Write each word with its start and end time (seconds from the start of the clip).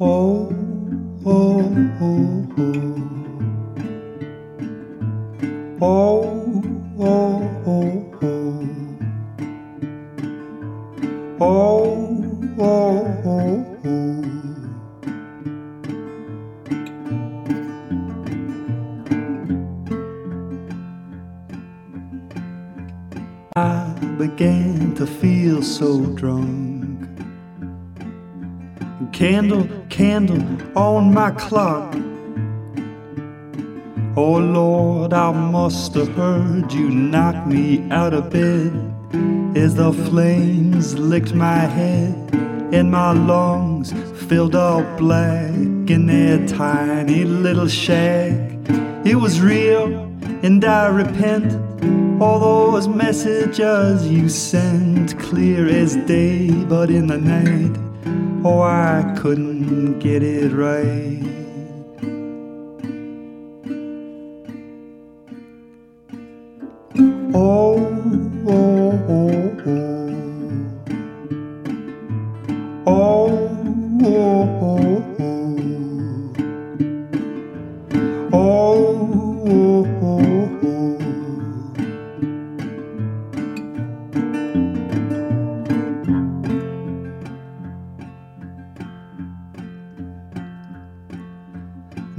Oh, 0.00 0.48
oh, 1.26 1.74
oh, 2.00 2.46
oh. 2.56 2.94
Oh, 5.80 6.62
oh, 7.00 7.42
oh, 7.66 8.18
oh. 8.22 8.62
Oh, 11.40 11.84
oh, 12.60 13.22
oh, 13.26 13.78
oh. 13.84 14.22
I 23.56 23.92
began 24.16 24.94
to 24.94 25.06
feel 25.08 25.60
so 25.62 26.06
drunk. 26.14 26.67
Candle, 29.18 29.66
candle 29.88 30.40
on 30.78 31.12
my 31.12 31.32
clock. 31.32 31.92
Oh 34.16 34.36
Lord, 34.38 35.12
I 35.12 35.32
must 35.32 35.94
have 35.94 36.06
heard 36.10 36.72
you 36.72 36.88
knock 36.88 37.44
me 37.44 37.90
out 37.90 38.14
of 38.14 38.30
bed 38.30 38.70
as 39.56 39.74
the 39.74 39.92
flames 39.92 40.96
licked 40.96 41.34
my 41.34 41.58
head 41.58 42.14
and 42.72 42.92
my 42.92 43.10
lungs 43.10 43.92
filled 44.28 44.54
up 44.54 44.98
black 44.98 45.50
in 45.50 46.06
that 46.06 46.48
tiny 46.48 47.24
little 47.24 47.66
shack. 47.66 48.30
It 49.04 49.16
was 49.16 49.40
real, 49.40 49.94
and 50.44 50.64
I 50.64 50.86
repent. 50.86 51.52
All 52.22 52.38
those 52.38 52.86
messages 52.86 54.06
you 54.06 54.28
sent, 54.28 55.18
clear 55.18 55.66
as 55.66 55.96
day, 56.06 56.50
but 56.66 56.88
in 56.88 57.08
the 57.08 57.18
night, 57.18 57.87
oh, 58.48 58.62
I 58.62 59.14
couldn't 59.18 59.98
get 59.98 60.22
it 60.22 60.52
right. 60.52 61.37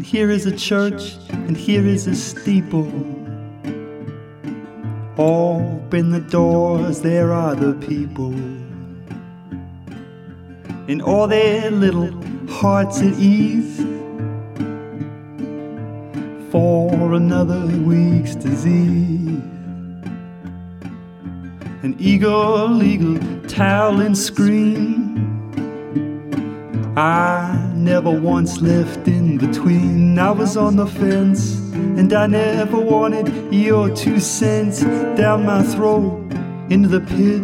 Here 0.10 0.32
is 0.32 0.48
a 0.48 0.58
church, 0.58 1.18
and 1.30 1.56
here 1.56 1.86
is 1.86 2.08
a 2.08 2.16
steeple. 2.16 2.92
Open 5.20 6.10
the 6.10 6.26
doors, 6.32 7.02
there 7.02 7.32
are 7.32 7.54
the 7.54 7.74
people. 7.74 8.34
In 10.88 11.00
all 11.00 11.28
their 11.28 11.70
little 11.70 12.10
hearts 12.48 13.02
at 13.02 13.14
ease. 13.20 13.78
For 16.52 17.14
another 17.14 17.68
week's 17.68 18.34
disease. 18.34 19.44
An 21.84 21.96
eagle, 22.00 22.82
eagle, 22.82 23.20
towel 23.48 24.00
and 24.02 24.18
scream. 24.18 25.20
I 26.98 27.69
never 27.90 28.12
once 28.12 28.62
left 28.62 29.08
in 29.08 29.36
between. 29.40 30.20
I 30.20 30.30
was 30.30 30.56
on 30.56 30.76
the 30.76 30.86
fence, 30.86 31.56
and 31.74 32.14
I 32.14 32.28
never 32.28 32.80
wanted 32.80 33.52
your 33.52 33.90
two 33.96 34.20
cents 34.20 34.82
down 35.18 35.44
my 35.44 35.64
throat 35.64 36.32
into 36.70 36.88
the 36.88 37.02
pit 37.02 37.42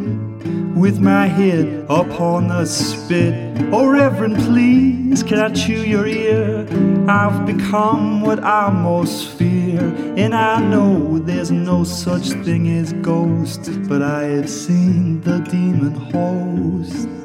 with 0.78 1.00
my 1.00 1.25
head 1.25 1.83
upon 1.89 2.50
the 2.50 2.63
spit. 2.66 3.33
Oh, 3.73 3.88
Reverend, 3.88 4.38
please, 4.38 5.23
can 5.23 5.39
I 5.39 5.50
chew 5.50 5.81
your 5.81 6.06
ear? 6.06 6.67
I've 7.09 7.47
become 7.47 8.22
what 8.22 8.44
I 8.44 8.69
most 8.69 9.27
fear, 9.29 9.81
and 10.16 10.35
I 10.35 10.62
know 10.62 11.17
there's 11.17 11.50
no 11.50 11.83
such 11.83 12.27
thing 12.45 12.69
as 12.69 12.94
ghosts, 12.94 13.69
but 13.89 14.03
I 14.03 14.25
have 14.35 14.50
seen 14.50 15.22
the 15.22 15.39
demon 15.39 15.95
host. 16.13 17.25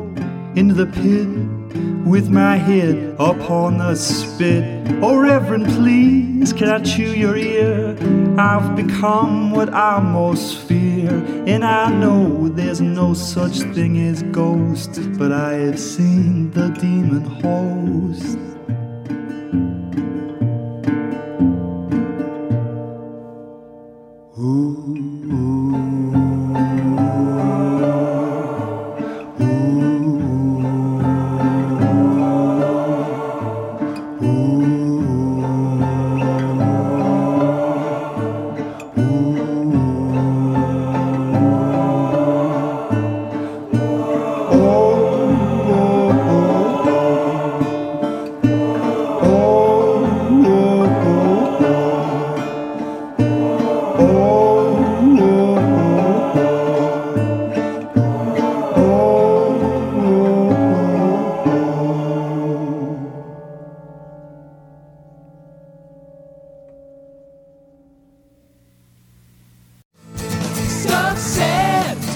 upon 3.43 3.77
the 3.77 3.95
spit. 3.95 4.63
Oh, 5.01 5.17
Reverend, 5.17 5.65
please, 5.65 6.53
can 6.53 6.69
I 6.69 6.79
chew 6.79 7.11
your 7.13 7.35
ear? 7.35 7.97
I've 8.37 8.75
become 8.75 9.51
what 9.51 9.73
I 9.73 9.99
most 9.99 10.59
fear, 10.59 11.09
and 11.47 11.63
I 11.63 11.91
know 11.91 12.49
there's 12.49 12.81
no 12.81 13.13
such 13.13 13.59
thing 13.73 13.97
as 13.99 14.23
ghosts, 14.23 14.99
but 15.17 15.31
I 15.31 15.53
have 15.53 15.79
seen 15.79 16.51
the 16.51 16.69
demon 16.69 17.23
host. 17.23 18.50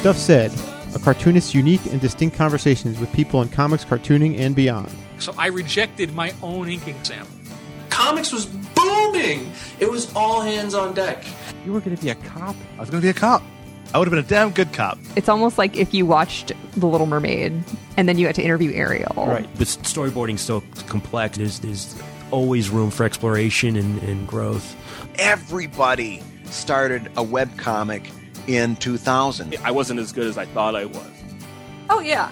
Stuff 0.06 0.18
Said, 0.20 0.52
a 0.94 1.00
cartoonist's 1.00 1.56
unique 1.56 1.84
and 1.88 2.00
distinct 2.00 2.38
conversations 2.38 3.00
with 3.00 3.12
people 3.12 3.42
in 3.42 3.50
comics, 3.50 3.84
cartooning, 3.84 4.38
and 4.38 4.56
beyond. 4.56 4.94
So 5.18 5.34
I 5.36 5.48
rejected 5.48 6.14
my 6.14 6.32
own 6.44 6.70
inking 6.70 7.04
sample. 7.04 7.36
Comics 7.90 8.32
was 8.32 8.46
booming. 8.46 9.52
It 9.80 9.90
was 9.90 10.16
all 10.16 10.42
hands 10.42 10.76
on 10.76 10.94
deck. 10.94 11.26
You 11.66 11.74
were 11.74 11.80
going 11.80 11.98
to 11.98 12.04
be 12.04 12.12
a 12.12 12.14
cop. 12.14 12.56
I 12.78 12.82
was 12.82 12.92
going 12.92 13.02
to 13.02 13.04
be 13.04 13.10
a 13.10 13.16
cop. 13.16 13.42
I 13.96 13.98
would 13.98 14.08
have 14.08 14.12
been 14.12 14.24
a 14.24 14.28
damn 14.28 14.52
good 14.52 14.72
cop. 14.74 15.00
It's 15.16 15.28
almost 15.28 15.58
like 15.58 15.76
if 15.76 15.92
you 15.92 16.06
watched 16.06 16.52
The 16.78 16.86
Little 16.86 17.08
Mermaid 17.08 17.64
and 17.98 18.08
then 18.08 18.20
you 18.20 18.28
had 18.28 18.36
to 18.36 18.44
interview 18.44 18.74
Ariel. 18.74 19.26
Right. 19.26 19.50
But 19.58 19.66
storyboarding's 19.66 20.42
so 20.42 20.62
complex. 20.86 21.40
There's, 21.40 21.58
there's 21.62 22.00
always 22.30 22.70
room 22.70 22.92
for 22.92 23.06
exploration 23.06 23.76
and, 23.76 24.04
and 24.04 24.28
growth. 24.28 24.76
everybody 25.18 26.22
started 26.44 27.12
a 27.18 27.24
web 27.24 27.58
comic 27.58 28.12
in 28.48 28.76
2000. 28.78 29.56
I 29.64 29.72
wasn't 29.72 30.00
as 30.00 30.12
good 30.12 30.28
as 30.28 30.38
I 30.38 30.46
thought 30.46 30.76
I 30.76 30.86
was. 30.86 31.10
Oh 31.90 32.00
yeah, 32.00 32.32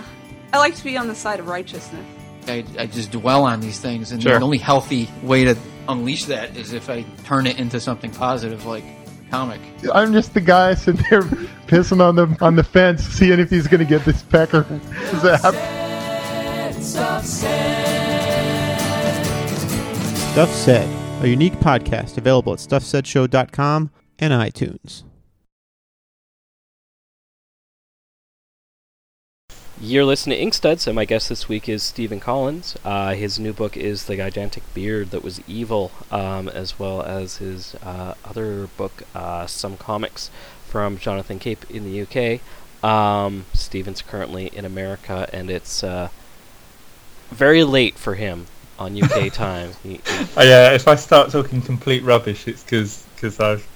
I 0.51 0.57
like 0.57 0.75
to 0.75 0.83
be 0.83 0.97
on 0.97 1.07
the 1.07 1.15
side 1.15 1.39
of 1.39 1.47
righteousness. 1.47 2.05
I, 2.47 2.65
I 2.77 2.85
just 2.87 3.11
dwell 3.11 3.45
on 3.45 3.61
these 3.61 3.79
things, 3.79 4.11
and 4.11 4.21
Sure. 4.21 4.37
the 4.37 4.43
only 4.43 4.57
healthy 4.57 5.09
way 5.21 5.45
to 5.45 5.55
unleash 5.87 6.25
that 6.25 6.55
is 6.57 6.73
if 6.73 6.89
I 6.89 7.03
turn 7.23 7.47
it 7.47 7.57
into 7.59 7.79
something 7.79 8.11
positive, 8.11 8.65
like 8.65 8.83
a 8.83 9.29
comic. 9.31 9.61
I'm 9.93 10.11
just 10.13 10.33
the 10.33 10.41
guy 10.41 10.73
sitting 10.73 11.05
there 11.09 11.21
pissing 11.67 12.01
on 12.01 12.15
the 12.15 12.37
on 12.41 12.55
the 12.55 12.63
fence, 12.63 13.03
seeing 13.03 13.39
if 13.39 13.49
he's 13.49 13.67
gonna 13.67 13.85
get 13.85 14.03
this 14.05 14.21
pecker 14.23 14.65
zap. 15.21 15.53
Stuff 20.33 20.51
Said, 20.51 21.23
a 21.23 21.27
unique 21.27 21.53
podcast 21.53 22.17
available 22.17 22.53
at 22.53 22.59
stuffsaidshow.com 22.59 23.91
and 24.19 24.33
iTunes. 24.33 25.03
You're 29.85 30.05
listening 30.05 30.37
to 30.39 30.45
Inkstuds, 30.45 30.87
and 30.87 30.95
my 30.95 31.03
guest 31.03 31.27
this 31.27 31.49
week 31.49 31.67
is 31.67 31.83
Stephen 31.83 32.21
Collins. 32.21 32.77
Uh, 32.85 33.15
his 33.15 33.37
new 33.37 33.51
book 33.51 33.75
is 33.75 34.05
The 34.05 34.15
Gigantic 34.15 34.63
Beard 34.73 35.11
That 35.11 35.25
Was 35.25 35.41
Evil, 35.45 35.91
um, 36.09 36.47
as 36.47 36.79
well 36.79 37.01
as 37.01 37.37
his 37.37 37.75
uh, 37.83 38.13
other 38.23 38.67
book, 38.77 39.03
uh, 39.13 39.45
Some 39.45 39.75
Comics 39.75 40.31
from 40.65 40.97
Jonathan 40.97 41.37
Cape 41.37 41.69
in 41.69 41.83
the 41.83 42.01
UK. 42.01 42.39
Um, 42.81 43.43
Stephen's 43.53 44.01
currently 44.01 44.47
in 44.55 44.63
America, 44.63 45.29
and 45.33 45.49
it's 45.51 45.83
uh, 45.83 46.07
very 47.31 47.65
late 47.65 47.95
for 47.97 48.15
him 48.15 48.45
on 48.79 48.97
UK 49.01 49.33
time. 49.33 49.71
He- 49.83 49.95
he- 49.95 50.27
Oh, 50.37 50.43
yeah, 50.43 50.71
if 50.71 50.87
I 50.87 50.95
start 50.95 51.29
talking 51.29 51.61
complete 51.61 52.03
rubbish, 52.03 52.47
it's 52.47 52.63
because 52.63 53.05
I've, 53.41 53.67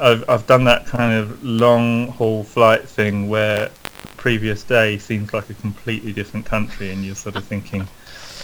I've 0.00 0.24
I've 0.26 0.46
done 0.46 0.64
that 0.64 0.86
kind 0.86 1.12
of 1.12 1.44
long 1.44 2.08
haul 2.12 2.44
flight 2.44 2.88
thing 2.88 3.28
where 3.28 3.68
previous 4.24 4.62
day 4.62 4.96
seems 4.96 5.34
like 5.34 5.50
a 5.50 5.54
completely 5.54 6.10
different 6.10 6.46
country, 6.46 6.90
and 6.90 7.04
you're 7.04 7.14
sort 7.14 7.36
of 7.36 7.44
thinking, 7.44 7.86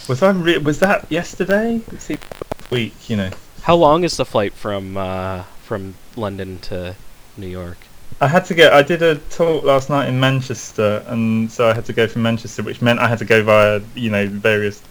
was 0.07 0.21
I 0.21 0.29
re- 0.29 0.59
was 0.59 0.77
that 0.77 1.11
yesterday? 1.11 1.81
It 1.91 1.99
seems 1.99 2.21
week, 2.69 3.09
you 3.09 3.15
know. 3.17 3.31
How 3.63 3.75
long 3.75 4.03
is 4.03 4.15
the 4.15 4.23
flight 4.23 4.53
from 4.53 4.95
uh, 4.95 5.41
from 5.63 5.95
London 6.15 6.59
to 6.69 6.95
New 7.35 7.47
York? 7.47 7.79
I 8.21 8.27
had 8.27 8.45
to 8.45 8.53
go. 8.53 8.69
I 8.71 8.83
did 8.83 9.01
a 9.01 9.15
talk 9.39 9.63
last 9.63 9.89
night 9.89 10.07
in 10.07 10.19
Manchester, 10.19 11.03
and 11.07 11.51
so 11.51 11.67
I 11.67 11.73
had 11.73 11.85
to 11.85 11.93
go 11.93 12.07
from 12.07 12.21
Manchester, 12.21 12.61
which 12.61 12.79
meant 12.83 12.99
I 12.99 13.07
had 13.07 13.17
to 13.17 13.25
go 13.25 13.41
via 13.43 13.81
you 13.95 14.11
know 14.11 14.27
various 14.27 14.83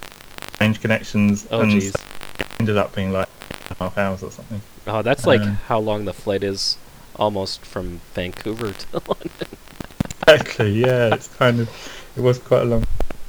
range 0.61 0.81
connections, 0.81 1.47
Oh, 1.53 1.61
and 1.61 1.73
it 1.73 1.95
ended 2.59 2.77
up 2.77 2.93
being 2.97 3.13
like 3.13 3.29
half 3.79 3.97
hours 3.97 4.25
or 4.25 4.33
something. 4.33 4.61
Oh, 4.89 5.03
that's 5.03 5.25
like 5.25 5.41
Um, 5.43 5.55
how 5.71 5.79
long 5.79 6.05
the 6.05 6.13
flight 6.15 6.43
is 6.43 6.79
almost 7.15 7.65
from 7.65 8.01
Vancouver 8.15 8.73
to 8.73 8.87
London. 9.07 9.55
Exactly. 10.35 10.73
Yeah, 10.81 11.15
it's 11.15 11.29
kind 11.29 11.61
of 11.61 11.69
it 12.17 12.21
was 12.21 12.39
quite 12.39 12.63
a 12.63 12.65
long, 12.65 12.85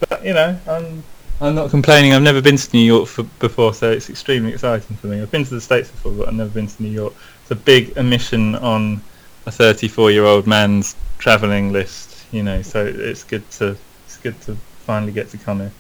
but 0.08 0.24
you 0.24 0.34
know, 0.34 0.58
I'm 0.68 1.04
I'm 1.40 1.56
not 1.56 1.72
complaining. 1.72 2.14
I've 2.14 2.22
never 2.22 2.42
been 2.42 2.58
to 2.58 2.70
New 2.72 2.84
York 2.84 3.08
for, 3.08 3.24
before, 3.40 3.74
so 3.74 3.92
it's 3.92 4.10
extremely 4.10 4.54
exciting 4.54 4.96
for 4.98 5.08
me. 5.08 5.22
I've 5.22 5.32
been 5.32 5.44
to 5.44 5.56
the 5.56 5.62
states 5.62 5.90
before, 5.90 6.12
but 6.12 6.28
I've 6.28 6.36
never 6.36 6.52
been 6.52 6.68
to 6.68 6.84
New 6.84 6.90
York. 6.90 7.14
It's 7.42 7.52
a 7.52 7.56
big 7.56 7.98
omission 7.98 8.56
on 8.56 9.02
a 9.48 9.50
34-year-old 9.50 10.46
man's 10.46 10.96
traveling 11.18 11.72
list, 11.72 12.26
you 12.32 12.44
know. 12.44 12.62
So 12.62 12.86
it's 12.86 13.24
good 13.24 13.50
to 13.52 13.76
it's 14.06 14.18
good 14.18 14.40
to 14.42 14.56
finally 14.86 15.12
get 15.12 15.30
to 15.30 15.38
come 15.38 15.62
here. 15.62 15.72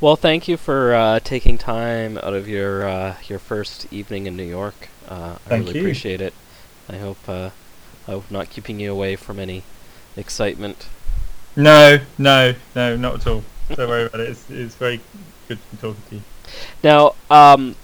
Well, 0.00 0.16
thank 0.16 0.48
you 0.48 0.56
for 0.56 0.94
uh, 0.94 1.20
taking 1.20 1.56
time 1.56 2.18
out 2.18 2.34
of 2.34 2.46
your 2.46 2.86
uh, 2.86 3.16
your 3.26 3.38
first 3.38 3.90
evening 3.90 4.26
in 4.26 4.36
New 4.36 4.44
York. 4.44 4.88
Uh, 5.08 5.36
I 5.48 5.56
really 5.56 5.74
you. 5.74 5.80
appreciate 5.80 6.20
it. 6.20 6.34
I 6.90 6.98
hope 6.98 7.26
uh, 7.26 7.50
I 8.06 8.10
hope 8.12 8.30
not 8.30 8.50
keeping 8.50 8.80
you 8.80 8.92
away 8.92 9.16
from 9.16 9.38
any 9.38 9.62
excitement. 10.20 10.88
No, 11.56 11.98
no, 12.16 12.54
no, 12.76 12.96
not 12.96 13.14
at 13.14 13.26
all. 13.26 13.42
Don't 13.68 13.88
worry 13.88 14.04
about 14.06 14.20
it. 14.20 14.30
It's, 14.30 14.50
it's 14.50 14.74
very 14.76 15.00
good 15.48 15.58
to 15.58 15.76
be 15.76 15.80
talking 15.80 16.02
to 16.08 16.14
you. 16.16 16.22
Now, 16.82 17.14
um, 17.30 17.76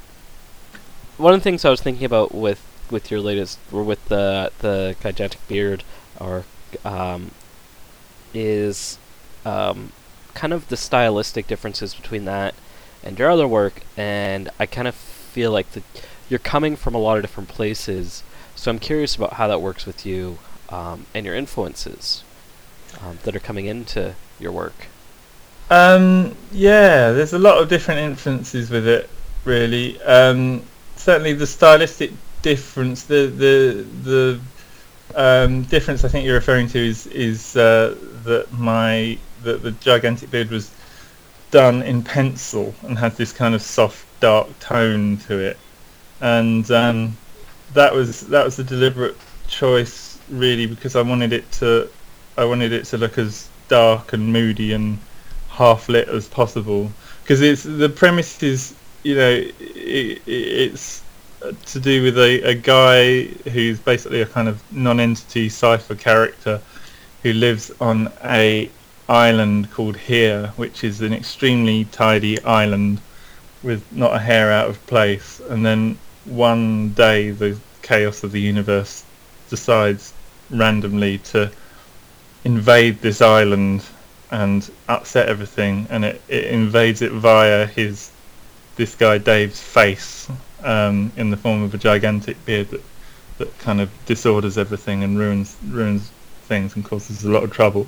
one 1.17 1.35
of 1.35 1.41
the 1.41 1.45
things 1.45 1.65
I 1.65 1.71
was 1.71 1.81
thinking 1.81 2.05
about 2.05 2.35
with 2.35 2.63
with 2.91 3.11
your 3.11 3.21
latest, 3.21 3.59
or 3.73 3.83
with 3.83 4.05
the 4.07 4.53
the 4.61 4.97
gigantic 5.01 5.47
beard, 5.49 5.83
or 6.21 6.45
um, 6.85 7.33
is 8.33 8.99
um, 9.45 9.93
kind 10.35 10.53
of 10.53 10.69
the 10.69 10.77
stylistic 10.77 11.47
differences 11.47 11.95
between 11.95 12.25
that 12.27 12.55
and 13.03 13.19
your 13.19 13.31
other 13.31 13.49
work, 13.49 13.83
and 13.97 14.51
I 14.59 14.67
kind 14.67 14.89
of 14.89 14.95
feel 14.95 15.51
like 15.51 15.71
the, 15.73 15.83
you're 16.29 16.39
coming 16.39 16.77
from 16.77 16.95
a 16.95 16.99
lot 16.99 17.17
of 17.17 17.23
different 17.23 17.49
places. 17.49 18.23
So 18.55 18.71
I'm 18.71 18.79
curious 18.79 19.15
about 19.15 19.35
how 19.35 19.49
that 19.49 19.61
works 19.61 19.87
with 19.87 20.07
you 20.07 20.39
um, 20.71 21.07
and 21.15 21.27
your 21.27 21.35
influences 21.35 22.25
um, 23.03 23.19
that 23.25 23.37
are 23.37 23.41
coming 23.41 23.67
into 23.67 24.15
your 24.39 24.53
work. 24.53 24.89
Um, 25.71 26.37
yeah, 26.53 27.13
there's 27.13 27.33
a 27.33 27.39
lot 27.39 27.59
of 27.59 27.69
different 27.69 28.01
influences 28.01 28.71
with 28.71 28.87
it, 28.87 29.11
really. 29.45 30.01
Um, 30.03 30.63
certainly, 30.97 31.33
the 31.33 31.47
stylistic 31.47 32.13
difference, 32.43 33.05
the 33.05 33.27
the 33.27 33.87
the 34.05 34.41
um, 35.15 35.63
difference 35.65 36.05
I 36.05 36.09
think 36.09 36.25
you're 36.25 36.37
referring 36.37 36.69
to 36.69 36.79
is 36.79 37.07
is 37.09 37.57
uh, 37.57 37.97
that 38.25 38.53
my 38.53 39.19
that 39.43 39.63
the 39.63 39.73
gigantic 39.73 40.31
beard 40.31 40.51
was 40.51 40.71
done 41.51 41.83
in 41.83 42.03
pencil 42.03 42.75
and 42.83 42.99
had 42.99 43.17
this 43.17 43.33
kind 43.33 43.55
of 43.55 43.63
soft, 43.63 44.05
dark 44.21 44.47
tone 44.61 45.17
to 45.29 45.39
it, 45.39 45.59
and 46.21 46.71
um, 46.71 47.17
that 47.75 47.93
was 47.93 48.23
that 48.29 48.45
was 48.45 48.59
a 48.59 48.65
deliberate 48.65 49.17
choice, 49.49 50.19
really, 50.29 50.67
because 50.67 50.95
I 50.95 51.03
wanted 51.03 51.33
it 51.33 51.51
to 51.53 51.89
I 52.37 52.45
wanted 52.45 52.73
it 52.73 52.85
to 52.87 52.99
look 52.99 53.19
as 53.19 53.49
dark 53.69 54.13
and 54.13 54.33
moody 54.33 54.73
and 54.73 54.99
half 55.49 55.89
lit 55.89 56.09
as 56.09 56.29
possible 56.29 56.91
because 57.23 57.41
it's 57.41 57.63
the 57.63 57.89
premise 57.89 58.43
is 58.43 58.75
you 59.03 59.15
know 59.15 59.31
it, 59.31 59.55
it, 59.59 60.23
it's 60.27 61.03
to 61.65 61.81
do 61.81 62.03
with 62.03 62.19
a, 62.19 62.43
a 62.43 62.55
guy 62.55 63.25
who's 63.51 63.79
basically 63.79 64.21
a 64.21 64.27
kind 64.27 64.49
of 64.49 64.63
non-entity 64.73 65.49
cipher 65.49 65.95
character 65.95 66.61
who 67.23 67.33
lives 67.33 67.73
on 67.81 68.13
a 68.25 68.71
island 69.09 69.71
called 69.71 69.97
Here, 69.97 70.53
which 70.57 70.83
is 70.83 71.01
an 71.01 71.13
extremely 71.13 71.85
tidy 71.87 72.43
island 72.43 73.01
with 73.63 73.85
not 73.93 74.15
a 74.15 74.19
hair 74.19 74.51
out 74.53 74.69
of 74.69 74.85
place. 74.87 75.41
And 75.49 75.65
then 75.65 75.99
one 76.25 76.91
day, 76.91 77.31
the 77.31 77.59
chaos 77.83 78.25
of 78.25 78.33
the 78.33 78.41
universe 78.41 79.05
decides 79.49 80.13
randomly 80.51 81.19
to 81.19 81.51
invade 82.47 83.01
this 83.01 83.21
island 83.21 83.85
and 84.31 84.71
upset 84.89 85.29
everything, 85.29 85.87
and 85.91 86.05
it, 86.05 86.23
it 86.29 86.45
invades 86.45 87.03
it 87.03 87.11
via 87.11 87.67
his 87.67 88.11
this 88.77 88.95
guy 88.95 89.19
Dave's 89.19 89.61
face 89.61 90.31
um, 90.63 91.11
in 91.17 91.31
the 91.31 91.37
form 91.37 91.63
of 91.63 91.75
a 91.75 91.79
gigantic 91.79 92.37
beard 92.47 92.69
that 92.71 92.83
that 93.39 93.59
kind 93.59 93.81
of 93.81 93.91
disorders 94.07 94.57
everything 94.57 95.03
and 95.03 95.19
ruins 95.19 95.57
ruins 95.69 96.11
things 96.43 96.77
and 96.77 96.85
causes 96.85 97.25
a 97.25 97.31
lot 97.31 97.43
of 97.43 97.51
trouble. 97.53 97.87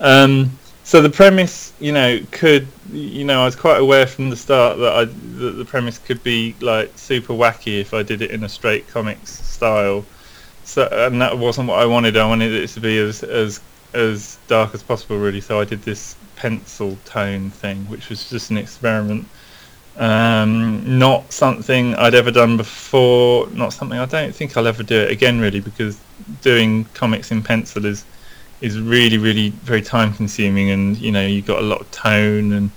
Um, 0.00 0.58
so 0.84 1.00
the 1.02 1.10
premise, 1.10 1.72
you 1.80 1.92
know, 1.92 2.20
could 2.30 2.68
you 2.92 3.24
know, 3.24 3.42
I 3.42 3.44
was 3.44 3.56
quite 3.56 3.80
aware 3.80 4.06
from 4.06 4.30
the 4.30 4.36
start 4.36 4.78
that 4.78 4.92
I 4.92 5.04
that 5.06 5.52
the 5.62 5.64
premise 5.64 5.98
could 5.98 6.22
be 6.22 6.54
like 6.60 6.92
super 6.96 7.34
wacky 7.34 7.80
if 7.80 7.92
I 7.94 8.02
did 8.02 8.22
it 8.22 8.30
in 8.30 8.44
a 8.44 8.48
straight 8.48 8.88
comics 8.88 9.30
style. 9.30 10.04
So 10.64 10.86
and 10.92 11.20
that 11.20 11.36
wasn't 11.36 11.68
what 11.68 11.80
I 11.80 11.86
wanted. 11.86 12.16
I 12.16 12.26
wanted 12.26 12.52
it 12.52 12.68
to 12.68 12.80
be 12.80 12.96
as 12.98 13.24
as 13.24 13.60
as 13.94 14.38
dark 14.48 14.74
as 14.74 14.82
possible, 14.82 15.18
really. 15.18 15.40
So 15.40 15.60
I 15.60 15.64
did 15.64 15.82
this 15.82 16.16
pencil 16.36 16.98
tone 17.04 17.50
thing, 17.50 17.78
which 17.88 18.08
was 18.08 18.28
just 18.28 18.50
an 18.50 18.56
experiment. 18.56 19.26
Um, 19.96 20.98
not 20.98 21.32
something 21.32 21.94
I'd 21.96 22.14
ever 22.14 22.30
done 22.30 22.56
before. 22.56 23.46
Not 23.48 23.72
something 23.72 23.98
I 23.98 24.06
don't 24.06 24.34
think 24.34 24.56
I'll 24.56 24.66
ever 24.66 24.82
do 24.82 24.98
it 25.00 25.10
again, 25.10 25.40
really, 25.40 25.60
because 25.60 26.00
doing 26.40 26.84
comics 26.94 27.30
in 27.30 27.42
pencil 27.42 27.84
is 27.84 28.04
is 28.60 28.80
really, 28.80 29.18
really 29.18 29.50
very 29.50 29.82
time 29.82 30.14
consuming, 30.14 30.70
and 30.70 30.96
you 30.96 31.12
know 31.12 31.26
you've 31.26 31.46
got 31.46 31.58
a 31.58 31.66
lot 31.66 31.80
of 31.80 31.90
tone, 31.90 32.52
and 32.52 32.70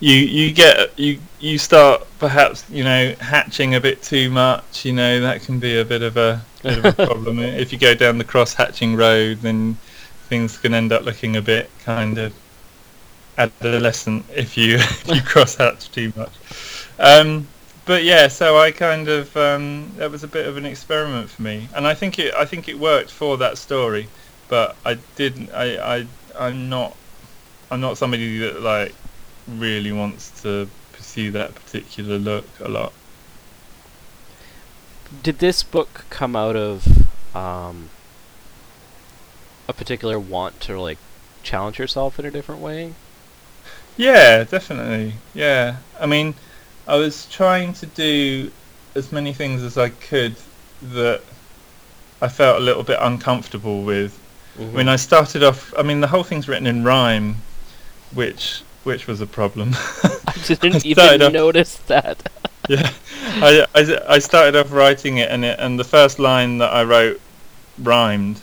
you 0.00 0.14
you 0.14 0.52
get 0.52 0.98
you 0.98 1.18
you 1.40 1.56
start 1.56 2.06
perhaps 2.18 2.68
you 2.68 2.84
know 2.84 3.14
hatching 3.20 3.76
a 3.76 3.80
bit 3.80 4.02
too 4.02 4.28
much. 4.30 4.84
You 4.84 4.92
know 4.92 5.20
that 5.20 5.42
can 5.42 5.58
be 5.58 5.78
a 5.78 5.84
bit 5.84 6.02
of 6.02 6.16
a 6.16 6.44
bit 6.62 6.78
of 6.78 6.84
a 6.84 6.92
problem 7.06 7.38
if 7.38 7.72
you 7.72 7.78
go 7.78 7.94
down 7.94 8.18
the 8.18 8.24
cross 8.24 8.52
hatching 8.52 8.94
road. 8.96 9.38
Then 9.38 9.78
things 10.32 10.56
can 10.56 10.72
end 10.72 10.90
up 10.92 11.04
looking 11.04 11.36
a 11.36 11.42
bit 11.42 11.68
kind 11.84 12.16
of 12.16 12.32
adolescent 13.36 14.24
if 14.34 14.56
you 14.56 14.76
if 14.78 15.06
you 15.06 15.20
cross 15.20 15.56
hatch 15.56 15.90
too 15.90 16.10
much. 16.16 16.32
Um, 16.98 17.46
but 17.84 18.02
yeah, 18.02 18.28
so 18.28 18.56
I 18.56 18.70
kind 18.70 19.08
of 19.08 19.36
um, 19.36 19.92
that 19.98 20.10
was 20.10 20.24
a 20.24 20.28
bit 20.28 20.46
of 20.46 20.56
an 20.56 20.64
experiment 20.64 21.28
for 21.28 21.42
me, 21.42 21.68
and 21.76 21.86
I 21.86 21.92
think 21.92 22.18
it 22.18 22.32
I 22.32 22.46
think 22.46 22.66
it 22.66 22.78
worked 22.78 23.10
for 23.10 23.36
that 23.36 23.58
story. 23.58 24.08
But 24.48 24.74
I 24.86 24.94
didn't. 25.16 25.50
I 25.52 25.96
I 25.96 26.06
I'm 26.38 26.70
not 26.70 26.96
I'm 27.70 27.82
not 27.82 27.98
somebody 27.98 28.38
that 28.38 28.62
like 28.62 28.94
really 29.46 29.92
wants 29.92 30.42
to 30.44 30.66
pursue 30.94 31.30
that 31.32 31.54
particular 31.54 32.16
look 32.16 32.46
a 32.60 32.70
lot. 32.70 32.94
did 35.22 35.40
this 35.40 35.62
book 35.62 36.06
come 36.08 36.34
out 36.34 36.56
of 36.56 36.86
um, 37.36 37.90
a 39.68 39.72
particular 39.72 40.18
want 40.18 40.60
to 40.62 40.80
like 40.80 40.98
challenge 41.42 41.78
yourself 41.78 42.18
in 42.18 42.26
a 42.26 42.30
different 42.30 42.60
way? 42.60 42.94
Yeah, 43.96 44.44
definitely. 44.44 45.14
Yeah. 45.34 45.76
I 46.00 46.06
mean, 46.06 46.34
I 46.86 46.96
was 46.96 47.26
trying 47.26 47.74
to 47.74 47.86
do 47.86 48.50
as 48.94 49.12
many 49.12 49.32
things 49.32 49.62
as 49.62 49.78
I 49.78 49.90
could 49.90 50.36
that 50.82 51.22
I 52.20 52.28
felt 52.28 52.60
a 52.60 52.64
little 52.64 52.82
bit 52.82 52.98
uncomfortable 53.00 53.82
with. 53.82 54.18
Mm-hmm. 54.58 54.74
I 54.74 54.78
mean, 54.78 54.88
I 54.88 54.96
started 54.96 55.42
off. 55.42 55.72
I 55.78 55.82
mean, 55.82 56.00
the 56.00 56.06
whole 56.06 56.24
thing's 56.24 56.48
written 56.48 56.66
in 56.66 56.84
rhyme, 56.84 57.36
which 58.12 58.62
which 58.84 59.06
was 59.06 59.20
a 59.20 59.26
problem. 59.26 59.70
I 60.02 60.32
just 60.44 60.60
didn't 60.60 60.80
started 60.80 61.14
even 61.14 61.22
off- 61.22 61.32
notice 61.32 61.76
that. 61.86 62.30
yeah, 62.68 62.92
I, 63.20 63.66
I, 63.74 63.98
I 64.08 64.18
started 64.18 64.56
off 64.56 64.72
writing 64.72 65.18
it, 65.18 65.30
and 65.30 65.44
it, 65.44 65.58
and 65.58 65.78
the 65.78 65.84
first 65.84 66.18
line 66.18 66.58
that 66.58 66.72
I 66.72 66.84
wrote 66.84 67.20
rhymed, 67.78 68.40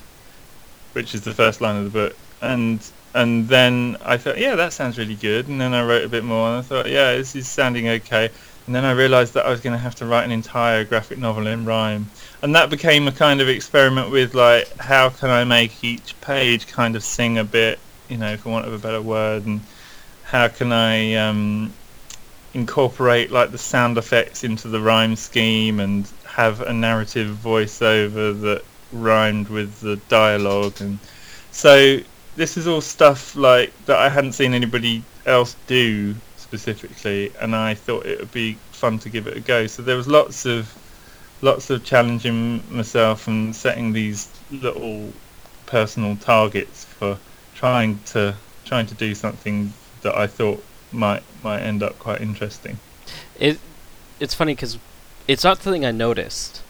which 0.93 1.13
is 1.13 1.21
the 1.21 1.33
first 1.33 1.61
line 1.61 1.77
of 1.77 1.83
the 1.85 1.89
book, 1.89 2.17
and 2.41 2.79
and 3.13 3.47
then 3.47 3.97
I 4.03 4.17
thought, 4.17 4.37
yeah, 4.37 4.55
that 4.55 4.73
sounds 4.73 4.97
really 4.97 5.15
good, 5.15 5.47
and 5.47 5.59
then 5.59 5.73
I 5.73 5.83
wrote 5.83 6.03
a 6.03 6.09
bit 6.09 6.23
more, 6.23 6.47
and 6.47 6.57
I 6.57 6.61
thought, 6.61 6.89
yeah, 6.89 7.15
this 7.15 7.35
is 7.35 7.47
sounding 7.47 7.87
okay, 7.89 8.29
and 8.67 8.75
then 8.75 8.85
I 8.85 8.91
realised 8.91 9.33
that 9.33 9.45
I 9.45 9.49
was 9.49 9.61
going 9.61 9.73
to 9.73 9.79
have 9.79 9.95
to 9.95 10.05
write 10.05 10.25
an 10.25 10.31
entire 10.31 10.83
graphic 10.83 11.17
novel 11.17 11.47
in 11.47 11.65
rhyme, 11.65 12.09
and 12.41 12.53
that 12.55 12.69
became 12.69 13.07
a 13.07 13.11
kind 13.11 13.41
of 13.41 13.49
experiment 13.49 14.11
with 14.11 14.35
like, 14.35 14.75
how 14.77 15.09
can 15.09 15.29
I 15.29 15.43
make 15.43 15.83
each 15.83 16.19
page 16.21 16.67
kind 16.67 16.95
of 16.95 17.03
sing 17.03 17.39
a 17.39 17.43
bit, 17.43 17.79
you 18.09 18.17
know, 18.17 18.37
for 18.37 18.49
want 18.49 18.67
of 18.67 18.73
a 18.73 18.77
better 18.77 19.01
word, 19.01 19.45
and 19.45 19.61
how 20.23 20.47
can 20.47 20.71
I 20.71 21.15
um, 21.15 21.73
incorporate 22.53 23.31
like 23.31 23.51
the 23.51 23.57
sound 23.57 23.97
effects 23.97 24.43
into 24.43 24.67
the 24.67 24.79
rhyme 24.79 25.15
scheme 25.15 25.79
and 25.79 26.07
have 26.25 26.61
a 26.61 26.73
narrative 26.73 27.37
voiceover 27.43 28.39
that 28.41 28.63
rhymed 28.91 29.49
with 29.49 29.79
the 29.81 29.97
dialogue 30.09 30.73
and 30.79 30.99
so 31.51 31.99
this 32.35 32.57
is 32.57 32.67
all 32.67 32.81
stuff 32.81 33.35
like 33.35 33.73
that 33.85 33.97
I 33.97 34.09
hadn't 34.09 34.33
seen 34.33 34.53
anybody 34.53 35.03
else 35.25 35.55
do 35.67 36.15
specifically 36.37 37.31
and 37.39 37.55
I 37.55 37.73
thought 37.73 38.05
it 38.05 38.19
would 38.19 38.31
be 38.31 38.53
fun 38.71 38.99
to 38.99 39.09
give 39.09 39.27
it 39.27 39.37
a 39.37 39.39
go 39.39 39.67
so 39.67 39.81
there 39.81 39.97
was 39.97 40.07
lots 40.07 40.45
of 40.45 40.73
lots 41.41 41.69
of 41.69 41.83
challenging 41.83 42.63
myself 42.69 43.27
and 43.27 43.55
setting 43.55 43.93
these 43.93 44.29
little 44.51 45.11
personal 45.65 46.15
targets 46.17 46.85
for 46.85 47.17
trying 47.55 47.99
to 48.05 48.35
trying 48.65 48.85
to 48.87 48.95
do 48.95 49.15
something 49.15 49.73
that 50.01 50.15
I 50.15 50.27
thought 50.27 50.63
might 50.91 51.23
might 51.43 51.61
end 51.61 51.83
up 51.83 51.97
quite 51.99 52.21
interesting. 52.21 52.79
It 53.39 53.59
it's 54.19 54.33
funny 54.33 54.53
because 54.53 54.77
it's 55.27 55.43
not 55.43 55.61
something 55.61 55.85
I 55.85 55.91
noticed, 55.91 56.61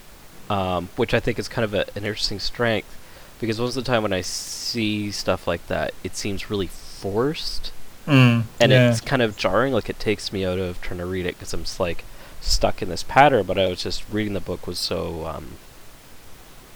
um, 0.50 0.89
which 0.96 1.13
I 1.13 1.20
think 1.20 1.39
is 1.39 1.48
kind 1.48 1.65
of 1.65 1.74
a, 1.74 1.82
an 1.96 2.03
interesting 2.06 2.39
strength. 2.39 2.96
Because 3.39 3.60
most 3.60 3.77
of 3.77 3.84
the 3.86 3.91
time 3.91 4.03
when 4.03 4.13
I 4.13 4.22
see 4.22 5.12
stuff 5.12 5.48
like 5.48 5.65
that, 5.68 5.94
it 6.03 6.15
seems 6.15 6.50
really 6.50 6.68
forced, 6.68 7.72
Mm, 8.08 8.44
and 8.60 8.72
yeah. 8.72 8.89
it's 8.89 9.01
kind 9.01 9.22
of 9.22 9.38
jarring. 9.38 9.74
Like 9.74 9.89
it 9.89 10.00
takes 10.00 10.34
me 10.34 10.44
out 10.46 10.58
of 10.60 10.82
trying 10.82 10.98
to 11.00 11.06
read 11.06 11.25
it 11.25 11.36
because 11.38 11.53
I'm 11.53 11.62
just 11.63 11.79
like 11.79 12.03
stuck 12.41 12.82
in 12.82 12.89
this 12.89 13.03
pattern. 13.03 13.46
But 13.46 13.60
I 13.60 13.68
was 13.68 13.84
just 13.84 14.03
reading 14.10 14.34
the 14.34 14.39
book 14.41 14.65
was 14.68 14.79
so 14.79 15.25
um, 15.27 15.60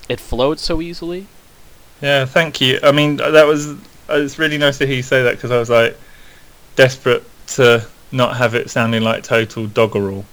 it 0.09 0.19
flowed 0.19 0.59
so 0.59 0.81
easily. 0.81 1.27
Yeah, 2.01 2.25
thank 2.25 2.59
you. 2.61 2.79
I 2.83 2.91
mean, 2.91 3.17
that 3.17 3.47
was 3.47 3.75
it's 4.09 4.37
really 4.37 4.57
nice 4.57 4.77
to 4.79 4.85
hear 4.85 4.97
you 4.97 5.03
say 5.03 5.23
that 5.23 5.35
because 5.35 5.51
I 5.51 5.57
was 5.59 5.69
like 5.69 5.97
desperate 6.75 7.23
to 7.47 7.85
not 8.11 8.37
have 8.37 8.55
it 8.55 8.69
sounding 8.69 9.03
like 9.03 9.23
total 9.23 9.67
doggerel. 9.67 10.25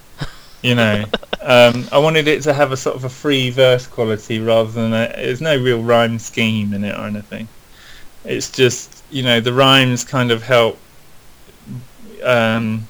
You 0.61 0.75
know, 0.75 1.05
um, 1.41 1.87
I 1.91 1.97
wanted 1.97 2.27
it 2.27 2.43
to 2.43 2.53
have 2.53 2.71
a 2.71 2.77
sort 2.77 2.95
of 2.95 3.03
a 3.03 3.09
free 3.09 3.49
verse 3.49 3.87
quality 3.87 4.39
rather 4.39 4.71
than 4.71 4.93
a, 4.93 5.07
there's 5.15 5.41
no 5.41 5.57
real 5.57 5.81
rhyme 5.81 6.19
scheme 6.19 6.73
in 6.73 6.83
it 6.83 6.95
or 6.95 7.05
anything. 7.05 7.47
It's 8.23 8.51
just 8.51 9.03
you 9.09 9.23
know 9.23 9.39
the 9.39 9.53
rhymes 9.53 10.03
kind 10.03 10.31
of 10.31 10.43
help 10.43 10.77
um, 12.23 12.87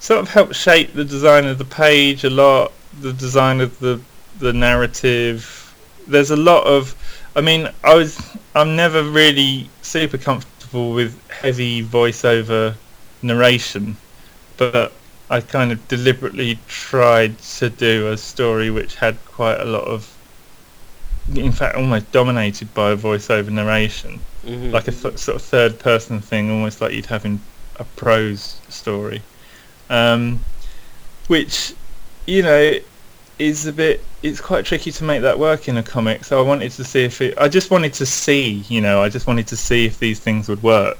sort 0.00 0.20
of 0.20 0.28
help 0.28 0.54
shape 0.54 0.94
the 0.94 1.04
design 1.04 1.44
of 1.46 1.58
the 1.58 1.64
page 1.64 2.24
a 2.24 2.30
lot, 2.30 2.72
the 3.00 3.12
design 3.12 3.60
of 3.60 3.78
the 3.78 4.00
the 4.38 4.52
narrative. 4.52 5.74
There's 6.06 6.30
a 6.30 6.36
lot 6.36 6.66
of 6.66 6.94
I 7.36 7.42
mean, 7.42 7.68
I 7.84 7.94
was 7.94 8.18
I'm 8.54 8.76
never 8.76 9.02
really 9.02 9.68
super 9.82 10.16
comfortable 10.16 10.92
with 10.92 11.20
heavy 11.28 11.84
voiceover 11.84 12.74
narration, 13.20 13.98
but 14.56 14.92
I 15.28 15.40
kind 15.40 15.72
of 15.72 15.88
deliberately 15.88 16.58
tried 16.68 17.38
to 17.58 17.68
do 17.70 18.08
a 18.12 18.16
story 18.16 18.70
which 18.70 18.94
had 18.96 19.16
quite 19.26 19.60
a 19.60 19.64
lot 19.64 19.84
of 19.84 20.12
in 21.34 21.50
fact 21.50 21.74
almost 21.76 22.10
dominated 22.12 22.72
by 22.74 22.90
a 22.92 22.96
voiceover 22.96 23.48
narration. 23.50 24.20
Mhm. 24.46 24.70
like 24.70 24.86
a 24.86 24.92
th- 24.92 25.18
sort 25.18 25.34
of 25.34 25.42
third 25.42 25.76
person 25.80 26.20
thing 26.20 26.50
almost 26.50 26.80
like 26.80 26.92
you'd 26.92 27.06
have 27.06 27.24
in 27.24 27.40
a 27.80 27.84
prose 27.96 28.60
story. 28.68 29.20
Um, 29.90 30.44
which 31.26 31.74
you 32.26 32.42
know 32.42 32.78
is 33.38 33.66
a 33.66 33.72
bit 33.72 34.02
it's 34.22 34.40
quite 34.40 34.64
tricky 34.64 34.90
to 34.92 35.04
make 35.04 35.22
that 35.22 35.38
work 35.38 35.68
in 35.68 35.76
a 35.76 35.82
comic 35.82 36.24
so 36.24 36.38
I 36.38 36.42
wanted 36.42 36.70
to 36.72 36.84
see 36.84 37.04
if 37.04 37.20
it 37.20 37.34
I 37.38 37.48
just 37.48 37.70
wanted 37.70 37.92
to 37.94 38.06
see 38.06 38.64
you 38.68 38.80
know 38.80 39.02
I 39.02 39.08
just 39.08 39.26
wanted 39.26 39.46
to 39.48 39.56
see 39.56 39.84
if 39.86 39.98
these 39.98 40.20
things 40.20 40.48
would 40.48 40.62
work. 40.62 40.98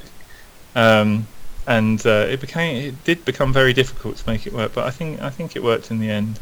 Um, 0.75 1.27
and 1.67 2.07
uh, 2.07 2.27
it 2.29 2.41
became 2.41 2.77
it 2.77 3.05
did 3.05 3.25
become 3.25 3.53
very 3.53 3.73
difficult 3.73 4.17
to 4.17 4.29
make 4.29 4.47
it 4.47 4.53
work 4.53 4.73
but 4.75 4.85
I 4.85 4.91
think 4.91 5.21
I 5.21 5.31
think 5.31 5.57
it 5.57 5.63
worked 5.63 5.91
in 5.91 5.99
the 5.99 6.11
end 6.11 6.39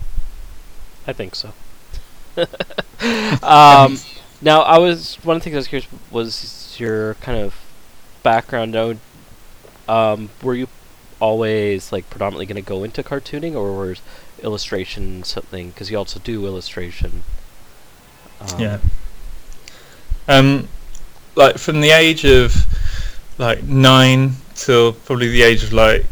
I 1.06 1.12
think 1.12 1.34
so. 1.34 1.52
um, 3.42 3.98
now, 4.40 4.60
I 4.62 4.78
was 4.78 5.16
one 5.22 5.36
of 5.36 5.42
the 5.42 5.44
things 5.44 5.54
I 5.54 5.58
was 5.58 5.68
curious 5.68 5.88
was 6.10 6.76
your 6.78 7.14
kind 7.14 7.38
of 7.38 7.54
background. 8.22 8.72
Now, 8.72 8.94
um, 9.88 10.30
were 10.42 10.54
you 10.54 10.68
always 11.20 11.92
like 11.92 12.08
predominantly 12.10 12.46
going 12.46 12.62
to 12.62 12.68
go 12.68 12.84
into 12.84 13.02
cartooning, 13.02 13.54
or 13.54 13.72
was 13.72 14.02
illustration 14.42 15.22
something? 15.24 15.70
Because 15.70 15.90
you 15.90 15.98
also 15.98 16.20
do 16.20 16.46
illustration. 16.46 17.22
Um, 18.40 18.60
Yeah. 18.60 18.78
Um, 20.26 20.68
like 21.36 21.58
from 21.58 21.80
the 21.80 21.90
age 21.90 22.24
of 22.24 22.66
like 23.36 23.62
nine 23.62 24.36
till 24.54 24.92
probably 24.92 25.28
the 25.28 25.42
age 25.42 25.62
of 25.62 25.72
like 25.72 26.06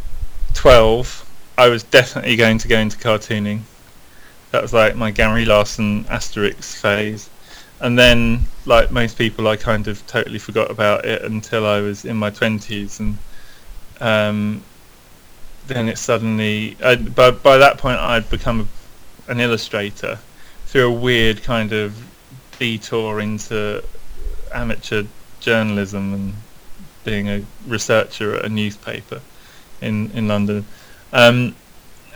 twelve, 0.55 1.29
I 1.57 1.69
was 1.69 1.83
definitely 1.83 2.37
going 2.37 2.59
to 2.59 2.69
go 2.69 2.79
into 2.79 2.97
cartooning. 2.97 3.61
That 4.51 4.63
was 4.63 4.73
like 4.73 4.97
my 4.97 5.11
Gary 5.11 5.45
Larson 5.45 6.05
Asterix 6.05 6.75
phase, 6.81 7.31
and 7.81 7.99
then 7.99 8.45
like 8.67 8.91
most 8.91 9.17
people, 9.17 9.49
I 9.49 9.57
kind 9.57 9.89
of 9.89 10.07
totally 10.07 10.39
forgot 10.39 10.71
about 10.71 11.05
it 11.05 11.23
until 11.23 11.67
I 11.67 11.81
was 11.81 12.05
in 12.05 12.17
my 12.17 12.31
twenties, 12.31 13.01
and 13.01 13.19
um, 14.01 14.63
then 15.67 15.89
it 15.89 15.99
suddenly. 15.99 16.77
I, 16.85 16.97
by 16.97 17.31
by 17.31 17.59
that 17.59 17.79
point, 17.79 17.99
I'd 17.99 18.29
become 18.29 18.69
an 19.29 19.41
illustrator 19.41 20.19
through 20.67 20.89
a 20.89 20.93
weird 20.93 21.43
kind 21.43 21.73
of 21.73 21.97
detour 22.59 23.21
into 23.21 23.83
amateur 24.55 25.05
journalism 25.41 26.15
and 26.15 26.35
being 27.04 27.28
a 27.28 27.44
researcher 27.66 28.37
at 28.37 28.44
a 28.44 28.49
newspaper 28.49 29.21
in 29.80 30.11
in 30.12 30.28
London. 30.28 30.64
Um, 31.12 31.54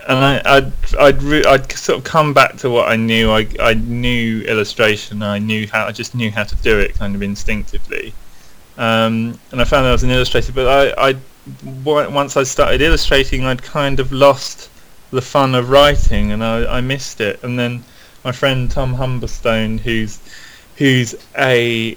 and 0.09 0.19
I, 0.19 0.43
I'd 0.45 0.73
I'd, 0.99 1.23
re- 1.23 1.45
I'd 1.45 1.71
sort 1.73 1.99
of 1.99 2.05
come 2.05 2.33
back 2.33 2.57
to 2.59 2.71
what 2.71 2.89
I 2.89 2.97
knew. 2.97 3.31
I 3.31 3.49
I 3.61 3.75
knew 3.75 4.43
illustration. 4.43 5.23
I 5.23 5.39
knew 5.39 5.67
how. 5.67 5.87
I 5.87 5.93
just 5.93 6.15
knew 6.15 6.31
how 6.31 6.45
to 6.45 6.57
do 6.57 6.79
it, 6.79 6.95
kind 6.95 7.15
of 7.15 7.23
instinctively. 7.23 8.15
Um, 8.79 9.39
and 9.53 9.61
I 9.61 9.65
found 9.65 9.87
I 9.87 9.93
was 9.93 10.03
an 10.03 10.11
illustrator. 10.11 10.53
But 10.53 10.95
I, 10.97 11.11
I 11.11 11.17
once 11.65 12.37
I 12.37 12.43
started 12.45 12.81
illustrating, 12.81 13.45
I'd 13.45 13.63
kind 13.63 14.01
of 14.01 14.13
lost 14.13 14.71
the 15.11 15.23
fun 15.23 15.55
of 15.55 15.71
writing, 15.71 16.33
and 16.33 16.43
I, 16.43 16.79
I 16.79 16.81
missed 16.81 17.21
it. 17.21 17.43
And 17.43 17.59
then 17.59 17.85
my 18.25 18.33
friend 18.33 18.71
Tom 18.71 18.95
Humberstone, 18.95 19.81
who's 19.81 20.21
who's 20.77 21.15
a 21.39 21.97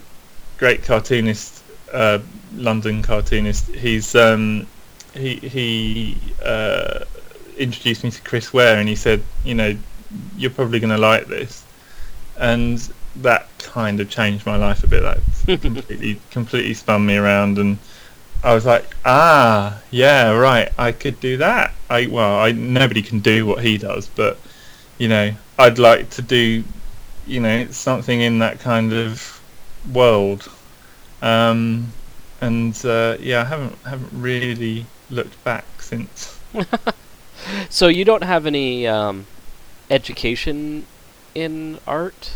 great 0.58 0.84
cartoonist, 0.84 1.64
uh, 1.94 2.20
London 2.56 3.02
cartoonist. 3.02 3.68
He's 3.68 4.16
um, 4.16 4.68
he 5.14 5.36
he 5.36 6.18
uh, 6.44 7.06
introduced 7.58 8.04
me 8.04 8.12
to 8.12 8.22
Chris 8.22 8.54
Ware, 8.54 8.78
and 8.78 8.88
he 8.88 8.96
said, 8.96 9.24
you 9.44 9.56
know, 9.56 9.76
you're 10.38 10.52
probably 10.52 10.80
going 10.80 10.92
to 10.92 10.98
like 10.98 11.28
this, 11.28 11.66
and 12.38 12.78
that 13.18 13.48
kind 13.60 14.00
of 14.00 14.10
changed 14.10 14.46
my 14.46 14.56
life 14.56 14.84
a 14.84 14.88
bit. 14.88 15.02
That 15.02 15.20
completely 15.62 16.20
completely 16.32 16.74
spun 16.74 17.06
me 17.06 17.18
around, 17.18 17.58
and 17.58 17.78
I 18.44 18.54
was 18.54 18.66
like, 18.66 18.96
ah, 19.06 19.82
yeah, 19.92 20.32
right, 20.32 20.72
I 20.78 20.92
could 20.92 21.20
do 21.20 21.38
that. 21.38 21.74
I 21.90 22.08
well, 22.08 22.40
I 22.40 22.52
nobody 22.52 23.02
can 23.02 23.20
do 23.20 23.46
what 23.46 23.64
he 23.64 23.78
does, 23.78 24.08
but 24.08 24.40
you 24.98 25.08
know, 25.08 25.34
I'd 25.58 25.80
like 25.80 26.10
to 26.12 26.22
do, 26.22 26.64
you 27.26 27.40
know, 27.40 27.68
something 27.72 28.22
in 28.22 28.40
that 28.40 28.60
kind 28.60 28.94
of 28.94 29.42
world. 29.92 30.50
Um, 31.22 31.92
and 32.42 32.80
uh, 32.86 33.18
yeah, 33.20 33.42
I 33.42 33.46
haven't 33.46 33.78
haven't 33.86 34.12
really 34.14 34.86
looked 35.10 35.44
back 35.44 35.66
since. 35.82 36.40
So 37.70 37.88
you 37.88 38.06
don't 38.06 38.24
have 38.24 38.46
any 38.46 38.88
um, 38.88 39.26
education 39.90 40.86
in 41.36 41.80
art? 41.88 42.34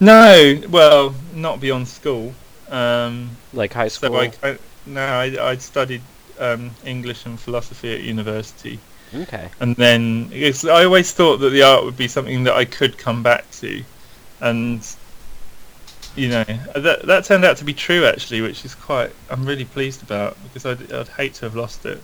No, 0.00 0.60
well, 0.68 1.14
not 1.34 1.60
beyond 1.60 1.88
school. 1.88 2.34
Um, 2.68 3.36
like 3.52 3.72
high 3.72 3.88
school. 3.88 4.10
So 4.10 4.16
I, 4.16 4.32
I, 4.42 4.58
no, 4.86 5.02
I, 5.02 5.50
I 5.50 5.56
studied 5.56 6.02
um, 6.38 6.70
English 6.84 7.26
and 7.26 7.38
philosophy 7.38 7.94
at 7.94 8.00
university. 8.00 8.78
Okay. 9.14 9.48
And 9.60 9.76
then 9.76 10.30
I 10.32 10.84
always 10.84 11.12
thought 11.12 11.38
that 11.38 11.50
the 11.50 11.62
art 11.62 11.84
would 11.84 11.96
be 11.96 12.08
something 12.08 12.44
that 12.44 12.54
I 12.54 12.64
could 12.64 12.98
come 12.98 13.22
back 13.22 13.48
to, 13.52 13.84
and 14.40 14.84
you 16.16 16.28
know 16.28 16.44
that 16.74 17.02
that 17.06 17.24
turned 17.24 17.44
out 17.44 17.56
to 17.58 17.64
be 17.64 17.74
true 17.74 18.04
actually, 18.06 18.40
which 18.40 18.64
is 18.64 18.74
quite 18.74 19.12
I'm 19.30 19.44
really 19.44 19.64
pleased 19.64 20.02
about 20.02 20.36
because 20.44 20.64
I'd, 20.66 20.92
I'd 20.92 21.08
hate 21.08 21.34
to 21.34 21.46
have 21.46 21.54
lost 21.56 21.84
it. 21.84 22.02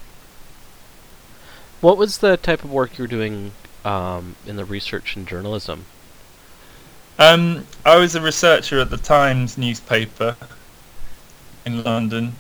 What 1.80 1.96
was 1.96 2.18
the 2.18 2.36
type 2.36 2.64
of 2.64 2.70
work 2.70 2.98
you 2.98 3.04
were 3.04 3.08
doing 3.08 3.52
um, 3.84 4.36
in 4.46 4.56
the 4.56 4.64
research 4.64 5.16
and 5.16 5.26
journalism? 5.26 5.86
Um, 7.18 7.66
I 7.84 7.96
was 7.96 8.14
a 8.14 8.20
researcher 8.20 8.80
at 8.80 8.90
the 8.90 8.96
Times 8.96 9.56
newspaper 9.56 10.36
in 11.64 11.82
London. 11.82 12.32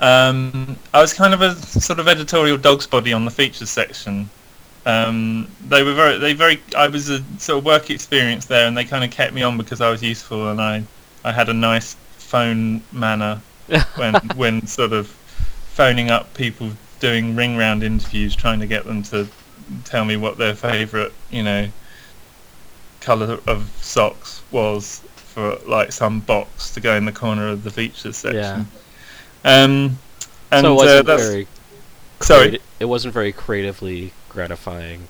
Um, 0.00 0.76
I 0.94 1.00
was 1.00 1.12
kind 1.12 1.34
of 1.34 1.42
a 1.42 1.56
sort 1.56 1.98
of 1.98 2.06
editorial 2.06 2.56
dog's 2.56 2.86
body 2.86 3.12
on 3.12 3.24
the 3.24 3.30
features 3.30 3.70
section. 3.70 4.30
Um, 4.88 5.46
they 5.68 5.82
were 5.82 5.92
very, 5.92 6.16
they 6.16 6.32
very. 6.32 6.62
I 6.74 6.88
was 6.88 7.10
a 7.10 7.22
sort 7.38 7.58
of 7.58 7.66
work 7.66 7.90
experience 7.90 8.46
there, 8.46 8.66
and 8.66 8.74
they 8.74 8.86
kind 8.86 9.04
of 9.04 9.10
kept 9.10 9.34
me 9.34 9.42
on 9.42 9.58
because 9.58 9.82
I 9.82 9.90
was 9.90 10.02
useful 10.02 10.48
and 10.48 10.62
I, 10.62 10.82
I 11.24 11.30
had 11.30 11.50
a 11.50 11.52
nice 11.52 11.92
phone 12.16 12.80
manner 12.90 13.42
when 13.96 14.14
when 14.34 14.66
sort 14.66 14.94
of 14.94 15.08
phoning 15.08 16.08
up 16.08 16.32
people 16.32 16.70
doing 17.00 17.36
ring 17.36 17.54
round 17.54 17.82
interviews, 17.82 18.34
trying 18.34 18.60
to 18.60 18.66
get 18.66 18.86
them 18.86 19.02
to 19.02 19.28
tell 19.84 20.06
me 20.06 20.16
what 20.16 20.38
their 20.38 20.54
favourite, 20.54 21.12
you 21.30 21.42
know, 21.42 21.68
colour 23.02 23.38
of 23.46 23.70
socks 23.82 24.42
was 24.50 25.02
for 25.16 25.58
like 25.66 25.92
some 25.92 26.20
box 26.20 26.72
to 26.72 26.80
go 26.80 26.96
in 26.96 27.04
the 27.04 27.12
corner 27.12 27.48
of 27.48 27.62
the 27.62 27.70
features 27.70 28.16
section. 28.16 28.66
Yeah. 29.44 29.64
Um, 29.64 29.98
and 30.50 30.64
so 30.64 30.72
it 30.72 30.76
wasn't 30.76 31.08
uh, 31.10 31.16
very. 31.18 31.46
Sorry. 32.22 32.58
It 32.80 32.86
wasn't 32.86 33.12
very 33.12 33.32
creatively 33.32 34.12
gratifying. 34.28 35.08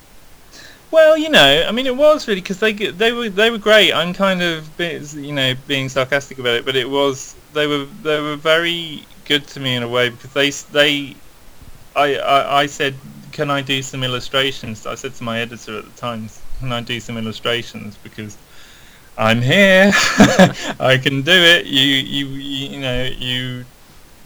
Well, 0.90 1.18
you 1.18 1.28
know, 1.28 1.64
I 1.68 1.72
mean, 1.72 1.86
it 1.86 1.96
was 1.96 2.26
really 2.26 2.40
because 2.40 2.60
they 2.60 2.72
they 2.72 3.12
were 3.12 3.28
they 3.28 3.50
were 3.50 3.58
great. 3.58 3.92
I'm 3.92 4.14
kind 4.14 4.40
of 4.42 4.68
you 4.80 5.32
know 5.32 5.54
being 5.66 5.88
sarcastic 5.88 6.38
about 6.38 6.54
it, 6.54 6.64
but 6.64 6.76
it 6.76 6.88
was 6.88 7.36
they 7.52 7.66
were 7.66 7.84
they 8.02 8.20
were 8.20 8.36
very 8.36 9.04
good 9.26 9.46
to 9.48 9.60
me 9.60 9.76
in 9.76 9.82
a 9.82 9.88
way 9.88 10.08
because 10.08 10.32
they 10.32 10.50
they 10.72 11.16
I 11.94 12.16
I, 12.16 12.60
I 12.60 12.66
said 12.66 12.94
can 13.32 13.50
I 13.50 13.60
do 13.60 13.82
some 13.82 14.02
illustrations? 14.02 14.86
I 14.86 14.94
said 14.94 15.14
to 15.14 15.24
my 15.24 15.40
editor 15.40 15.78
at 15.78 15.84
the 15.84 16.00
time, 16.00 16.28
can 16.58 16.72
I 16.72 16.80
do 16.80 16.98
some 16.98 17.16
illustrations 17.18 17.96
because 18.02 18.36
I'm 19.18 19.42
here, 19.42 19.90
I 20.80 20.98
can 21.02 21.22
do 21.22 21.32
it. 21.32 21.66
You 21.66 21.82
you 21.82 22.26
you, 22.26 22.70
you 22.70 22.80
know 22.80 23.04
you 23.04 23.64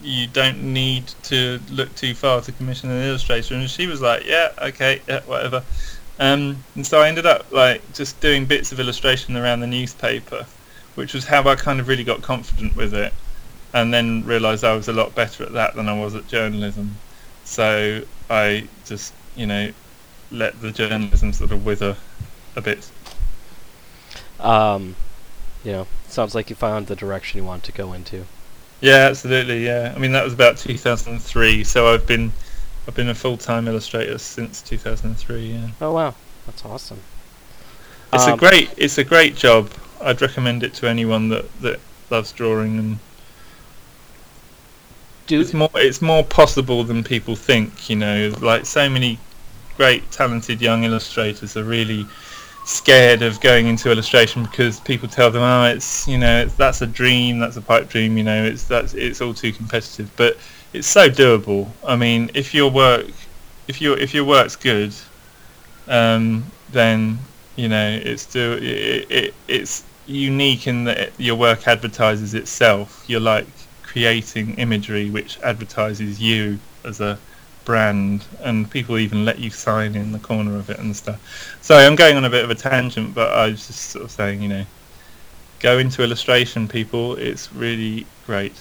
you 0.03 0.27
don't 0.27 0.61
need 0.61 1.07
to 1.23 1.59
look 1.71 1.93
too 1.95 2.13
far 2.13 2.41
to 2.41 2.51
commission 2.51 2.89
an 2.91 3.01
illustrator. 3.01 3.55
And 3.55 3.69
she 3.69 3.87
was 3.87 4.01
like, 4.01 4.25
yeah, 4.25 4.51
okay, 4.61 5.01
yeah, 5.07 5.21
whatever. 5.21 5.63
Um, 6.19 6.63
and 6.75 6.85
so 6.85 7.01
I 7.01 7.07
ended 7.07 7.25
up 7.25 7.51
like 7.51 7.93
just 7.93 8.19
doing 8.19 8.45
bits 8.45 8.71
of 8.71 8.79
illustration 8.79 9.35
around 9.35 9.61
the 9.61 9.67
newspaper, 9.67 10.45
which 10.95 11.13
was 11.13 11.25
how 11.25 11.47
I 11.47 11.55
kind 11.55 11.79
of 11.79 11.87
really 11.87 12.03
got 12.03 12.21
confident 12.21 12.75
with 12.75 12.93
it, 12.93 13.13
and 13.73 13.93
then 13.93 14.23
realised 14.25 14.63
I 14.63 14.75
was 14.75 14.87
a 14.87 14.93
lot 14.93 15.15
better 15.15 15.43
at 15.43 15.53
that 15.53 15.75
than 15.75 15.89
I 15.89 15.99
was 15.99 16.15
at 16.15 16.27
journalism. 16.27 16.97
So 17.45 18.03
I 18.29 18.67
just, 18.85 19.13
you 19.35 19.47
know, 19.47 19.71
let 20.31 20.61
the 20.61 20.71
journalism 20.71 21.33
sort 21.33 21.51
of 21.51 21.65
wither 21.65 21.97
a 22.55 22.61
bit. 22.61 22.89
Um, 24.39 24.95
you 25.63 25.71
know, 25.71 25.87
sounds 26.07 26.35
like 26.35 26.49
you 26.49 26.55
found 26.55 26.87
the 26.87 26.95
direction 26.95 27.37
you 27.37 27.43
want 27.43 27.63
to 27.63 27.71
go 27.71 27.93
into. 27.93 28.25
Yeah, 28.83 29.07
absolutely. 29.09 29.65
Yeah, 29.65 29.93
I 29.95 29.99
mean 29.99 30.11
that 30.11 30.23
was 30.25 30.33
about 30.33 30.57
2003. 30.57 31.63
So 31.63 31.93
I've 31.93 32.05
been 32.05 32.33
I've 32.87 32.95
been 32.95 33.09
a 33.09 33.15
full 33.15 33.37
time 33.37 33.67
illustrator 33.67 34.17
since 34.17 34.61
2003. 34.61 35.53
Yeah. 35.53 35.69
Oh 35.81 35.93
wow, 35.93 36.15
that's 36.45 36.65
awesome. 36.65 36.99
It's 38.13 38.27
a 38.27 38.33
Um, 38.33 38.37
great 38.37 38.71
it's 38.77 38.97
a 38.97 39.03
great 39.03 39.35
job. 39.35 39.71
I'd 40.01 40.21
recommend 40.21 40.63
it 40.63 40.73
to 40.75 40.87
anyone 40.89 41.29
that 41.29 41.45
that 41.61 41.79
loves 42.09 42.31
drawing 42.33 42.77
and. 42.77 42.99
Do 45.27 45.39
it's 45.41 45.53
more 45.53 45.71
it's 45.75 46.01
more 46.01 46.23
possible 46.25 46.83
than 46.83 47.03
people 47.03 47.35
think. 47.37 47.89
You 47.89 47.95
know, 47.95 48.33
like 48.41 48.65
so 48.65 48.89
many 48.89 49.19
great 49.77 50.11
talented 50.11 50.61
young 50.61 50.83
illustrators 50.83 51.55
are 51.57 51.63
really 51.63 52.05
scared 52.65 53.21
of 53.21 53.41
going 53.41 53.67
into 53.67 53.91
illustration 53.91 54.43
because 54.43 54.79
people 54.79 55.07
tell 55.07 55.31
them, 55.31 55.41
oh, 55.41 55.65
it's 55.65 56.07
you 56.07 56.17
know, 56.17 56.43
it's, 56.43 56.55
that's 56.55 56.81
a 56.81 56.87
dream, 56.87 57.39
that's 57.39 57.57
a 57.57 57.61
pipe 57.61 57.89
dream, 57.89 58.17
you 58.17 58.23
know, 58.23 58.43
it's 58.43 58.65
that's 58.65 58.93
it's 58.93 59.21
all 59.21 59.33
too 59.33 59.51
competitive. 59.51 60.11
But 60.15 60.37
it's 60.73 60.87
so 60.87 61.09
doable. 61.09 61.69
I 61.85 61.95
mean, 61.95 62.31
if 62.33 62.53
your 62.53 62.71
work, 62.71 63.07
if 63.67 63.81
your 63.81 63.97
if 63.97 64.13
your 64.13 64.25
work's 64.25 64.55
good, 64.55 64.93
um, 65.87 66.45
then 66.71 67.19
you 67.55 67.69
know 67.69 67.99
it's 68.03 68.25
do 68.25 68.53
it, 68.53 69.11
it 69.11 69.33
it's 69.47 69.83
unique 70.05 70.67
in 70.67 70.83
that 70.85 71.11
your 71.19 71.35
work 71.35 71.67
advertises 71.67 72.33
itself. 72.33 73.03
You're 73.07 73.19
like 73.19 73.47
creating 73.83 74.55
imagery 74.55 75.09
which 75.09 75.39
advertises 75.41 76.19
you 76.19 76.57
as 76.83 76.99
a 76.99 77.19
brand 77.65 78.25
and 78.41 78.69
people 78.69 78.97
even 78.97 79.25
let 79.25 79.39
you 79.39 79.49
sign 79.49 79.95
in 79.95 80.11
the 80.11 80.19
corner 80.19 80.57
of 80.57 80.69
it 80.69 80.79
and 80.79 80.95
stuff. 80.95 81.57
Sorry, 81.61 81.85
I'm 81.85 81.95
going 81.95 82.17
on 82.17 82.25
a 82.25 82.29
bit 82.29 82.43
of 82.43 82.49
a 82.49 82.55
tangent, 82.55 83.13
but 83.13 83.31
I 83.31 83.47
was 83.47 83.67
just 83.67 83.91
sort 83.91 84.05
of 84.05 84.11
saying, 84.11 84.41
you 84.41 84.49
know, 84.49 84.65
go 85.59 85.77
into 85.77 86.03
illustration, 86.03 86.67
people. 86.67 87.15
It's 87.15 87.53
really 87.53 88.05
great. 88.25 88.53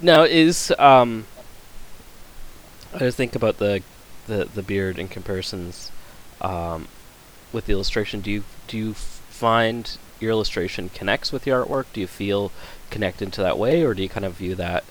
Now 0.00 0.22
is 0.22 0.72
um. 0.78 1.26
I 2.94 3.00
just 3.00 3.18
think 3.18 3.34
about 3.34 3.58
the, 3.58 3.82
the 4.26 4.46
the 4.46 4.62
beard 4.62 4.98
and 4.98 5.10
comparisons, 5.10 5.92
um, 6.40 6.88
with 7.52 7.66
the 7.66 7.72
illustration. 7.72 8.22
Do 8.22 8.30
you 8.30 8.44
do 8.66 8.78
you 8.78 8.94
find 8.94 9.98
your 10.20 10.30
illustration 10.30 10.88
connects 10.88 11.30
with 11.30 11.46
your 11.46 11.64
artwork? 11.64 11.84
Do 11.92 12.00
you 12.00 12.06
feel 12.06 12.50
connected 12.90 13.32
to 13.34 13.42
that 13.42 13.58
way, 13.58 13.82
or 13.82 13.92
do 13.92 14.02
you 14.02 14.08
kind 14.08 14.24
of 14.24 14.34
view 14.34 14.54
that 14.54 14.84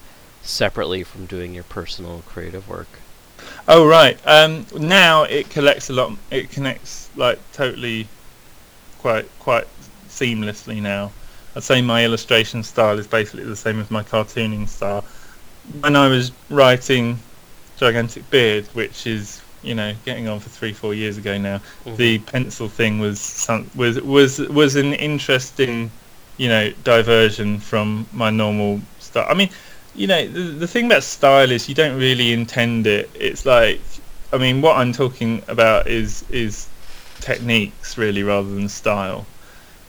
separately 0.48 1.04
from 1.04 1.26
doing 1.26 1.54
your 1.54 1.64
personal 1.66 2.24
creative 2.28 2.68
work? 2.68 2.88
Oh 3.68 3.86
right. 3.86 4.18
Um, 4.26 4.66
now 4.76 5.24
it 5.24 5.50
collects 5.50 5.90
a 5.90 5.94
lot. 5.94 6.14
It 6.32 6.50
connects 6.50 7.10
like 7.16 7.40
totally, 7.54 8.08
quite 9.00 9.28
quite 9.40 9.68
seamlessly 10.08 10.82
now. 10.82 11.12
I'd 11.56 11.64
say 11.64 11.82
my 11.82 12.06
illustration 12.06 12.64
style 12.64 12.98
is 13.00 13.08
basically 13.08 13.44
the 13.44 13.56
same 13.56 13.80
as 13.80 13.90
my 13.92 14.04
cartooning 14.04 14.68
style. 14.68 15.04
When 15.82 15.96
I 15.96 16.08
was 16.08 16.32
writing 16.50 17.20
Gigantic 17.78 18.30
Beard, 18.30 18.66
which 18.74 19.06
is 19.06 19.42
you 19.64 19.76
know 19.76 19.94
getting 20.06 20.28
on 20.28 20.40
for 20.40 20.50
three 20.50 20.74
four 20.74 20.94
years 20.94 21.18
ago 21.18 21.38
now, 21.38 21.62
the 21.86 22.20
pencil 22.20 22.70
thing 22.70 23.00
was 23.00 23.20
some, 23.20 23.70
was 23.76 24.00
was 24.02 24.40
was 24.40 24.76
an 24.76 24.94
interesting 24.94 25.92
you 26.38 26.48
know 26.48 26.72
diversion 26.84 27.60
from 27.60 28.08
my 28.14 28.30
normal 28.30 28.80
style. 29.00 29.28
I 29.30 29.34
mean, 29.34 29.50
you 29.98 30.08
know 30.08 30.28
the, 30.28 30.42
the 30.42 30.68
thing 30.68 30.86
about 30.86 31.04
style 31.04 31.52
is 31.52 31.68
you 31.68 31.76
don't 31.76 31.98
really 31.98 32.32
intend 32.32 32.88
it. 32.88 33.10
It's 33.16 33.46
like 33.46 33.82
I 34.32 34.38
mean 34.38 34.62
what 34.62 34.78
I'm 34.78 34.94
talking 34.94 35.42
about 35.48 35.88
is 35.88 36.24
is 36.30 36.70
techniques 37.20 37.98
really 37.98 38.24
rather 38.24 38.50
than 38.50 38.70
style. 38.70 39.26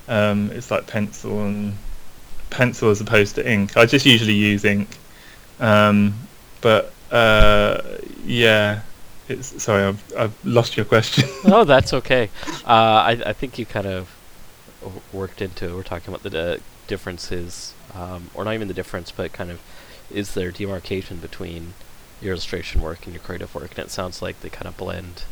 Um, 0.08 0.50
it's 0.52 0.70
like 0.70 0.86
pencil 0.86 1.44
and 1.44 1.74
pencil 2.48 2.88
as 2.90 3.00
opposed 3.00 3.34
to 3.34 3.48
ink. 3.48 3.76
I 3.76 3.84
just 3.84 4.06
usually 4.06 4.32
use 4.34 4.64
ink, 4.64 4.88
um, 5.60 6.14
but 6.60 6.92
uh, 7.12 7.82
yeah. 8.24 8.80
It's, 9.30 9.62
sorry, 9.62 9.82
I've, 9.84 10.02
I've 10.16 10.46
lost 10.46 10.78
your 10.78 10.86
question. 10.86 11.28
oh, 11.44 11.64
that's 11.64 11.92
okay. 11.92 12.30
Uh, 12.64 13.04
I 13.10 13.22
I 13.26 13.32
think 13.34 13.58
you 13.58 13.66
kind 13.66 13.86
of 13.86 14.08
worked 15.12 15.42
into. 15.42 15.76
We're 15.76 15.82
talking 15.82 16.14
about 16.14 16.22
the 16.22 16.54
uh, 16.54 16.58
differences, 16.86 17.74
um, 17.94 18.30
or 18.32 18.44
not 18.46 18.54
even 18.54 18.68
the 18.68 18.74
difference, 18.74 19.10
but 19.10 19.34
kind 19.34 19.50
of 19.50 19.60
is 20.10 20.34
there 20.34 20.50
demarcation 20.50 21.18
between 21.18 21.74
your 22.20 22.32
illustration 22.32 22.80
work 22.80 23.04
and 23.04 23.14
your 23.14 23.22
creative 23.22 23.54
work, 23.54 23.70
and 23.70 23.86
it 23.86 23.90
sounds 23.90 24.20
like 24.22 24.40
they 24.40 24.48
kind 24.48 24.66
of 24.66 24.76
blend. 24.76 25.22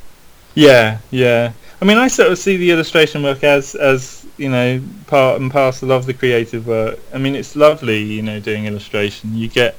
Yeah, 0.55 0.99
yeah. 1.11 1.53
I 1.83 1.85
mean, 1.85 1.99
I 1.99 2.09
sort 2.09 2.33
of 2.33 2.39
see 2.39 2.57
the 2.57 2.71
illustration 2.71 3.23
work 3.23 3.45
as, 3.45 3.75
as 3.75 4.27
you 4.39 4.49
know, 4.49 4.83
part 5.07 5.41
and 5.41 5.51
parcel 5.51 5.93
of 5.93 6.07
the 6.07 6.15
creative 6.15 6.67
work. 6.67 6.99
I 7.13 7.19
mean, 7.19 7.35
it's 7.35 7.57
lovely, 7.57 8.03
you 8.03 8.23
know, 8.23 8.41
doing 8.41 8.65
illustration. 8.65 9.37
You 9.37 9.49
get, 9.49 9.77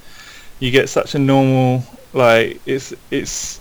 you 0.59 0.69
get 0.69 0.89
such 0.89 1.15
a 1.15 1.19
normal, 1.19 1.83
like, 2.13 2.61
it's, 2.65 2.93
it's. 3.09 3.59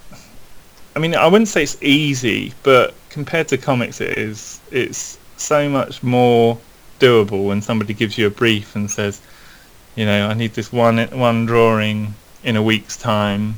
I 0.94 0.99
mean, 0.99 1.14
I 1.14 1.27
wouldn't 1.27 1.49
say 1.49 1.62
it's 1.62 1.83
easy, 1.83 2.53
but 2.62 2.94
compared 3.09 3.49
to 3.49 3.59
comics, 3.59 4.01
it 4.01 4.18
is. 4.18 4.61
It's 4.70 5.18
so 5.38 5.68
much 5.68 6.03
more 6.03 6.59
doable 7.01 7.46
when 7.46 7.62
somebody 7.62 7.94
gives 7.94 8.18
you 8.18 8.27
a 8.27 8.31
brief 8.31 8.77
and 8.77 8.90
says, 8.90 9.20
you 9.97 10.05
know, 10.05 10.29
I 10.29 10.35
need 10.35 10.55
this 10.55 10.73
one 10.73 10.99
one 11.09 11.47
drawing 11.47 12.15
in 12.45 12.57
a 12.57 12.63
week's 12.63 12.97
time, 12.97 13.57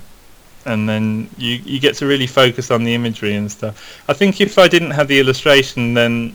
and 0.64 0.88
then 0.88 1.28
you 1.36 1.56
you 1.56 1.80
get 1.80 1.96
to 1.96 2.06
really 2.06 2.26
focus 2.26 2.70
on 2.70 2.84
the 2.84 2.94
imagery 2.94 3.34
and 3.34 3.50
stuff. 3.50 4.02
I 4.08 4.14
think 4.14 4.40
if 4.40 4.58
I 4.58 4.68
didn't 4.68 4.92
have 4.92 5.08
the 5.08 5.20
illustration, 5.20 5.94
then 5.94 6.34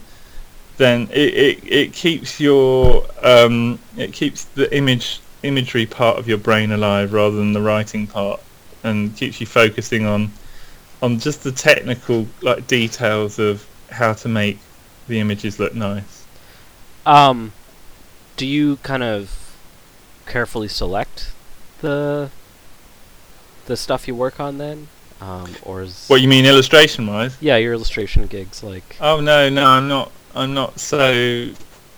then 0.77 1.07
it, 1.11 1.33
it, 1.33 1.63
it 1.63 1.93
keeps 1.93 2.39
your 2.39 3.05
um, 3.23 3.79
it 3.97 4.13
keeps 4.13 4.43
the 4.43 4.75
image 4.75 5.21
imagery 5.43 5.85
part 5.85 6.17
of 6.17 6.27
your 6.27 6.37
brain 6.37 6.71
alive 6.71 7.13
rather 7.13 7.35
than 7.35 7.53
the 7.53 7.61
writing 7.61 8.05
part, 8.05 8.41
and 8.83 9.15
keeps 9.15 9.39
you 9.39 9.47
focusing 9.47 10.05
on 10.05 10.31
on 11.01 11.17
just 11.17 11.43
the 11.43 11.51
technical 11.51 12.27
like 12.41 12.67
details 12.67 13.39
of 13.39 13.65
how 13.89 14.13
to 14.13 14.27
make 14.27 14.59
the 15.07 15.19
images 15.19 15.59
look 15.59 15.75
nice. 15.75 16.25
Um, 17.05 17.51
do 18.37 18.45
you 18.45 18.77
kind 18.77 19.03
of 19.03 19.42
carefully 20.25 20.67
select 20.67 21.31
the 21.81 22.29
the 23.65 23.77
stuff 23.77 24.07
you 24.07 24.15
work 24.15 24.39
on 24.39 24.57
then, 24.57 24.87
um, 25.21 25.55
or 25.63 25.81
is 25.81 26.05
What 26.07 26.21
you 26.21 26.27
mean 26.27 26.45
illustration 26.45 27.07
wise? 27.07 27.37
yeah 27.41 27.57
your 27.57 27.73
illustration 27.73 28.27
gigs 28.27 28.63
like 28.63 28.97
Oh 28.99 29.19
no, 29.19 29.49
no, 29.49 29.65
I'm 29.65 29.87
not. 29.87 30.11
I'm 30.35 30.53
not 30.53 30.79
so 30.79 31.49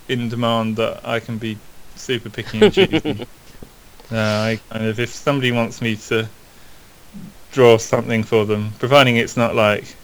in 0.10 0.30
demand 0.30 0.76
that 0.76 1.08
I 1.08 1.20
can 1.20 1.38
be 1.38 1.58
super 1.96 2.30
picky 2.30 2.60
and 2.62 2.74
choosy. 2.74 3.28
no, 4.12 4.18
I 4.20 4.60
kind 4.70 4.86
of 4.86 5.00
if 5.00 5.10
somebody 5.10 5.52
wants 5.52 5.82
me 5.82 5.96
to 5.96 6.28
draw 7.52 7.78
something 7.78 8.22
for 8.24 8.46
them, 8.46 8.72
providing 8.80 9.16
it's 9.16 9.38
not 9.38 9.56
like 9.56 9.96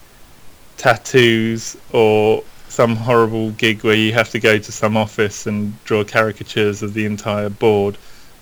tattoos 0.78 1.78
or 1.92 2.44
some 2.70 2.96
horrible 2.96 3.52
gig 3.52 3.84
where 3.84 3.94
you 3.96 4.14
have 4.14 4.30
to 4.30 4.40
go 4.40 4.58
to 4.58 4.72
some 4.72 4.96
office 4.96 5.46
and 5.46 5.84
draw 5.84 6.04
caricatures 6.06 6.82
of 6.82 6.94
the 6.94 7.06
entire 7.06 7.50
board. 7.50 7.98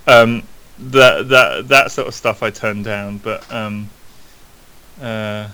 Um, 0.09 0.43
that 0.79 1.27
that 1.29 1.67
that 1.67 1.91
sort 1.91 2.07
of 2.07 2.15
stuff 2.15 2.41
I 2.41 2.49
turn 2.49 2.83
down, 2.83 3.17
but 3.17 3.49
um, 3.51 3.89
uh, 5.01 5.49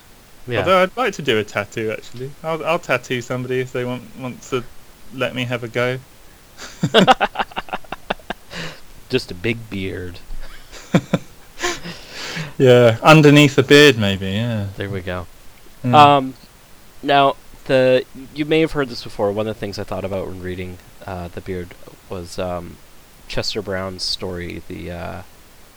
Yeah. 0.47 0.59
although 0.59 0.83
I'd 0.83 0.95
like 0.95 1.13
to 1.15 1.21
do 1.21 1.39
a 1.39 1.43
tattoo 1.43 1.91
actually, 1.91 2.31
I'll 2.43 2.63
I'll 2.65 2.79
tattoo 2.79 3.21
somebody 3.21 3.59
if 3.59 3.71
they 3.73 3.85
want 3.85 4.03
want 4.19 4.41
to 4.43 4.63
let 5.13 5.35
me 5.35 5.45
have 5.45 5.63
a 5.63 5.67
go. 5.67 5.99
just 9.09 9.31
a 9.31 9.35
big 9.35 9.69
beard? 9.69 10.19
Yeah, 12.57 12.97
underneath 13.03 13.55
the 13.55 13.63
beard 13.63 13.97
maybe. 13.97 14.27
Yeah. 14.27 14.67
There 14.77 14.89
we 14.89 15.01
go. 15.01 15.27
Mm. 15.83 15.93
Um, 15.93 16.33
now 17.03 17.35
the 17.65 18.05
you 18.33 18.45
may 18.45 18.61
have 18.61 18.71
heard 18.71 18.89
this 18.89 19.03
before. 19.03 19.31
One 19.31 19.47
of 19.47 19.55
the 19.55 19.59
things 19.59 19.77
I 19.77 19.83
thought 19.83 20.05
about 20.05 20.27
when 20.27 20.41
reading 20.41 20.77
uh, 21.05 21.27
the 21.29 21.41
beard 21.41 21.75
was 22.09 22.39
um, 22.39 22.77
Chester 23.27 23.61
Brown's 23.61 24.03
story, 24.03 24.61
the 24.67 24.91
uh, 24.91 25.21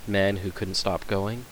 man 0.07 0.39
who 0.39 0.51
couldn't 0.51 0.75
stop 0.75 1.07
going. 1.07 1.45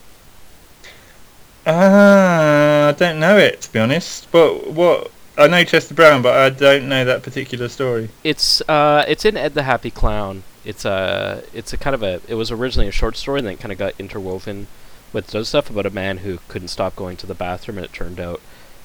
Ah, 1.66 2.88
I 2.88 2.92
don't 2.92 3.18
know 3.18 3.36
it 3.36 3.62
to 3.62 3.72
be 3.72 3.78
honest. 3.80 4.30
But 4.30 4.68
what 4.72 5.10
I 5.36 5.46
know 5.48 5.64
Chester 5.64 5.94
Brown, 5.94 6.22
but 6.22 6.34
I 6.36 6.50
don't 6.50 6.88
know 6.88 7.04
that 7.04 7.22
particular 7.22 7.68
story. 7.68 8.08
It's 8.22 8.60
uh, 8.68 9.04
it's 9.08 9.24
in 9.24 9.36
Ed 9.36 9.54
the 9.54 9.64
Happy 9.64 9.90
Clown. 9.90 10.44
It's 10.64 10.84
a 10.84 11.42
it's 11.52 11.72
a 11.72 11.76
kind 11.76 11.94
of 11.94 12.02
a 12.02 12.20
it 12.28 12.34
was 12.34 12.50
originally 12.50 12.88
a 12.88 12.92
short 12.92 13.16
story 13.16 13.40
and 13.40 13.46
then 13.46 13.54
it 13.54 13.60
kind 13.60 13.72
of 13.72 13.78
got 13.78 13.94
interwoven 13.98 14.66
with 15.12 15.34
other 15.34 15.44
stuff 15.44 15.70
about 15.70 15.86
a 15.86 15.90
man 15.90 16.18
who 16.18 16.38
couldn't 16.48 16.68
stop 16.68 16.94
going 16.96 17.16
to 17.18 17.26
the 17.26 17.34
bathroom 17.34 17.78
and 17.78 17.84
it 17.84 17.92
turned 17.92 18.18
out 18.20 18.40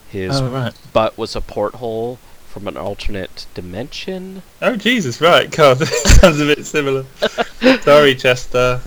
his 0.10 0.40
Oh, 0.40 0.50
right. 0.50 0.74
butt 0.94 1.18
was 1.18 1.36
a 1.36 1.42
porthole 1.42 2.20
from 2.52 2.68
an 2.68 2.78
alternate 2.78 3.46
dimension. 3.54 4.44
Oh 4.62 4.76
Jesus, 4.76 5.20
right? 5.22 5.50
God, 5.58 5.80
that 5.80 5.88
sounds 5.88 6.40
a 6.40 6.46
bit 6.46 6.66
similar. 6.66 7.06
Sorry, 7.82 8.16
Chester. 8.16 8.82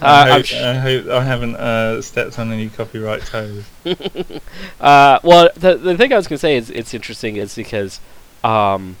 Uh, 0.00 0.06
I, 0.06 0.30
hope, 0.30 0.44
sh- 0.46 0.54
I 0.54 0.74
hope 0.74 1.06
I 1.08 1.22
haven't 1.22 1.54
uh, 1.56 2.00
stepped 2.02 2.38
on 2.38 2.50
any 2.52 2.68
copyright 2.68 3.22
toes. 3.22 3.64
uh, 4.80 5.18
well, 5.22 5.48
the 5.54 5.76
the 5.76 5.96
thing 5.96 6.12
I 6.12 6.16
was 6.16 6.26
gonna 6.26 6.38
say 6.38 6.56
is 6.56 6.70
it's 6.70 6.92
interesting 6.94 7.36
is 7.36 7.54
because 7.54 8.00
um, 8.42 8.96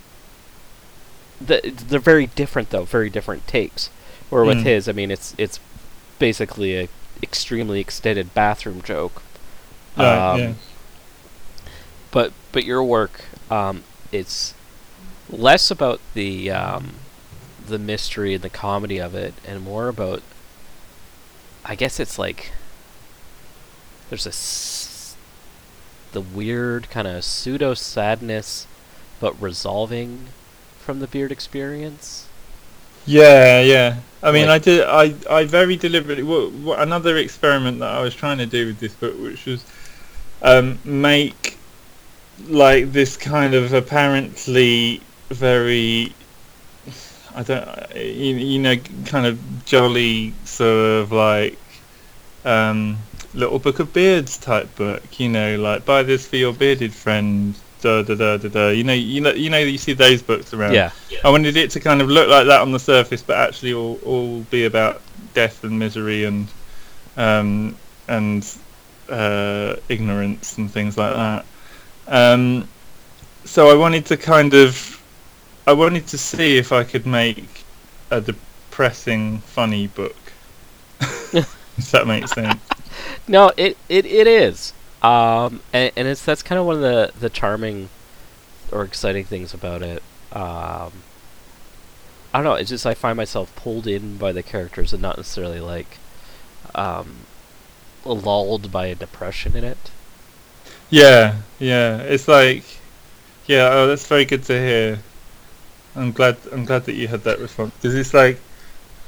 the, 1.40 1.60
they're 1.88 1.98
very 1.98 2.26
different 2.26 2.70
though, 2.70 2.84
very 2.84 3.10
different 3.10 3.46
takes. 3.46 3.88
Where 4.30 4.44
with 4.44 4.58
Mm. 4.58 4.62
his, 4.64 4.88
I 4.88 4.92
mean, 4.92 5.10
it's 5.10 5.34
it's 5.38 5.60
basically 6.18 6.76
a 6.78 6.88
extremely 7.22 7.80
extended 7.80 8.34
bathroom 8.34 8.82
joke. 8.82 9.22
Right, 9.96 10.32
Um, 10.32 10.40
yeah. 10.40 10.52
But 12.10 12.32
but 12.52 12.64
your 12.64 12.82
work, 12.84 13.24
um, 13.50 13.82
it's 14.18 14.54
less 15.30 15.70
about 15.70 16.00
the 16.14 16.50
um, 16.50 16.94
the 17.66 17.78
mystery 17.78 18.34
and 18.34 18.42
the 18.42 18.50
comedy 18.50 18.98
of 18.98 19.14
it, 19.14 19.34
and 19.46 19.62
more 19.62 19.88
about. 19.88 20.22
I 21.64 21.74
guess 21.74 21.98
it's 21.98 22.18
like 22.18 22.52
there's 24.08 24.26
a 24.26 24.30
s- 24.30 25.16
the 26.12 26.20
weird 26.20 26.88
kind 26.90 27.08
of 27.08 27.24
pseudo 27.24 27.74
sadness, 27.74 28.66
but 29.20 29.40
resolving 29.40 30.26
from 30.78 31.00
the 31.00 31.06
beard 31.08 31.32
experience. 31.32 32.28
Yeah, 33.04 33.60
yeah. 33.62 33.96
I 34.22 34.32
mean, 34.32 34.46
Like- 34.46 34.62
I 34.62 34.64
did. 34.64 34.84
I, 35.28 35.38
I 35.40 35.44
very 35.44 35.76
deliberately. 35.76 36.22
What, 36.24 36.52
what, 36.52 36.80
another 36.80 37.16
experiment 37.16 37.80
that 37.80 37.90
I 37.92 38.00
was 38.00 38.14
trying 38.14 38.38
to 38.38 38.46
do 38.46 38.66
with 38.66 38.78
this 38.80 38.94
book, 38.94 39.18
which 39.20 39.44
was 39.46 39.64
um, 40.42 40.78
make 40.84 41.58
like 42.48 42.92
this 42.92 43.16
kind 43.16 43.54
of 43.54 43.72
apparently 43.72 45.00
very. 45.28 46.12
I 47.34 47.42
don't. 47.42 47.94
You, 47.94 48.36
you 48.36 48.58
know, 48.58 48.76
kind 49.04 49.26
of 49.26 49.64
jolly 49.64 50.32
sort 50.44 51.02
of 51.02 51.12
like 51.12 51.58
um, 52.44 52.98
little 53.34 53.58
book 53.58 53.78
of 53.78 53.92
beards 53.92 54.38
type 54.38 54.74
book. 54.76 55.18
You 55.18 55.28
know, 55.28 55.56
like 55.58 55.84
buy 55.84 56.02
this 56.02 56.26
for 56.26 56.36
your 56.36 56.52
bearded 56.52 56.94
friend. 56.94 57.54
Da 57.82 58.02
da 58.02 58.14
da 58.14 58.38
da 58.38 58.48
da. 58.48 58.68
You 58.68 58.84
know, 58.84 58.94
you 58.94 59.20
know, 59.20 59.32
you 59.32 59.50
know. 59.50 59.58
You 59.58 59.78
see 59.78 59.92
those 59.92 60.22
books 60.22 60.54
around. 60.54 60.72
Yeah. 60.72 60.90
I 61.24 61.30
wanted 61.30 61.56
it 61.56 61.70
to 61.72 61.80
kind 61.80 62.00
of 62.00 62.08
look 62.08 62.28
like 62.28 62.46
that 62.46 62.60
on 62.60 62.72
the 62.72 62.78
surface, 62.78 63.22
but 63.22 63.36
actually 63.36 63.74
all, 63.74 63.98
all 64.04 64.40
be 64.42 64.64
about 64.64 65.02
death 65.34 65.62
and 65.64 65.78
misery 65.78 66.24
and 66.24 66.48
um, 67.18 67.76
and 68.08 68.56
uh, 69.10 69.76
ignorance 69.88 70.56
and 70.58 70.70
things 70.70 70.96
like 70.96 71.14
that. 71.14 71.44
Um, 72.08 72.68
so 73.44 73.68
I 73.70 73.74
wanted 73.74 74.06
to 74.06 74.16
kind 74.16 74.54
of, 74.54 75.02
I 75.66 75.72
wanted 75.72 76.06
to 76.08 76.18
see 76.18 76.58
if 76.58 76.72
I 76.72 76.84
could 76.84 77.06
make 77.06 77.64
a 78.10 78.20
depressing, 78.20 79.38
funny 79.38 79.86
book. 79.86 80.16
if 81.00 81.90
that 81.92 82.06
makes 82.06 82.32
sense. 82.32 82.60
No, 83.28 83.52
it 83.56 83.76
it, 83.88 84.06
it 84.06 84.26
is. 84.26 84.72
Um, 85.02 85.60
and, 85.72 85.92
and 85.96 86.08
it's 86.08 86.24
that's 86.24 86.42
kind 86.42 86.58
of 86.58 86.66
one 86.66 86.76
of 86.76 86.82
the, 86.82 87.12
the 87.18 87.30
charming 87.30 87.88
or 88.72 88.82
exciting 88.82 89.24
things 89.24 89.52
about 89.52 89.82
it. 89.82 90.02
Um, 90.32 90.92
I 92.32 92.38
don't 92.38 92.44
know. 92.44 92.54
It's 92.54 92.70
just 92.70 92.86
I 92.86 92.94
find 92.94 93.16
myself 93.16 93.54
pulled 93.56 93.86
in 93.86 94.16
by 94.16 94.32
the 94.32 94.42
characters 94.42 94.92
and 94.92 95.02
not 95.02 95.16
necessarily 95.16 95.60
like 95.60 95.98
um, 96.74 97.18
lulled 98.04 98.72
by 98.72 98.86
a 98.86 98.94
depression 98.94 99.56
in 99.56 99.64
it. 99.64 99.90
Yeah, 100.90 101.36
yeah. 101.58 101.98
It's 101.98 102.28
like, 102.28 102.64
yeah. 103.46 103.70
Oh, 103.72 103.86
that's 103.86 104.06
very 104.06 104.24
good 104.24 104.44
to 104.44 104.52
hear. 104.52 104.98
I'm 105.94 106.12
glad. 106.12 106.36
I'm 106.52 106.64
glad 106.64 106.84
that 106.84 106.94
you 106.94 107.08
had 107.08 107.24
that 107.24 107.38
response 107.38 107.72
because 107.76 107.94
it's 107.94 108.14
like, 108.14 108.38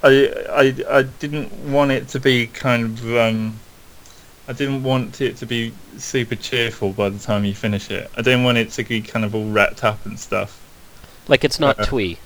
I, 0.02 0.32
I, 0.50 0.98
I 0.98 1.02
didn't 1.02 1.52
want 1.70 1.90
it 1.90 2.08
to 2.08 2.20
be 2.20 2.46
kind 2.46 2.84
of. 2.84 3.16
Um, 3.16 3.58
I 4.48 4.54
didn't 4.54 4.82
want 4.82 5.20
it 5.20 5.36
to 5.38 5.46
be 5.46 5.74
super 5.98 6.34
cheerful 6.34 6.92
by 6.92 7.10
the 7.10 7.18
time 7.18 7.44
you 7.44 7.54
finish 7.54 7.90
it. 7.90 8.10
I 8.16 8.22
didn't 8.22 8.44
want 8.44 8.56
it 8.56 8.70
to 8.70 8.82
be 8.82 9.02
kind 9.02 9.24
of 9.26 9.34
all 9.34 9.50
wrapped 9.50 9.84
up 9.84 10.06
and 10.06 10.18
stuff. 10.18 10.64
Like 11.28 11.44
it's 11.44 11.60
not 11.60 11.78
Uh, 11.78 11.84
twee. 11.84 12.18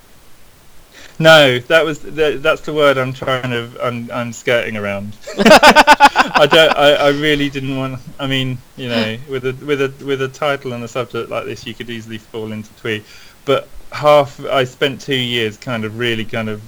No, 1.18 1.58
that 1.58 1.84
was 1.84 2.00
the, 2.00 2.38
that's 2.40 2.62
the 2.62 2.72
word 2.72 2.98
I'm 2.98 3.12
trying 3.12 3.50
to 3.50 3.70
I'm 3.82 4.10
I'm 4.10 4.32
skirting 4.32 4.76
around. 4.76 5.16
I 5.38 6.48
don't. 6.50 6.76
I, 6.76 6.94
I 6.94 7.08
really 7.10 7.50
didn't 7.50 7.76
want. 7.76 8.00
I 8.18 8.26
mean, 8.26 8.58
you 8.76 8.88
know, 8.88 9.18
with 9.28 9.46
a 9.46 9.52
with 9.64 9.82
a 9.82 9.92
with 10.04 10.22
a 10.22 10.28
title 10.28 10.72
and 10.72 10.82
a 10.82 10.88
subject 10.88 11.30
like 11.30 11.44
this, 11.44 11.66
you 11.66 11.74
could 11.74 11.90
easily 11.90 12.18
fall 12.18 12.52
into 12.52 12.72
twee. 12.76 13.04
But 13.44 13.68
half, 13.92 14.44
I 14.46 14.64
spent 14.64 15.00
two 15.00 15.16
years 15.16 15.56
kind 15.56 15.84
of 15.84 15.98
really 15.98 16.24
kind 16.24 16.48
of, 16.48 16.62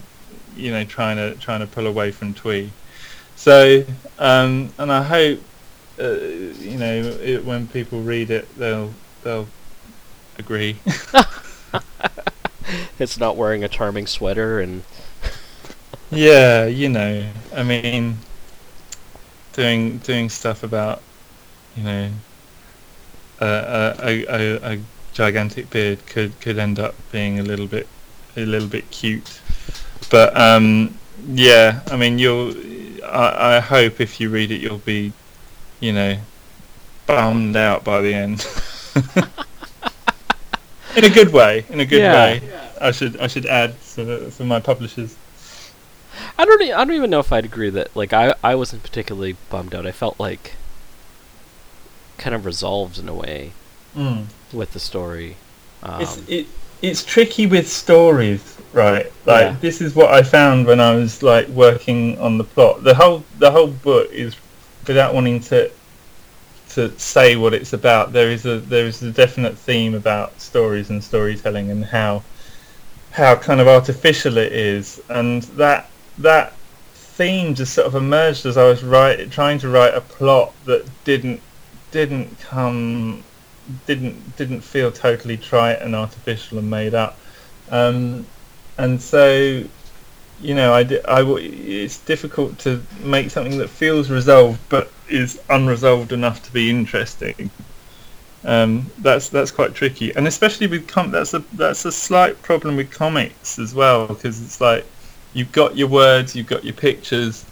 you 0.56 0.70
know, 0.70 0.84
trying 0.84 1.16
to 1.16 1.34
trying 1.40 1.60
to 1.60 1.66
pull 1.66 1.86
away 1.86 2.10
from 2.10 2.34
twee. 2.34 2.70
So, 3.36 3.84
um, 4.18 4.72
and 4.78 4.92
I 4.92 5.02
hope, 5.02 5.40
uh, 5.98 6.12
you 6.12 6.78
know, 6.78 7.02
it, 7.02 7.44
when 7.44 7.66
people 7.68 8.00
read 8.02 8.30
it, 8.30 8.46
they'll 8.56 8.92
they'll 9.22 9.48
agree. 10.38 10.76
It's 12.98 13.18
not 13.18 13.36
wearing 13.36 13.64
a 13.64 13.68
charming 13.68 14.06
sweater 14.06 14.60
and 14.60 14.84
Yeah, 16.10 16.66
you 16.66 16.88
know, 16.88 17.26
I 17.54 17.62
mean, 17.62 18.18
doing 19.52 19.98
doing 19.98 20.28
stuff 20.28 20.62
about, 20.62 21.02
you 21.76 21.84
know, 21.84 22.10
a 23.40 23.46
a, 23.46 23.96
a, 24.02 24.24
a, 24.28 24.74
a 24.74 24.78
gigantic 25.12 25.70
beard 25.70 26.06
could 26.06 26.38
could 26.40 26.58
end 26.58 26.78
up 26.78 26.94
being 27.12 27.38
a 27.38 27.42
little 27.42 27.66
bit 27.66 27.88
a 28.36 28.44
little 28.44 28.68
bit 28.68 28.90
cute, 28.90 29.40
but 30.10 30.36
um, 30.36 30.98
yeah, 31.26 31.80
I 31.90 31.96
mean, 31.96 32.18
you'll. 32.18 32.54
I, 33.04 33.56
I 33.56 33.60
hope 33.60 34.00
if 34.00 34.18
you 34.20 34.30
read 34.30 34.50
it, 34.50 34.60
you'll 34.60 34.78
be 34.78 35.12
you 35.80 35.92
know, 35.92 36.18
bummed 37.06 37.56
out 37.56 37.84
by 37.84 38.00
the 38.00 38.14
end. 38.14 38.46
in 40.96 41.04
a 41.04 41.10
good 41.10 41.32
way. 41.32 41.64
In 41.70 41.80
a 41.80 41.86
good 41.86 42.02
Yeah. 42.02 42.14
way. 42.14 42.40
I 42.80 42.90
should 42.92 43.18
I 43.20 43.26
should 43.26 43.46
add 43.46 43.74
for, 43.74 44.30
for 44.30 44.44
my 44.44 44.60
publishers. 44.60 45.16
I 46.38 46.44
don't. 46.44 46.62
I 46.62 46.84
don't 46.84 46.92
even 46.92 47.10
know 47.10 47.20
if 47.20 47.32
I'd 47.32 47.44
agree 47.44 47.70
that. 47.70 47.94
Like, 47.96 48.12
I 48.12 48.34
I 48.42 48.54
wasn't 48.54 48.82
particularly 48.82 49.36
bummed 49.50 49.74
out. 49.74 49.86
I 49.86 49.92
felt 49.92 50.18
like 50.20 50.54
kind 52.18 52.34
of 52.34 52.44
resolved 52.46 52.98
in 52.98 53.08
a 53.08 53.14
way 53.14 53.52
Mm. 53.96 54.26
with 54.52 54.72
the 54.72 54.80
story. 54.80 55.36
Um, 55.82 56.00
it's 56.00 56.20
it, 56.28 56.46
it's 56.82 57.04
tricky 57.04 57.46
with 57.46 57.68
stories, 57.68 58.56
right? 58.72 59.06
Like 59.24 59.42
Yeah. 59.44 59.56
this 59.60 59.80
is 59.80 59.94
what 59.94 60.12
I 60.12 60.22
found 60.22 60.66
when 60.66 60.80
I 60.80 60.94
was 60.94 61.22
like 61.22 61.46
working 61.48 62.18
on 62.18 62.38
the 62.38 62.44
plot. 62.44 62.82
The 62.82 62.94
whole 62.94 63.24
the 63.38 63.50
whole 63.52 63.68
book 63.68 64.10
is 64.12 64.34
without 64.86 65.14
wanting 65.14 65.40
to 65.40 65.70
to 66.70 66.90
say 66.98 67.36
what 67.36 67.54
it's 67.54 67.72
about. 67.72 68.12
There 68.12 68.30
is 68.30 68.46
a 68.46 68.58
there 68.58 68.86
is 68.86 69.00
a 69.02 69.10
definite 69.12 69.56
theme 69.56 69.94
about 69.94 70.40
stories 70.40 70.90
and 70.90 71.02
storytelling 71.02 71.70
and 71.70 71.84
how 71.84 72.22
how 73.14 73.36
kind 73.36 73.60
of 73.60 73.68
artificial 73.68 74.36
it 74.38 74.52
is, 74.52 75.00
and 75.08 75.42
that 75.56 75.88
that 76.18 76.52
theme 76.94 77.54
just 77.54 77.72
sort 77.72 77.86
of 77.86 77.94
emerged 77.94 78.44
as 78.44 78.56
I 78.56 78.64
was 78.64 78.82
write, 78.82 79.30
trying 79.30 79.60
to 79.60 79.68
write 79.68 79.94
a 79.94 80.00
plot 80.00 80.52
that 80.64 80.84
didn't 81.04 81.40
didn't 81.92 82.40
come 82.40 83.22
didn't 83.86 84.36
didn't 84.36 84.62
feel 84.62 84.90
totally 84.90 85.36
trite 85.36 85.80
and 85.80 85.94
artificial 85.94 86.58
and 86.58 86.68
made 86.68 86.92
up, 86.92 87.16
um, 87.70 88.26
and 88.78 89.00
so 89.00 89.62
you 90.40 90.54
know 90.56 90.74
I, 90.74 90.80
I 91.06 91.22
it's 91.38 91.98
difficult 91.98 92.58
to 92.60 92.82
make 93.00 93.30
something 93.30 93.58
that 93.58 93.70
feels 93.70 94.10
resolved 94.10 94.58
but 94.68 94.90
is 95.08 95.40
unresolved 95.48 96.10
enough 96.10 96.42
to 96.46 96.52
be 96.52 96.68
interesting. 96.68 97.50
Um, 98.44 98.90
that's 98.98 99.30
that's 99.30 99.50
quite 99.50 99.74
tricky, 99.74 100.14
and 100.14 100.26
especially 100.26 100.66
with 100.66 100.86
com- 100.86 101.10
that's 101.10 101.32
a 101.32 101.38
that's 101.54 101.86
a 101.86 101.92
slight 101.92 102.40
problem 102.42 102.76
with 102.76 102.90
comics 102.90 103.58
as 103.58 103.74
well 103.74 104.06
because 104.06 104.42
it's 104.42 104.60
like 104.60 104.84
you've 105.32 105.52
got 105.52 105.76
your 105.76 105.88
words, 105.88 106.36
you've 106.36 106.46
got 106.46 106.62
your 106.62 106.74
pictures, 106.74 107.46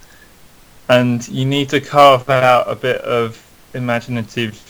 and 0.88 1.26
you 1.28 1.46
need 1.46 1.70
to 1.70 1.80
carve 1.80 2.28
out 2.28 2.70
a 2.70 2.74
bit 2.74 3.00
of 3.02 3.42
imaginative 3.72 4.60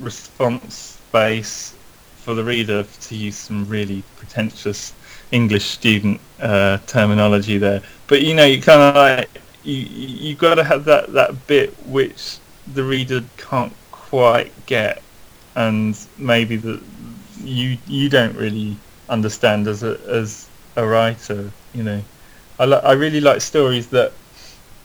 response 0.00 0.98
space 1.08 1.74
for 2.16 2.34
the 2.34 2.42
reader 2.42 2.82
to 2.82 3.16
use 3.16 3.36
some 3.36 3.68
really 3.68 4.02
pretentious 4.16 4.92
English 5.30 5.64
student 5.64 6.20
uh, 6.40 6.78
terminology 6.86 7.58
there. 7.58 7.82
But 8.08 8.22
you 8.22 8.34
know, 8.34 8.44
you 8.44 8.60
kind 8.60 8.80
of 8.80 8.94
like 8.96 9.30
you 9.62 9.76
you 9.76 10.34
got 10.34 10.56
to 10.56 10.64
have 10.64 10.84
that 10.86 11.12
that 11.12 11.46
bit 11.46 11.74
which 11.86 12.38
the 12.74 12.82
reader 12.82 13.22
can't 13.36 13.72
quite 14.10 14.50
get, 14.66 15.00
and 15.54 15.96
maybe 16.18 16.56
that 16.56 16.80
you 17.42 17.78
you 17.86 18.08
don't 18.08 18.36
really 18.36 18.76
understand 19.08 19.66
as 19.68 19.82
a 19.82 19.98
as 20.08 20.48
a 20.76 20.84
writer. 20.84 21.50
You 21.72 21.84
know, 21.84 22.02
I 22.58 22.64
li- 22.66 22.84
I 22.84 22.92
really 22.92 23.20
like 23.20 23.40
stories 23.40 23.86
that 23.88 24.12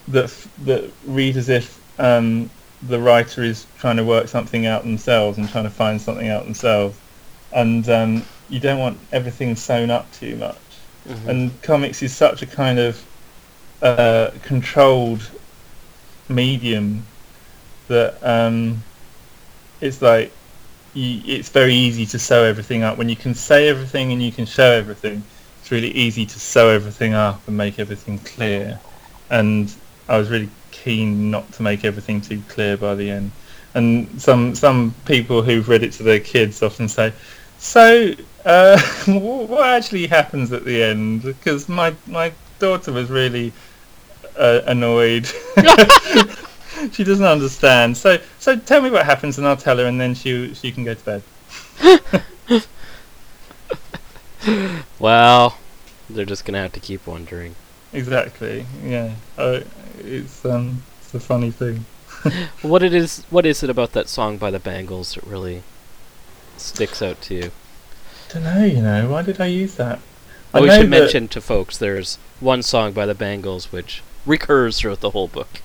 that 0.08 0.24
f- 0.24 0.48
that 0.64 0.84
read 1.06 1.36
as 1.36 1.48
if 1.48 1.80
um, 1.98 2.48
the 2.88 3.00
writer 3.00 3.42
is 3.42 3.66
trying 3.78 3.96
to 3.96 4.04
work 4.04 4.28
something 4.28 4.66
out 4.66 4.82
themselves 4.82 5.38
and 5.38 5.48
trying 5.48 5.64
to 5.64 5.70
find 5.70 6.00
something 6.00 6.28
out 6.28 6.44
themselves, 6.44 6.96
and 7.52 7.88
um, 7.88 8.22
you 8.48 8.60
don't 8.60 8.78
want 8.78 8.96
everything 9.12 9.56
sewn 9.56 9.90
up 9.90 10.06
too 10.12 10.36
much. 10.36 10.56
Mhm. 11.08 11.28
And 11.28 11.62
comics 11.62 12.02
is 12.02 12.14
such 12.14 12.42
a 12.42 12.46
kind 12.46 12.78
of 12.78 13.02
uh, 13.82 14.30
controlled 14.42 15.22
medium 16.28 17.04
that 17.88 18.18
um, 18.22 18.82
it's 19.80 20.02
like 20.02 20.32
you, 20.94 21.20
it's 21.26 21.48
very 21.48 21.74
easy 21.74 22.06
to 22.06 22.18
sew 22.18 22.44
everything 22.44 22.82
up 22.82 22.98
when 22.98 23.08
you 23.08 23.16
can 23.16 23.34
say 23.34 23.68
everything 23.68 24.12
and 24.12 24.22
you 24.22 24.32
can 24.32 24.46
show 24.46 24.70
everything. 24.72 25.22
It's 25.60 25.70
really 25.70 25.90
easy 25.90 26.26
to 26.26 26.40
sew 26.40 26.68
everything 26.68 27.14
up 27.14 27.46
and 27.46 27.56
make 27.56 27.78
everything 27.78 28.18
clear. 28.20 28.78
And 29.30 29.72
I 30.08 30.18
was 30.18 30.30
really 30.30 30.48
keen 30.70 31.30
not 31.30 31.50
to 31.54 31.62
make 31.62 31.84
everything 31.84 32.20
too 32.20 32.42
clear 32.48 32.76
by 32.76 32.94
the 32.94 33.10
end. 33.10 33.30
And 33.74 34.20
some 34.20 34.54
some 34.54 34.94
people 35.04 35.42
who've 35.42 35.68
read 35.68 35.82
it 35.82 35.92
to 35.94 36.02
their 36.02 36.20
kids 36.20 36.62
often 36.62 36.88
say, 36.88 37.12
"So, 37.58 38.14
uh, 38.44 38.80
what 39.06 39.66
actually 39.66 40.06
happens 40.06 40.52
at 40.52 40.64
the 40.64 40.82
end?" 40.82 41.22
Because 41.22 41.68
my 41.68 41.94
my 42.06 42.32
daughter 42.58 42.92
was 42.92 43.10
really 43.10 43.52
uh, 44.38 44.60
annoyed. 44.66 45.28
she 46.92 47.04
doesn't 47.04 47.24
understand. 47.24 47.96
So 47.96 48.18
so 48.38 48.56
tell 48.56 48.82
me 48.82 48.90
what 48.90 49.04
happens, 49.04 49.38
and 49.38 49.46
I'll 49.46 49.56
tell 49.56 49.78
her, 49.78 49.86
and 49.86 50.00
then 50.00 50.14
she 50.14 50.54
she 50.54 50.72
can 50.72 50.84
go 50.84 50.94
to 50.94 51.04
bed. 51.04 51.22
well, 54.98 55.58
they're 56.08 56.24
just 56.24 56.44
gonna 56.44 56.62
have 56.62 56.72
to 56.72 56.80
keep 56.80 57.06
wondering. 57.06 57.54
Exactly. 57.92 58.66
Yeah. 58.84 59.14
Uh, 59.38 59.60
it's 59.98 60.44
um 60.44 60.82
it's 61.00 61.14
a 61.14 61.20
funny 61.20 61.50
thing. 61.50 61.86
what 62.62 62.82
it 62.82 62.94
is? 62.94 63.24
What 63.30 63.46
is 63.46 63.62
it 63.62 63.70
about 63.70 63.92
that 63.92 64.08
song 64.08 64.36
by 64.38 64.50
the 64.50 64.58
Bangles 64.58 65.14
that 65.14 65.24
really 65.24 65.62
sticks 66.56 67.02
out 67.02 67.20
to 67.22 67.34
you? 67.34 67.50
don't 68.28 68.42
know. 68.42 68.64
You 68.64 68.82
know 68.82 69.10
why 69.10 69.22
did 69.22 69.40
I 69.40 69.46
use 69.46 69.74
that? 69.76 70.00
I 70.52 70.58
Oh, 70.58 70.62
we 70.62 70.68
know 70.68 70.80
should 70.80 70.90
mention 70.90 71.28
to 71.28 71.40
folks 71.40 71.76
there's 71.76 72.18
one 72.40 72.62
song 72.62 72.92
by 72.92 73.06
the 73.06 73.14
Bangles 73.14 73.72
which 73.72 74.02
recurs 74.24 74.80
throughout 74.80 75.00
the 75.00 75.10
whole 75.10 75.28
book. 75.28 75.60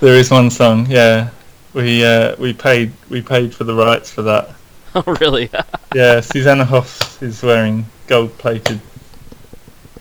There 0.00 0.16
is 0.16 0.30
one 0.30 0.50
song. 0.50 0.86
Yeah. 0.88 1.30
We 1.74 2.04
uh, 2.04 2.36
we 2.36 2.52
paid 2.52 2.92
we 3.08 3.22
paid 3.22 3.54
for 3.54 3.64
the 3.64 3.74
rights 3.74 4.10
for 4.10 4.22
that. 4.22 4.50
oh, 4.94 5.16
really? 5.20 5.48
yeah, 5.94 6.20
Susanna 6.20 6.64
Hoffs 6.64 7.22
is 7.22 7.42
wearing 7.42 7.86
gold-plated, 8.08 8.78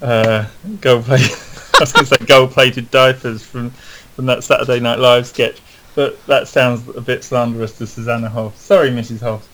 uh, 0.02 0.48
gold-plated. 0.82 1.32
I 1.76 1.80
was 1.80 1.94
going 1.94 2.06
to 2.06 2.18
say 2.18 2.26
gold-plated 2.26 2.92
diapers 2.92 3.42
from 3.42 3.70
from 3.70 4.26
that 4.26 4.44
Saturday 4.44 4.82
Night 4.82 5.00
Live 5.00 5.28
sketch, 5.28 5.62
but 5.96 6.24
that 6.26 6.50
sounds 6.50 6.86
a 6.90 7.00
bit 7.00 7.24
slanderous 7.24 7.78
to 7.78 7.88
Susanna 7.88 8.28
Hoffs. 8.28 8.60
Sorry, 8.62 8.90
Mrs. 8.90 9.22
Hoffs. 9.22 9.48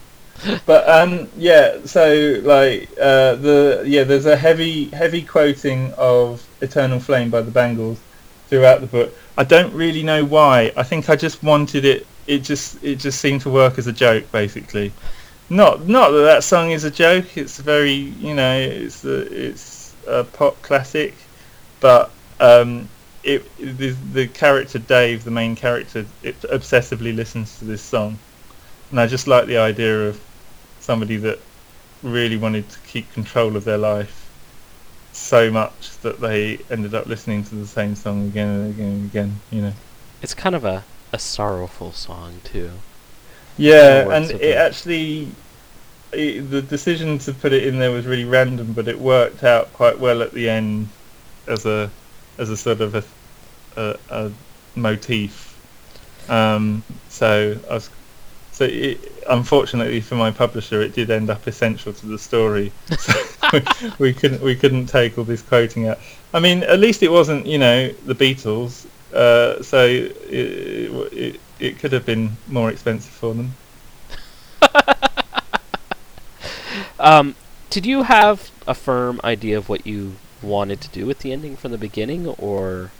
But 0.65 0.89
um, 0.89 1.27
yeah, 1.37 1.85
so 1.85 2.41
like 2.43 2.89
uh, 2.99 3.35
the 3.35 3.83
yeah, 3.85 4.03
there's 4.03 4.25
a 4.25 4.35
heavy 4.35 4.85
heavy 4.85 5.21
quoting 5.21 5.93
of 5.97 6.43
"Eternal 6.61 6.99
Flame" 6.99 7.29
by 7.29 7.41
the 7.41 7.51
Bangles 7.51 7.99
throughout 8.47 8.81
the 8.81 8.87
book. 8.87 9.13
I 9.37 9.43
don't 9.43 9.73
really 9.73 10.03
know 10.03 10.25
why. 10.25 10.71
I 10.75 10.83
think 10.83 11.09
I 11.09 11.15
just 11.15 11.43
wanted 11.43 11.85
it. 11.85 12.07
It 12.25 12.39
just 12.39 12.83
it 12.83 12.95
just 12.95 13.21
seemed 13.21 13.41
to 13.41 13.49
work 13.49 13.77
as 13.77 13.87
a 13.87 13.93
joke, 13.93 14.31
basically. 14.31 14.91
Not 15.49 15.87
not 15.87 16.11
that 16.11 16.23
that 16.23 16.43
song 16.43 16.71
is 16.71 16.83
a 16.83 16.91
joke. 16.91 17.37
It's 17.37 17.59
very 17.59 17.93
you 17.93 18.33
know 18.33 18.57
it's 18.59 19.05
a, 19.05 19.47
it's 19.47 19.95
a 20.07 20.23
pop 20.23 20.61
classic, 20.61 21.13
but 21.79 22.11
um, 22.39 22.89
it 23.23 23.45
the, 23.57 23.91
the 24.13 24.27
character 24.27 24.79
Dave, 24.79 25.23
the 25.23 25.31
main 25.31 25.55
character, 25.55 26.05
it 26.23 26.39
obsessively 26.41 27.15
listens 27.15 27.59
to 27.59 27.65
this 27.65 27.81
song, 27.81 28.17
and 28.91 28.99
I 28.99 29.07
just 29.07 29.27
like 29.27 29.45
the 29.45 29.57
idea 29.57 30.09
of 30.09 30.21
somebody 30.79 31.17
that 31.17 31.39
really 32.03 32.37
wanted 32.37 32.69
to 32.69 32.79
keep 32.81 33.11
control 33.13 33.55
of 33.55 33.63
their 33.63 33.77
life 33.77 34.26
so 35.17 35.51
much 35.51 35.97
that 35.99 36.21
they 36.21 36.59
ended 36.69 36.93
up 36.93 37.07
listening 37.07 37.43
to 37.43 37.55
the 37.55 37.67
same 37.67 37.95
song 37.95 38.27
again 38.27 38.47
and 38.47 38.69
again 38.69 38.91
and 38.91 39.05
again. 39.05 39.39
You 39.51 39.61
know. 39.63 39.73
It's 40.21 40.33
kind 40.33 40.55
of 40.55 40.63
a, 40.63 40.83
a 41.11 41.19
sorrowful 41.19 41.91
song 41.91 42.41
too. 42.43 42.71
Yeah, 43.57 44.09
and 44.11 44.25
it 44.31 44.41
it. 44.41 44.55
actually, 44.55 45.29
it, 46.13 46.41
the 46.49 46.61
decision 46.61 47.17
to 47.19 47.33
put 47.33 47.51
it 47.51 47.65
in 47.65 47.79
there 47.79 47.91
was 47.91 48.05
really 48.05 48.25
random, 48.25 48.73
but 48.73 48.87
it 48.87 48.99
worked 48.99 49.43
out 49.43 49.73
quite 49.73 49.99
well 49.99 50.21
at 50.21 50.31
the 50.31 50.49
end 50.49 50.89
as 51.47 51.65
a 51.65 51.89
as 52.37 52.49
a 52.49 52.57
sort 52.57 52.81
of 52.81 52.95
a 52.95 53.03
a, 53.75 53.97
a 54.09 54.31
motif. 54.75 55.59
Um, 56.29 56.83
so 57.09 57.57
I 57.69 57.73
was, 57.73 57.89
so 58.51 58.65
it, 58.65 59.11
unfortunately 59.29 60.01
for 60.01 60.15
my 60.15 60.29
publisher, 60.31 60.81
it 60.81 60.93
did 60.93 61.09
end 61.09 61.29
up 61.29 61.47
essential 61.47 61.93
to 61.93 62.05
the 62.05 62.19
story. 62.19 62.71
So 62.99 63.13
we, 63.53 63.61
we 63.99 64.13
couldn't 64.13 64.41
we 64.41 64.55
couldn't 64.55 64.87
take 64.87 65.17
all 65.17 65.23
this 65.23 65.41
quoting 65.41 65.87
out. 65.87 65.99
I 66.33 66.39
mean, 66.39 66.63
at 66.63 66.79
least 66.79 67.03
it 67.03 67.11
wasn't 67.11 67.45
you 67.45 67.57
know 67.57 67.89
the 68.05 68.15
Beatles. 68.15 68.85
Uh, 69.13 69.63
so 69.63 69.85
it, 69.85 70.11
it 70.29 71.39
it 71.59 71.79
could 71.79 71.91
have 71.93 72.05
been 72.05 72.37
more 72.47 72.69
expensive 72.69 73.11
for 73.11 73.33
them. 73.33 73.53
Um, 76.99 77.35
did 77.69 77.85
you 77.85 78.03
have 78.03 78.49
a 78.65 78.73
firm 78.73 79.21
idea 79.23 79.57
of 79.57 79.69
what 79.69 79.85
you 79.85 80.15
wanted 80.41 80.81
to 80.81 80.89
do 80.89 81.05
with 81.05 81.19
the 81.19 81.31
ending 81.31 81.55
from 81.55 81.71
the 81.71 81.77
beginning, 81.77 82.27
or 82.27 82.91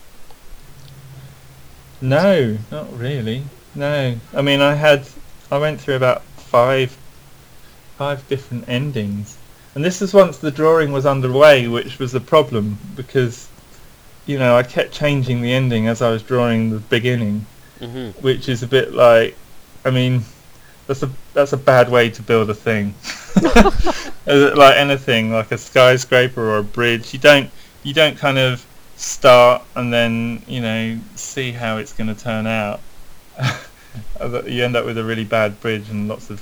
No, 2.02 2.58
not 2.72 2.98
really. 2.98 3.44
No, 3.74 4.18
I 4.34 4.42
mean 4.42 4.62
I 4.62 4.76
had 4.76 5.08
I 5.52 5.58
went 5.58 5.82
through 5.82 5.96
about 5.96 6.24
five 6.24 6.98
five 7.98 8.28
different 8.28 8.70
endings, 8.70 9.38
and 9.78 9.86
this 9.86 10.02
is 10.02 10.12
once 10.12 10.40
the 10.40 10.50
drawing 10.50 10.92
was 10.92 11.06
underway, 11.06 11.68
which 11.68 12.00
was 12.00 12.16
a 12.16 12.20
problem 12.20 12.80
because 12.96 13.48
you 14.26 14.40
know, 14.40 14.58
I 14.58 14.64
kept 14.64 14.92
changing 14.92 15.42
the 15.44 15.54
ending 15.54 15.88
as 15.88 16.02
I 16.02 16.10
was 16.10 16.24
drawing 16.24 16.72
the 16.72 16.80
beginning, 16.80 17.46
Mhm. 17.80 18.20
which 18.24 18.50
is 18.50 18.64
a 18.64 18.68
bit 18.68 18.92
like, 18.92 19.38
I 19.86 19.92
mean, 19.92 20.26
that's 20.88 21.04
a 21.04 21.12
that's 21.36 21.54
a 21.54 21.58
bad 21.58 21.90
way 21.90 22.10
to 22.10 22.22
build 22.24 22.50
a 22.50 22.56
thing. 22.56 22.96
Like 24.26 24.78
anything, 24.78 25.32
like 25.32 25.52
a 25.52 25.60
skyscraper 25.60 26.42
or 26.42 26.58
a 26.58 26.64
bridge, 26.64 27.14
you 27.14 27.20
don't 27.20 27.52
you 27.84 27.94
don't 27.94 28.18
kind 28.18 28.40
of 28.40 28.66
start 28.96 29.62
and 29.76 29.94
then 29.94 30.42
you 30.48 30.60
know 30.60 31.00
see 31.16 31.52
how 31.52 31.78
it's 31.78 31.94
going 31.94 32.14
to 32.14 32.20
turn 32.20 32.48
out. 32.48 32.80
you 34.48 34.64
end 34.64 34.76
up 34.76 34.86
with 34.86 34.98
a 34.98 35.04
really 35.04 35.24
bad 35.24 35.62
bridge 35.62 35.88
and 35.90 36.08
lots 36.08 36.32
of 36.32 36.42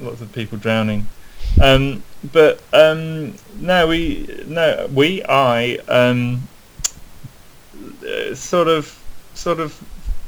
lots 0.00 0.20
of 0.20 0.32
people 0.32 0.58
drowning. 0.58 1.06
Um, 1.60 2.02
but 2.32 2.60
um, 2.72 3.34
no, 3.60 3.86
we 3.86 4.44
no 4.46 4.88
we 4.92 5.22
I 5.24 5.76
um, 5.88 6.48
uh, 8.06 8.34
sort 8.34 8.68
of 8.68 8.98
sort 9.34 9.60
of 9.60 9.80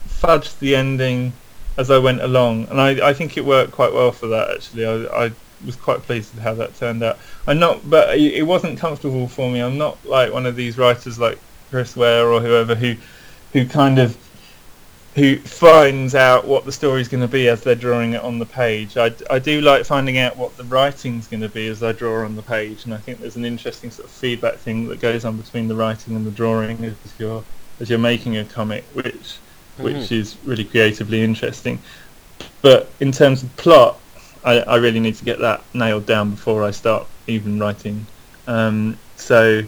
fudged 0.09 0.59
the 0.59 0.77
ending 0.77 1.33
as 1.77 1.91
I 1.91 1.99
went 1.99 2.21
along, 2.21 2.69
and 2.69 2.81
I, 2.81 3.09
I 3.09 3.15
think 3.15 3.37
it 3.37 3.45
worked 3.45 3.73
quite 3.73 3.93
well 3.93 4.13
for 4.13 4.27
that. 4.29 4.51
Actually, 4.51 4.87
I, 4.87 5.27
I 5.27 5.33
was 5.65 5.77
quite 5.77 6.03
pleased 6.03 6.35
with 6.35 6.43
how 6.43 6.55
that 6.55 6.77
turned 6.77 7.03
out. 7.03 7.19
I'm 7.47 7.59
not, 7.59 7.89
but 7.89 8.19
it 8.19 8.47
wasn't 8.47 8.79
comfortable 8.79 9.29
for 9.29 9.51
me. 9.51 9.61
I'm 9.61 9.79
not 9.79 10.05
like 10.07 10.33
one 10.33 10.47
of 10.47 10.57
these 10.57 10.79
writers 10.79 11.19
like 11.19 11.39
Chris 11.71 11.97
Ware 11.97 12.27
or 12.27 12.41
whoever 12.41 12.75
who 12.75 12.97
who 13.53 13.67
kind 13.67 13.99
of 13.99 14.17
who 15.15 15.37
finds 15.39 16.15
out 16.15 16.47
what 16.47 16.65
the 16.65 16.71
story's 16.73 17.09
going 17.09 17.21
to 17.21 17.29
be 17.29 17.49
as 17.49 17.63
they're 17.63 17.75
drawing 17.75 18.13
it 18.13 18.23
on 18.23 18.39
the 18.39 18.47
page. 18.47 18.97
I, 18.97 19.13
I 19.29 19.41
do 19.41 19.61
like 19.61 19.85
finding 19.85 20.19
out 20.19 20.37
what 20.37 20.57
the 20.57 20.65
writing's 20.65 21.27
going 21.27 21.41
to 21.41 21.49
be 21.49 21.67
as 21.67 21.83
I 21.83 21.93
draw 21.93 22.25
on 22.25 22.37
the 22.37 22.43
page, 22.43 22.85
and 22.85 22.95
I 22.95 22.99
think 22.99 23.19
there's 23.19 23.37
an 23.37 23.45
interesting 23.45 23.91
sort 23.91 24.07
of 24.07 24.13
feedback 24.13 24.55
thing 24.57 24.89
that 24.89 25.01
goes 25.01 25.25
on 25.25 25.37
between 25.37 25.67
the 25.67 25.75
writing 25.75 26.15
and 26.15 26.25
the 26.25 26.31
drawing 26.31 26.85
as 26.85 26.95
you're 27.19 27.43
as 27.81 27.89
you're 27.89 27.99
making 27.99 28.37
a 28.37 28.45
comic, 28.45 28.85
which 28.93 29.37
which 29.79 29.97
Mhm. 29.97 30.13
is 30.13 30.37
really 30.45 30.65
creatively 30.65 31.23
interesting. 31.23 31.79
But 32.63 32.91
in 33.01 33.11
terms 33.11 33.43
of 33.43 33.55
plot, 33.57 33.99
I, 34.45 34.61
I 34.61 34.77
really 34.77 35.01
need 35.01 35.17
to 35.17 35.25
get 35.25 35.39
that 35.41 35.63
nailed 35.75 36.07
down 36.07 36.31
before 36.31 36.63
I 36.65 36.71
start 36.71 37.07
even 37.27 37.59
writing. 37.59 38.07
Um, 38.47 38.99
so 39.17 39.63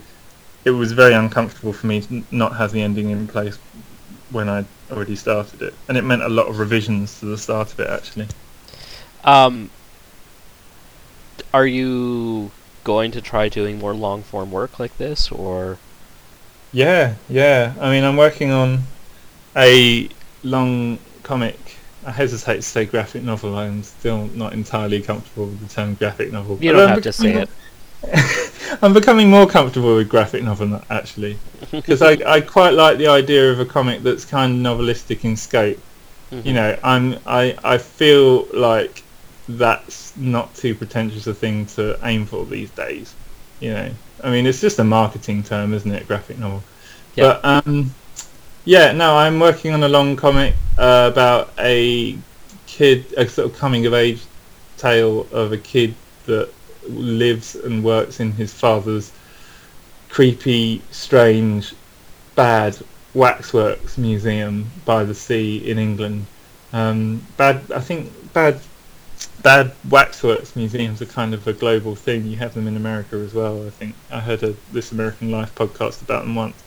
it 0.65 0.71
was 0.71 0.93
very 0.93 1.15
uncomfortable 1.15 1.73
for 1.73 1.87
me 1.87 2.01
to 2.03 2.23
not 2.31 2.57
have 2.57 2.73
the 2.73 2.83
ending 2.83 3.11
in 3.11 3.27
place 3.27 3.59
when 4.33 4.49
I 4.49 4.65
already 4.91 5.17
started 5.17 5.63
it, 5.63 5.75
and 5.89 5.97
it 5.97 6.03
meant 6.03 6.23
a 6.23 6.29
lot 6.29 6.49
of 6.49 6.59
revisions 6.59 7.21
to 7.21 7.27
the 7.27 7.39
start 7.39 7.73
of 7.73 7.81
it 7.81 7.89
actually. 7.89 8.27
Um, 9.25 9.71
are 11.55 11.67
you 11.67 12.51
going 12.85 13.13
to 13.13 13.21
try 13.21 13.49
doing 13.49 13.79
more 13.79 13.95
long 13.95 14.23
form 14.23 14.51
work 14.51 14.79
like 14.79 14.97
this, 14.99 15.31
or 15.31 15.79
Yeah, 16.73 17.15
yeah. 17.29 17.75
I 17.81 17.91
mean, 17.91 18.05
I'm 18.05 18.17
working 18.17 18.51
on 18.51 18.85
a 19.57 20.09
long 20.43 20.99
comic. 21.23 21.59
I 22.05 22.11
hesitate 22.11 22.57
to 22.57 22.63
say 22.63 22.85
graphic 22.85 23.23
novel. 23.23 23.57
I'm 23.57 23.83
still 23.85 24.27
not 24.29 24.55
entirely 24.55 25.01
comfortable 25.01 25.47
with 25.47 25.61
the 25.61 25.73
term 25.73 25.95
graphic 25.95 26.33
novel. 26.33 26.59
you 26.61 26.73
don't 26.73 26.83
I'm 26.83 26.89
have 26.89 27.03
to 27.03 27.13
say 27.13 27.35
it? 27.35 27.49
I'm 28.83 28.93
becoming 28.93 29.31
more 29.31 29.47
comfortable 29.47 29.97
with 29.97 30.09
graphic 30.09 30.43
novel 30.43 30.81
actually, 30.91 31.39
because 31.71 32.03
I, 32.03 32.13
I 32.27 32.41
quite 32.41 32.71
like 32.71 32.99
the 32.99 33.09
idea 33.09 33.51
of 33.51 33.61
a 33.61 33.65
comic 33.65 34.03
that's 34.03 34.25
kind 34.25 34.67
of 34.67 34.79
novelistic 34.79 35.25
in 35.25 35.37
scope. 35.37 35.79
Mm-hmm. 36.31 36.47
You 36.47 36.55
know, 36.55 36.79
I'm 36.83 37.19
I 37.27 37.57
I 37.63 37.79
feel 37.79 38.47
like 38.53 39.03
that's 39.49 40.17
not 40.17 40.55
too 40.55 40.75
pretentious 40.75 41.27
a 41.27 41.35
thing 41.35 41.67
to 41.67 41.99
aim 42.03 42.27
for 42.27 42.45
these 42.47 42.71
days. 42.71 43.15
You 43.61 43.75
know, 43.75 43.91
I 44.25 44.31
mean, 44.31 44.47
it's 44.47 44.61
just 44.61 44.79
a 44.79 44.85
marketing 44.85 45.43
term, 45.43 45.75
isn't 45.75 45.91
it? 45.91 46.07
Graphic 46.09 46.39
novel. 46.39 46.63
Yeah. 47.15 47.39
But 47.43 47.67
um, 47.67 47.95
yeah, 48.65 48.93
no, 48.93 49.17
I'm 49.17 49.39
working 49.39 49.73
on 49.73 49.83
a 49.83 49.89
long 49.89 50.17
comic 50.17 50.55
uh, 50.79 51.11
about 51.13 51.53
a 51.59 52.17
kid, 52.67 53.13
a 53.17 53.29
sort 53.29 53.51
of 53.51 53.59
coming 53.59 53.87
of 53.87 53.95
age 53.95 54.23
tale 54.79 55.27
of 55.33 55.53
a 55.53 55.59
kid 55.59 55.95
that 56.27 56.51
lives 56.89 57.55
and 57.55 57.85
works 57.85 58.21
in 58.21 58.33
his 58.33 58.53
father's 58.53 59.13
creepy, 60.09 60.83
strange, 60.91 61.75
bad 62.35 62.77
waxworks 63.15 63.99
museum 63.99 64.71
by 64.85 65.05
the 65.05 65.15
sea 65.15 65.69
in 65.71 65.79
England. 65.79 66.27
Um, 66.73 67.25
bad, 67.37 67.61
I 67.73 67.81
think 67.81 68.11
bad, 68.33 68.61
bad 69.43 69.73
waxworks 69.89 70.57
museums 70.57 71.03
are 71.03 71.07
kind 71.07 71.35
of 71.35 71.47
a 71.47 71.53
global 71.53 71.95
thing. 71.95 72.27
You 72.27 72.37
have 72.37 72.55
them 72.55 72.67
in 72.67 72.77
America 72.77 73.17
as 73.17 73.35
well. 73.35 73.67
I 73.67 73.71
think 73.71 73.95
I 74.11 74.21
heard 74.21 74.43
a 74.43 74.55
This 74.73 74.93
American 74.93 75.31
Life 75.31 75.55
podcast 75.55 76.03
about 76.03 76.25
them 76.25 76.35
once. 76.35 76.63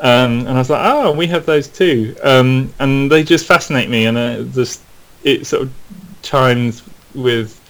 Um, 0.00 0.40
and 0.40 0.50
I 0.50 0.58
was 0.58 0.70
like, 0.70 0.84
oh, 0.84 1.12
we 1.12 1.28
have 1.28 1.46
those 1.46 1.68
too, 1.68 2.16
um, 2.24 2.74
and 2.80 3.10
they 3.10 3.22
just 3.22 3.46
fascinate 3.46 3.88
me, 3.88 4.06
and 4.06 4.18
uh, 4.18 4.42
just 4.42 4.82
it 5.22 5.46
sort 5.46 5.62
of 5.62 5.72
chimes 6.22 6.82
with 7.14 7.60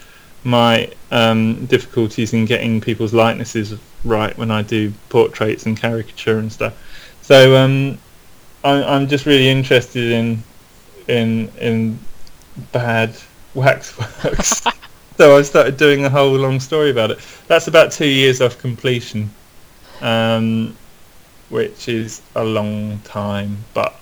my 0.44 0.90
um, 1.10 1.66
difficulties 1.66 2.32
in 2.32 2.44
getting 2.44 2.80
people's 2.80 3.14
likenesses 3.14 3.74
right 4.04 4.36
when 4.36 4.50
I 4.50 4.62
do 4.62 4.92
portraits 5.08 5.66
and 5.66 5.76
caricature 5.76 6.38
and 6.38 6.52
stuff. 6.52 6.74
So 7.22 7.56
um, 7.56 7.98
I, 8.62 8.82
I'm 8.82 9.08
just 9.08 9.26
really 9.26 9.48
interested 9.48 10.12
in 10.12 10.42
in 11.08 11.50
in 11.58 11.98
bad 12.72 13.16
waxworks. 13.54 14.62
so 15.16 15.36
I 15.36 15.42
started 15.42 15.76
doing 15.76 16.04
a 16.04 16.10
whole 16.10 16.36
long 16.36 16.60
story 16.60 16.90
about 16.90 17.10
it. 17.10 17.18
That's 17.46 17.68
about 17.68 17.92
two 17.92 18.06
years 18.06 18.40
off 18.40 18.58
completion, 18.58 19.30
um, 20.00 20.76
which 21.48 21.88
is 21.88 22.20
a 22.34 22.44
long 22.44 22.98
time, 23.00 23.56
but 23.72 23.98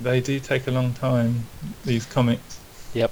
they 0.00 0.20
do 0.20 0.38
take 0.38 0.66
a 0.66 0.70
long 0.70 0.92
time. 0.94 1.44
These 1.84 2.06
comics. 2.06 2.60
Yep. 2.94 3.10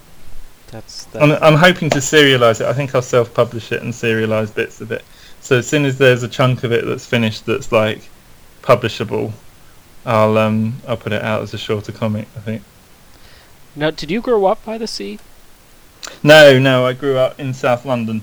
That's 0.72 1.04
that. 1.06 1.22
I'm, 1.22 1.30
I'm 1.42 1.54
hoping 1.54 1.90
to 1.90 1.98
serialize 1.98 2.60
it. 2.60 2.66
I 2.66 2.72
think 2.72 2.94
I'll 2.94 3.02
self-publish 3.02 3.70
it 3.72 3.82
and 3.82 3.92
serialize 3.92 4.52
bits 4.52 4.80
of 4.80 4.90
it. 4.90 5.04
So 5.40 5.58
as 5.58 5.66
soon 5.68 5.84
as 5.84 5.98
there's 5.98 6.22
a 6.22 6.28
chunk 6.28 6.64
of 6.64 6.72
it 6.72 6.84
that's 6.84 7.06
finished, 7.06 7.46
that's 7.46 7.70
like 7.70 8.08
publishable, 8.62 9.32
I'll 10.04 10.36
um 10.38 10.76
I'll 10.88 10.96
put 10.96 11.12
it 11.12 11.22
out 11.22 11.42
as 11.42 11.54
a 11.54 11.58
shorter 11.58 11.92
comic. 11.92 12.26
I 12.36 12.40
think. 12.40 12.62
Now, 13.76 13.90
did 13.90 14.10
you 14.10 14.20
grow 14.20 14.46
up 14.46 14.64
by 14.64 14.78
the 14.78 14.86
sea? 14.86 15.18
No, 16.22 16.58
no, 16.58 16.84
I 16.86 16.92
grew 16.94 17.16
up 17.16 17.38
in 17.38 17.54
South 17.54 17.84
London, 17.86 18.22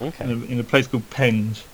Okay. 0.00 0.24
in 0.24 0.30
a, 0.30 0.44
in 0.46 0.60
a 0.60 0.64
place 0.64 0.86
called 0.86 1.08
Penge. 1.10 1.64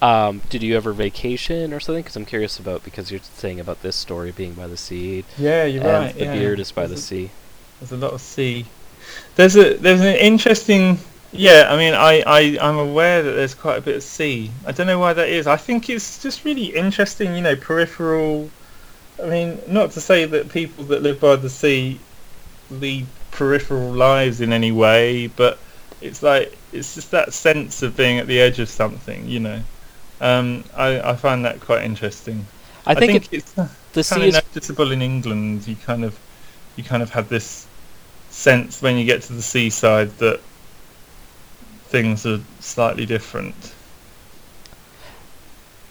Um, 0.00 0.42
did 0.50 0.62
you 0.62 0.76
ever 0.76 0.92
vacation 0.92 1.72
or 1.72 1.78
something? 1.78 2.02
Because 2.02 2.16
I'm 2.16 2.24
curious 2.24 2.58
about 2.58 2.82
because 2.82 3.10
you're 3.12 3.20
saying 3.22 3.60
about 3.60 3.82
this 3.82 3.94
story 3.94 4.32
being 4.32 4.54
by 4.54 4.66
the 4.66 4.76
sea. 4.76 5.24
Yeah, 5.38 5.64
you're 5.64 5.82
and 5.84 5.92
right. 6.06 6.14
The 6.14 6.24
yeah. 6.24 6.34
beard 6.34 6.58
is 6.58 6.72
by 6.72 6.86
the 6.88 6.94
a- 6.94 6.98
sea. 6.98 7.30
There's 7.82 7.90
a 7.90 7.96
lot 7.96 8.12
of 8.12 8.20
sea. 8.20 8.64
There's 9.34 9.56
a 9.56 9.74
there's 9.74 10.00
an 10.00 10.14
interesting. 10.14 11.00
Yeah, 11.32 11.66
I 11.68 11.76
mean, 11.76 11.94
I, 11.94 12.22
I 12.24 12.58
I'm 12.60 12.78
aware 12.78 13.24
that 13.24 13.32
there's 13.32 13.54
quite 13.54 13.76
a 13.78 13.80
bit 13.80 13.96
of 13.96 14.04
sea. 14.04 14.52
I 14.64 14.70
don't 14.70 14.86
know 14.86 15.00
why 15.00 15.14
that 15.14 15.28
is. 15.28 15.48
I 15.48 15.56
think 15.56 15.90
it's 15.90 16.22
just 16.22 16.44
really 16.44 16.66
interesting. 16.66 17.34
You 17.34 17.40
know, 17.40 17.56
peripheral. 17.56 18.50
I 19.20 19.26
mean, 19.26 19.60
not 19.66 19.90
to 19.92 20.00
say 20.00 20.26
that 20.26 20.48
people 20.50 20.84
that 20.84 21.02
live 21.02 21.18
by 21.18 21.34
the 21.34 21.50
sea 21.50 21.98
lead 22.70 23.06
peripheral 23.32 23.90
lives 23.90 24.40
in 24.40 24.52
any 24.52 24.70
way, 24.70 25.26
but 25.26 25.58
it's 26.00 26.22
like 26.22 26.56
it's 26.72 26.94
just 26.94 27.10
that 27.10 27.32
sense 27.32 27.82
of 27.82 27.96
being 27.96 28.20
at 28.20 28.28
the 28.28 28.40
edge 28.40 28.60
of 28.60 28.68
something. 28.68 29.26
You 29.26 29.40
know, 29.40 29.60
um, 30.20 30.62
I 30.76 31.00
I 31.00 31.16
find 31.16 31.44
that 31.46 31.60
quite 31.60 31.82
interesting. 31.82 32.46
I 32.86 32.94
think, 32.94 33.24
it, 33.24 33.32
it's 33.32 33.52
the 33.52 33.64
kind 33.64 34.04
sea 34.04 34.14
of 34.14 34.22
is 34.22 34.34
noticeable 34.34 34.92
in 34.92 35.02
England. 35.02 35.66
You 35.66 35.74
kind 35.74 36.04
of, 36.04 36.16
you 36.76 36.84
kind 36.84 37.02
of 37.02 37.10
have 37.10 37.28
this 37.28 37.66
sense 38.32 38.82
when 38.82 38.96
you 38.98 39.04
get 39.04 39.22
to 39.22 39.32
the 39.32 39.42
seaside 39.42 40.18
that 40.18 40.40
things 41.84 42.26
are 42.26 42.40
slightly 42.60 43.06
different. 43.06 43.74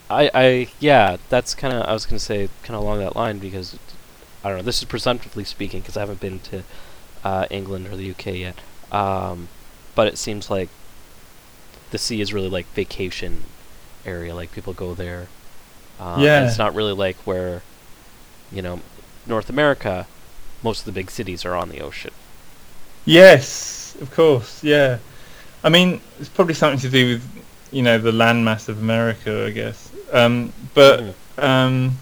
I, 0.10 0.30
I 0.34 0.68
yeah, 0.80 1.18
that's 1.30 1.56
kind 1.56 1.74
of 1.74 1.84
I 1.88 1.94
was 1.94 2.06
gonna 2.06 2.20
say 2.20 2.50
kind 2.64 2.76
of 2.76 2.84
along 2.84 3.00
that 3.00 3.16
line 3.16 3.40
because 3.40 3.78
I 4.44 4.50
don't 4.50 4.60
know. 4.60 4.64
This 4.64 4.80
is 4.80 4.86
presumptively 4.86 5.44
speaking 5.44 5.82
because 5.82 5.98
I 5.98 6.02
haven't 6.02 6.20
been 6.20 6.40
to 6.42 6.64
uh, 7.24 7.48
England 7.50 7.88
or 7.88 7.96
the 7.96 8.12
UK 8.12 8.26
yet. 8.28 8.62
Um, 8.92 9.50
but 9.96 10.08
it 10.08 10.18
seems 10.18 10.50
like 10.50 10.70
the 11.92 11.98
sea 11.98 12.22
is 12.22 12.34
really 12.34 12.50
like 12.50 12.68
vacation 12.74 13.44
area. 14.06 14.36
Like 14.36 14.52
people 14.52 14.74
go 14.74 14.94
there. 14.96 15.28
Uh, 16.00 16.26
and 16.32 16.42
Yeah. 16.42 16.46
it's 16.48 16.58
not 16.58 16.76
really 16.76 16.94
like 16.94 17.18
where, 17.28 17.64
you 18.52 18.62
know, 18.62 18.82
North 19.26 19.50
America. 19.50 20.08
Most 20.64 20.82
of 20.82 20.86
the 20.86 20.92
big 20.92 21.12
cities 21.12 21.46
are 21.46 21.56
on 21.56 21.70
the 21.70 21.82
ocean. 21.82 22.14
Yes, 23.06 23.96
of 24.02 24.12
course. 24.12 24.64
Yeah, 24.64 25.00
I 25.64 25.70
mean 25.70 26.02
it's 26.20 26.30
probably 26.30 26.54
something 26.54 26.80
to 26.82 26.90
do 26.90 27.14
with 27.14 27.46
you 27.72 27.82
know 27.84 27.98
the 27.98 28.12
landmass 28.12 28.70
of 28.70 28.80
America, 28.82 29.46
I 29.48 29.52
guess. 29.52 29.92
Um, 30.12 30.54
but 30.74 31.16
um, 31.38 31.98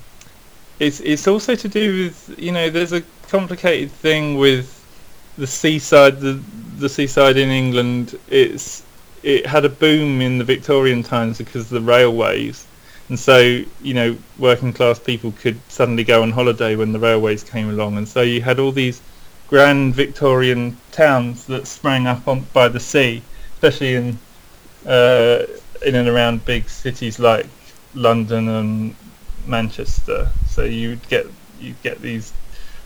it's 0.79 0.99
it's 1.01 1.27
also 1.27 1.55
to 1.55 1.67
do 1.69 2.05
with 2.05 2.35
you 2.39 2.51
know 2.51 2.69
there's 2.69 2.93
a 2.93 3.03
complicated 3.29 3.91
thing 3.91 4.37
with 4.37 4.75
the 5.37 5.47
seaside 5.47 6.19
the 6.19 6.41
the 6.77 6.89
seaside 6.89 7.37
in 7.37 7.49
England. 7.49 8.19
It's 8.29 8.83
it 9.23 9.45
had 9.45 9.65
a 9.65 9.69
boom 9.69 10.21
in 10.21 10.37
the 10.37 10.43
Victorian 10.45 11.03
times 11.03 11.37
because 11.39 11.63
of 11.63 11.69
the 11.69 11.81
railways, 11.81 12.67
and 13.09 13.19
so 13.19 13.39
you 13.81 13.93
know 13.93 14.17
working 14.37 14.73
class 14.73 14.99
people 14.99 15.31
could 15.33 15.59
suddenly 15.69 16.03
go 16.03 16.21
on 16.23 16.31
holiday 16.31 16.75
when 16.75 16.91
the 16.93 16.99
railways 16.99 17.43
came 17.43 17.69
along, 17.69 17.97
and 17.97 18.07
so 18.07 18.21
you 18.21 18.41
had 18.41 18.59
all 18.59 18.71
these 18.71 19.01
grand 19.49 19.95
Victorian 19.95 20.77
towns 20.91 21.45
that 21.47 21.65
sprang 21.67 22.05
up 22.07 22.27
on 22.27 22.45
by 22.53 22.67
the 22.69 22.79
sea, 22.79 23.21
especially 23.53 23.95
in 23.95 24.17
uh, 24.85 25.43
in 25.85 25.95
and 25.95 26.07
around 26.07 26.45
big 26.45 26.69
cities 26.69 27.19
like 27.19 27.47
London 27.95 28.47
and 28.47 28.95
Manchester. 29.47 30.29
So 30.47 30.63
you'd 30.63 31.07
get 31.09 31.25
you 31.59 31.73
get 31.83 32.01
these 32.01 32.31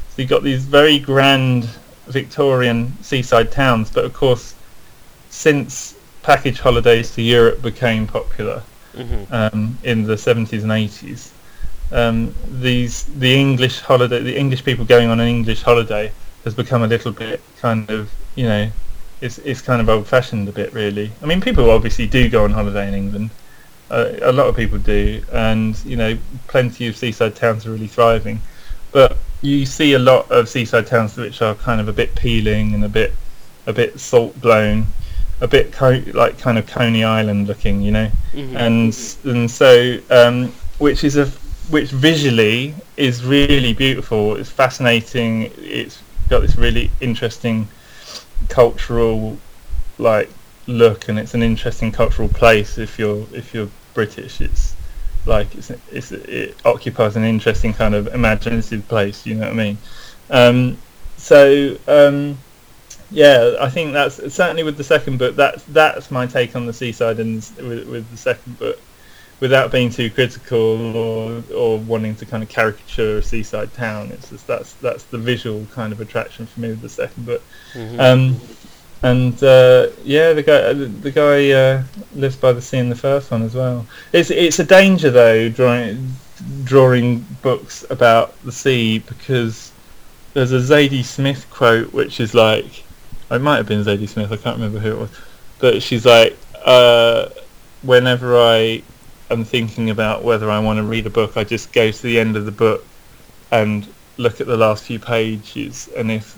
so 0.10 0.22
you 0.22 0.28
got 0.28 0.44
these 0.44 0.64
very 0.64 1.00
grand 1.00 1.66
Victorian 2.08 2.94
seaside 3.02 3.52
towns, 3.52 3.90
but 3.92 4.06
of 4.06 4.14
course 4.14 4.56
since 5.30 5.96
package 6.22 6.60
holidays 6.60 7.14
to 7.16 7.22
Europe 7.22 7.62
became 7.62 8.08
popular 8.08 8.62
Mhm. 8.98 9.32
um, 9.32 9.78
in 9.84 10.04
the 10.04 10.16
70s 10.16 10.62
and 10.64 10.72
80s, 10.72 11.32
um, 11.92 12.34
these 12.62 13.06
the 13.18 13.34
English 13.36 13.80
holiday, 13.80 14.22
the 14.22 14.38
English 14.38 14.64
people 14.64 14.86
going 14.86 15.10
on 15.10 15.20
an 15.20 15.28
English 15.28 15.64
holiday 15.64 16.12
has 16.44 16.54
become 16.54 16.84
a 16.84 16.88
little 16.88 17.12
bit 17.12 17.42
kind 17.60 17.90
of 17.90 18.12
you 18.36 18.46
know, 18.46 18.70
it's 19.22 19.38
it's 19.40 19.62
kind 19.62 19.80
of 19.82 19.90
old 19.90 20.08
fashioned 20.08 20.48
a 20.50 20.52
bit 20.52 20.74
really. 20.74 21.12
I 21.22 21.26
mean, 21.26 21.40
people 21.42 21.70
obviously 21.70 22.08
do 22.08 22.30
go 22.30 22.44
on 22.44 22.52
holiday 22.52 22.88
in 22.88 22.94
England. 22.94 23.30
Uh, 23.92 24.12
a 24.24 24.32
lot 24.32 24.48
of 24.48 24.56
people 24.56 24.80
do, 24.80 25.22
and 25.32 25.78
you 25.86 25.96
know, 25.96 26.18
plenty 26.48 26.88
of 26.88 26.96
seaside 26.98 27.36
towns 27.36 27.66
are 27.68 27.72
really 27.72 27.88
thriving. 27.88 28.42
But 28.92 29.18
you 29.42 29.66
see 29.66 29.94
a 29.94 30.00
lot 30.00 30.32
of 30.32 30.50
seaside 30.50 30.88
towns 30.88 31.16
which 31.18 31.42
are 31.42 31.54
kind 31.56 31.80
of 31.82 31.88
a 31.88 31.94
bit 31.94 32.16
peeling 32.16 32.74
and 32.74 32.84
a 32.84 32.90
bit 32.90 33.14
a 33.68 33.74
bit 33.74 34.00
salt 34.00 34.40
blown, 34.42 34.88
a 35.42 35.48
bit 35.48 35.72
co- 35.72 36.04
like 36.14 36.40
kind 36.40 36.58
of 36.58 36.66
Coney 36.66 37.04
Island 37.04 37.48
looking, 37.48 37.82
you 37.82 37.92
know, 37.92 38.10
Mhm. 38.34 38.56
and 38.56 39.36
and 39.36 39.52
so 39.52 40.00
um, 40.10 40.52
which 40.80 41.04
is 41.04 41.18
a 41.18 41.28
which 41.70 41.90
visually 41.92 42.74
is 42.98 43.24
really 43.24 43.74
beautiful. 43.74 44.36
It's 44.38 44.50
fascinating. 44.50 45.52
It's 45.58 46.00
got 46.30 46.42
this 46.42 46.56
really 46.56 46.92
interesting 47.02 47.68
cultural 48.50 49.38
like 49.98 50.30
look, 50.68 51.10
and 51.10 51.20
it's 51.20 51.34
an 51.34 51.44
interesting 51.44 51.92
cultural 51.92 52.30
place. 52.30 52.78
If 52.78 52.98
you're 53.00 53.26
if 53.34 53.54
you're 53.54 53.70
British, 53.94 54.42
it's 54.42 54.76
like 55.26 55.54
it's, 55.56 55.72
it's 55.92 56.12
it 56.12 56.58
occupies 56.66 57.16
an 57.16 57.24
interesting 57.24 57.74
kind 57.74 57.96
of 57.96 58.08
imaginative 58.08 58.88
place. 58.88 59.26
You 59.26 59.36
know 59.36 59.42
what 59.42 59.52
I 59.52 59.54
mean? 59.54 59.78
Um, 60.30 60.78
so 61.18 61.78
um, 61.88 62.38
yeah, 63.12 63.56
I 63.60 63.70
think 63.70 63.94
that's 63.94 64.16
certainly 64.34 64.64
with 64.64 64.78
the 64.78 64.84
second 64.84 65.20
book. 65.20 65.36
That's 65.36 65.64
that's 65.66 66.12
my 66.12 66.26
take 66.26 66.56
on 66.56 66.66
the 66.66 66.74
seaside, 66.74 67.20
and 67.20 67.36
with, 67.58 67.88
with 67.88 68.10
the 68.10 68.18
second 68.18 68.60
book, 68.60 68.80
without 69.44 69.74
being 69.74 69.90
too 69.90 70.10
critical 70.10 70.96
or 70.96 71.44
or 71.54 71.78
wanting 71.80 72.16
to 72.16 72.26
kind 72.26 72.42
of 72.42 72.48
caricature 72.48 73.18
a 73.18 73.22
seaside 73.22 73.74
town. 73.74 74.10
It's 74.10 74.30
just 74.30 74.48
that's 74.48 74.72
that's 74.76 75.04
the 75.04 75.18
visual 75.18 75.68
kind 75.74 75.92
of 75.92 76.00
attraction 76.00 76.46
for 76.46 76.62
me 76.62 76.70
with 76.70 76.82
the 76.82 76.88
second 76.88 77.26
book. 77.26 77.44
Mhm. 77.74 78.00
Um, 78.00 78.40
and 79.02 79.44
uh, 79.44 79.88
yeah, 80.06 80.32
the 80.32 80.44
guy 80.44 80.72
the, 80.72 80.86
the 80.86 81.12
guy 81.12 81.52
uh, 81.52 81.84
lives 82.16 82.38
by 82.38 82.54
the 82.54 82.62
sea 82.62 82.78
in 82.78 82.88
the 82.88 82.96
first 82.96 83.32
one 83.32 83.42
as 83.44 83.54
well. 83.54 83.86
It's 84.14 84.32
it's 84.32 84.60
a 84.60 84.64
danger 84.64 85.12
though 85.12 85.50
drawing 85.50 86.14
drawing 86.64 87.26
books 87.42 87.86
about 87.90 88.42
the 88.44 88.52
sea 88.52 89.00
because 89.00 89.74
there's 90.34 90.54
a 90.54 90.60
Zadie 90.60 91.04
Smith 91.04 91.46
quote 91.50 91.92
which 91.92 92.22
is 92.22 92.34
like 92.34 92.86
it 93.30 93.42
might 93.42 93.58
have 93.58 93.68
been 93.68 93.84
Zadie 93.84 94.08
Smith 94.08 94.32
I 94.32 94.38
can't 94.38 94.56
remember 94.56 94.80
who 94.80 94.92
it 94.94 95.00
was 95.00 95.10
but 95.60 95.84
she's 95.84 96.06
like 96.06 96.38
uh, 96.66 97.30
whenever 97.82 98.38
I 98.38 98.82
am 99.34 99.44
thinking 99.44 99.90
about 99.90 100.24
whether 100.24 100.50
I 100.50 100.60
want 100.60 100.78
to 100.78 100.84
read 100.84 101.06
a 101.06 101.10
book 101.10 101.38
I 101.38 101.44
just 101.44 101.74
go 101.74 101.92
to 101.92 102.02
the 102.02 102.20
end 102.20 102.38
of 102.38 102.46
the 102.46 102.52
book 102.52 102.86
and 103.52 103.88
look 104.18 104.40
at 104.40 104.48
the 104.48 104.58
last 104.58 104.86
few 104.86 105.00
pages 105.00 105.90
and 105.96 106.12
if 106.12 106.38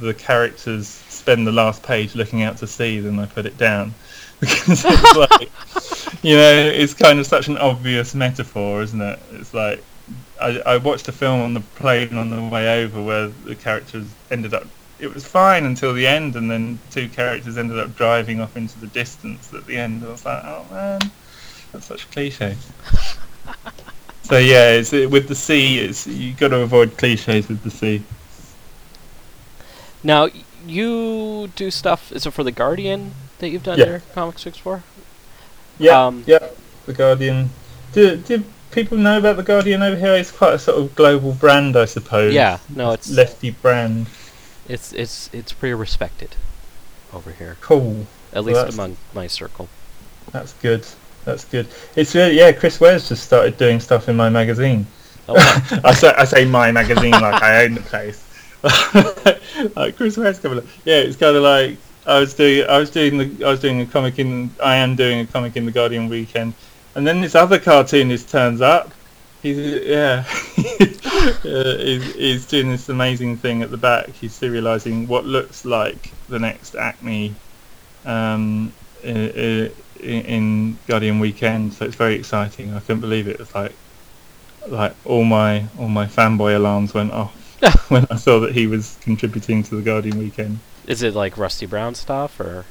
the 0.00 0.14
characters 0.14 0.88
spend 0.88 1.46
the 1.46 1.52
last 1.52 1.82
page 1.82 2.14
looking 2.14 2.42
out 2.42 2.56
to 2.58 2.66
sea 2.66 3.00
then 3.00 3.18
I 3.18 3.26
put 3.26 3.46
it 3.46 3.58
down. 3.58 3.94
Because 4.38 4.84
it's 4.84 5.16
like 5.16 5.50
you 6.22 6.36
know 6.36 6.52
it's 6.52 6.92
kind 6.92 7.18
of 7.18 7.26
such 7.26 7.48
an 7.48 7.56
obvious 7.56 8.14
metaphor 8.14 8.82
isn't 8.82 9.00
it? 9.00 9.18
It's 9.32 9.54
like 9.54 9.82
I, 10.38 10.60
I 10.66 10.76
watched 10.76 11.08
a 11.08 11.12
film 11.12 11.40
on 11.40 11.54
the 11.54 11.60
plane 11.60 12.14
on 12.18 12.28
the 12.28 12.42
way 12.42 12.84
over 12.84 13.02
where 13.02 13.28
the 13.28 13.54
characters 13.54 14.06
ended 14.30 14.52
up 14.52 14.66
it 14.98 15.12
was 15.12 15.26
fine 15.26 15.64
until 15.64 15.94
the 15.94 16.06
end 16.06 16.36
and 16.36 16.50
then 16.50 16.78
two 16.90 17.08
characters 17.08 17.56
ended 17.56 17.78
up 17.78 17.96
driving 17.96 18.40
off 18.40 18.58
into 18.58 18.78
the 18.78 18.88
distance 18.88 19.54
at 19.54 19.64
the 19.64 19.78
end. 19.78 20.04
I 20.04 20.08
was 20.08 20.26
like 20.26 20.44
oh 20.44 20.66
man 20.70 21.00
that's 21.76 21.86
such 21.86 22.10
cliche 22.10 22.56
so 24.22 24.38
yeah 24.38 24.70
it's 24.70 24.92
with 24.92 25.28
the 25.28 25.34
sea 25.34 25.78
it's 25.78 26.06
you 26.06 26.32
got 26.32 26.48
to 26.48 26.56
avoid 26.60 26.96
cliches 26.96 27.48
with 27.48 27.62
the 27.62 27.70
sea 27.70 28.02
Now 30.02 30.28
you 30.66 31.48
do 31.56 31.70
stuff. 31.70 32.12
Is 32.12 32.26
it 32.26 32.32
for 32.32 32.44
the 32.44 32.52
Guardian 32.52 33.12
that 33.38 33.48
you've 33.50 33.62
done 33.64 33.78
Yeah. 33.78 33.86
your 33.86 34.02
comic 34.14 34.38
strips 34.38 34.58
for? 34.58 34.82
Yeah, 35.78 36.06
Um, 36.06 36.22
yeah. 36.26 36.48
The 36.86 36.92
Guardian. 36.92 37.50
Do 37.92 38.16
do 38.16 38.44
people 38.70 38.98
know 38.98 39.18
about 39.18 39.36
the 39.36 39.42
Guardian 39.42 39.82
over 39.82 39.96
here? 39.96 40.14
It's 40.14 40.30
quite 40.30 40.54
a 40.54 40.58
sort 40.58 40.78
of 40.78 40.94
global 40.94 41.32
brand, 41.32 41.76
I 41.76 41.86
suppose. 41.86 42.32
Yeah, 42.34 42.58
no, 42.68 42.92
it's 42.92 43.10
lefty 43.10 43.50
brand. 43.50 44.06
It's 44.68 44.92
it's 44.92 45.28
it's 45.32 45.52
pretty 45.52 45.74
respected 45.74 46.36
over 47.12 47.32
here. 47.32 47.56
Cool. 47.60 48.06
At 48.32 48.44
Well, 48.44 48.54
least 48.64 48.74
among 48.74 48.96
my 49.14 49.26
circle. 49.28 49.68
That's 50.32 50.52
good. 50.62 50.84
That's 51.26 51.44
good. 51.44 51.66
It's 51.94 52.14
really 52.14 52.38
yeah. 52.38 52.52
Chris 52.52 52.80
Ware's 52.80 53.08
just 53.08 53.24
started 53.24 53.58
doing 53.58 53.80
stuff 53.80 54.08
in 54.08 54.16
my 54.16 54.30
magazine. 54.30 54.86
Oh, 55.28 55.34
wow. 55.34 55.80
I 55.84 55.92
say 55.92 56.14
I 56.16 56.24
say 56.24 56.44
my 56.46 56.72
magazine 56.72 57.10
like 57.12 57.42
I 57.42 57.64
own 57.64 57.74
the 57.74 57.82
place. 57.82 58.22
like 59.76 59.96
Chris 59.96 60.16
Ware's 60.16 60.38
coming. 60.38 60.58
up. 60.58 60.64
Yeah, 60.84 60.96
it's 60.98 61.16
kind 61.16 61.36
of 61.36 61.42
like 61.42 61.76
I 62.06 62.18
was 62.20 62.32
doing. 62.34 62.66
I 62.68 62.78
was 62.78 62.90
doing 62.90 63.18
the. 63.18 63.44
I 63.44 63.50
was 63.50 63.60
doing 63.60 63.80
a 63.82 63.86
comic 63.86 64.18
in. 64.18 64.50
I 64.64 64.76
am 64.76 64.96
doing 64.96 65.20
a 65.20 65.26
comic 65.26 65.56
in 65.56 65.66
the 65.66 65.72
Guardian 65.72 66.08
weekend, 66.08 66.54
and 66.94 67.06
then 67.06 67.20
this 67.20 67.34
other 67.34 67.58
cartoonist 67.58 68.30
turns 68.30 68.60
up. 68.60 68.92
He's 69.42 69.58
yeah. 69.58 70.24
uh, 70.58 71.76
he's, 71.78 72.14
he's 72.14 72.46
doing 72.46 72.70
this 72.70 72.88
amazing 72.88 73.36
thing 73.36 73.62
at 73.62 73.70
the 73.70 73.76
back. 73.76 74.08
He's 74.08 74.38
serializing 74.38 75.08
what 75.08 75.24
looks 75.24 75.64
like 75.64 76.12
the 76.28 76.38
next 76.38 76.74
Acme 76.76 77.34
um, 78.04 78.72
i- 79.04 79.08
i- 79.36 79.70
in 80.00 80.78
Guardian 80.86 81.18
Weekend. 81.20 81.72
So 81.72 81.84
it's 81.84 81.94
very 81.94 82.14
exciting. 82.14 82.74
I 82.74 82.80
couldn't 82.80 83.00
believe 83.00 83.28
it. 83.28 83.40
It's 83.40 83.54
like 83.54 83.72
like 84.68 84.94
all 85.04 85.24
my 85.24 85.66
all 85.78 85.88
my 85.88 86.06
fanboy 86.06 86.56
alarms 86.56 86.92
went 86.92 87.12
off 87.12 87.34
when 87.90 88.06
I 88.10 88.16
saw 88.16 88.40
that 88.40 88.52
he 88.52 88.66
was 88.66 88.98
contributing 89.00 89.62
to 89.64 89.76
the 89.76 89.82
Guardian 89.82 90.18
Weekend. 90.18 90.58
Is 90.86 91.02
it 91.02 91.14
like 91.14 91.36
Rusty 91.36 91.66
Brown 91.66 91.94
stuff 91.94 92.38
or? 92.40 92.64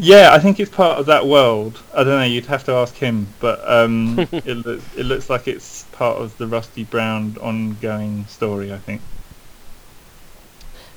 Yeah, 0.00 0.32
I 0.32 0.38
think 0.38 0.60
it's 0.60 0.70
part 0.70 1.00
of 1.00 1.06
that 1.06 1.26
world. 1.26 1.80
I 1.92 2.04
don't 2.04 2.20
know. 2.20 2.24
You'd 2.24 2.46
have 2.46 2.62
to 2.66 2.72
ask 2.72 2.94
him, 2.94 3.26
but 3.40 3.60
um, 3.68 4.16
it 4.32 4.56
looks 4.64 4.96
it 4.96 5.04
looks 5.04 5.28
like 5.28 5.48
it's 5.48 5.84
part 5.92 6.18
of 6.18 6.36
the 6.38 6.46
Rusty 6.46 6.84
Brown 6.84 7.36
ongoing 7.40 8.26
story. 8.26 8.72
I 8.72 8.78
think. 8.78 9.02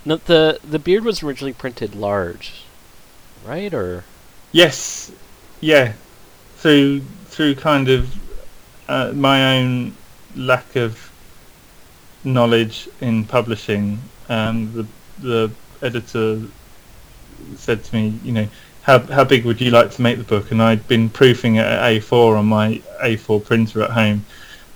No, 0.05 0.17
the 0.17 0.59
the 0.63 0.79
beard 0.79 1.03
was 1.03 1.23
originally 1.23 1.53
printed 1.53 1.95
large, 1.95 2.63
right? 3.43 3.73
Or 3.73 4.03
Yes, 4.51 5.11
yeah. 5.61 5.93
Through 6.57 7.01
through 7.25 7.55
kind 7.55 7.87
of 7.87 8.13
uh, 8.87 9.13
my 9.15 9.57
own 9.57 9.95
lack 10.35 10.75
of 10.75 11.11
knowledge 12.23 12.89
in 12.99 13.25
publishing, 13.25 13.99
um, 14.29 14.73
the 14.73 14.87
the 15.19 15.51
editor 15.81 16.41
said 17.55 17.83
to 17.83 17.95
me, 17.95 18.19
you 18.23 18.31
know, 18.31 18.47
how 18.83 18.99
how 18.99 19.23
big 19.23 19.45
would 19.45 19.61
you 19.61 19.71
like 19.71 19.91
to 19.91 20.01
make 20.01 20.17
the 20.17 20.23
book? 20.23 20.51
And 20.51 20.61
I'd 20.61 20.87
been 20.87 21.09
proofing 21.09 21.55
it 21.55 21.65
at 21.65 21.81
A4 21.81 22.37
on 22.37 22.45
my 22.47 22.81
A4 23.03 23.43
printer 23.43 23.81
at 23.81 23.91
home, 23.91 24.25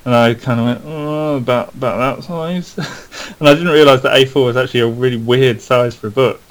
and 0.06 0.16
I 0.16 0.34
kind 0.34 0.60
of 0.60 0.66
went, 0.66 0.82
oh, 0.86 1.38
about 1.38 1.74
about 1.76 2.18
that 2.18 2.24
size, 2.24 2.78
and 3.40 3.48
I 3.48 3.54
didn't 3.54 3.74
realise 3.74 4.02
that 4.02 4.16
A4 4.16 4.46
was 4.46 4.58
actually 4.58 4.80
a 4.82 4.88
really 4.88 5.18
weird 5.18 5.62
size 5.62 5.96
for 5.96 6.08
a 6.08 6.12
book 6.12 6.42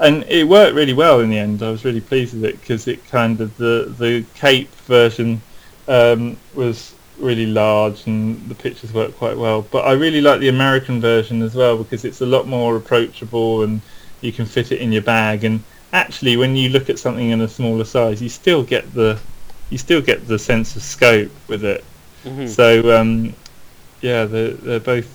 and 0.00 0.24
it 0.28 0.48
worked 0.48 0.74
really 0.74 0.94
well 0.94 1.20
in 1.20 1.30
the 1.30 1.38
end. 1.38 1.62
I 1.62 1.70
was 1.70 1.84
really 1.84 2.00
pleased 2.00 2.34
with 2.34 2.44
it 2.44 2.60
because 2.60 2.88
it 2.88 3.06
kind 3.08 3.40
of 3.40 3.56
the 3.58 3.94
the 3.98 4.24
Cape 4.34 4.74
version 4.86 5.40
um, 5.88 6.36
was 6.54 6.94
really 7.18 7.46
large 7.46 8.06
and 8.06 8.48
the 8.48 8.54
pictures 8.54 8.94
worked 8.94 9.18
quite 9.18 9.36
well. 9.36 9.62
But 9.62 9.84
I 9.84 9.92
really 9.92 10.22
like 10.22 10.40
the 10.40 10.48
American 10.48 11.00
version 11.00 11.42
as 11.42 11.54
well 11.54 11.76
because 11.76 12.04
it's 12.04 12.22
a 12.22 12.26
lot 12.26 12.48
more 12.48 12.76
approachable 12.76 13.62
and 13.62 13.82
you 14.22 14.32
can 14.32 14.46
fit 14.46 14.72
it 14.72 14.80
in 14.80 14.90
your 14.90 15.02
bag. 15.02 15.44
And 15.44 15.62
actually, 15.92 16.36
when 16.38 16.56
you 16.56 16.70
look 16.70 16.88
at 16.88 16.98
something 16.98 17.30
in 17.30 17.42
a 17.42 17.48
smaller 17.48 17.84
size, 17.84 18.22
you 18.22 18.30
still 18.30 18.62
get 18.62 18.92
the 18.94 19.18
you 19.68 19.78
still 19.78 20.00
get 20.00 20.26
the 20.26 20.38
sense 20.38 20.74
of 20.76 20.82
scope 20.82 21.30
with 21.46 21.64
it. 21.64 21.84
Mhm. 22.24 22.48
So 22.48 22.98
um, 22.98 23.34
yeah, 24.00 24.24
they're 24.24 24.52
they're 24.52 24.80
both 24.80 25.08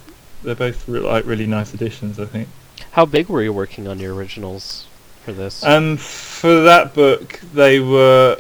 they're 0.44 0.56
both 0.56 0.88
re- 0.88 1.00
like 1.00 1.26
really 1.26 1.48
nice 1.48 1.74
additions, 1.74 2.20
I 2.20 2.26
think. 2.26 2.48
How 2.96 3.06
big 3.06 3.28
were 3.28 3.43
you 3.43 3.52
working 3.52 3.89
on 3.89 4.00
your 4.00 4.16
originals 4.16 4.88
for 5.26 5.34
this? 5.34 5.66
Um, 5.66 5.98
for 5.98 6.62
that 6.62 6.93
book, 6.93 7.41
they 7.54 7.82
were 7.82 8.39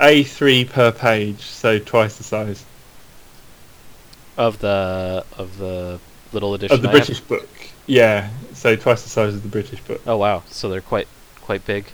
A3 0.00 0.68
per 0.68 0.90
page, 0.90 1.42
so 1.42 1.78
twice 1.78 2.18
the 2.18 2.24
size. 2.24 2.64
Of 4.36 4.58
the 4.58 5.24
of 5.38 5.56
the 5.58 6.00
little 6.32 6.54
edition. 6.54 6.74
Of 6.74 6.82
the 6.82 6.88
I 6.88 6.98
have? 6.98 7.06
British 7.06 7.20
book. 7.20 7.48
Yeah, 7.86 8.30
so 8.54 8.74
twice 8.74 9.04
the 9.04 9.08
size 9.08 9.34
of 9.34 9.44
the 9.44 9.48
British 9.48 9.80
book. 9.80 10.00
Oh 10.04 10.16
wow! 10.16 10.42
So 10.48 10.68
they're 10.68 10.80
quite 10.80 11.06
quite 11.42 11.64
big. 11.64 11.84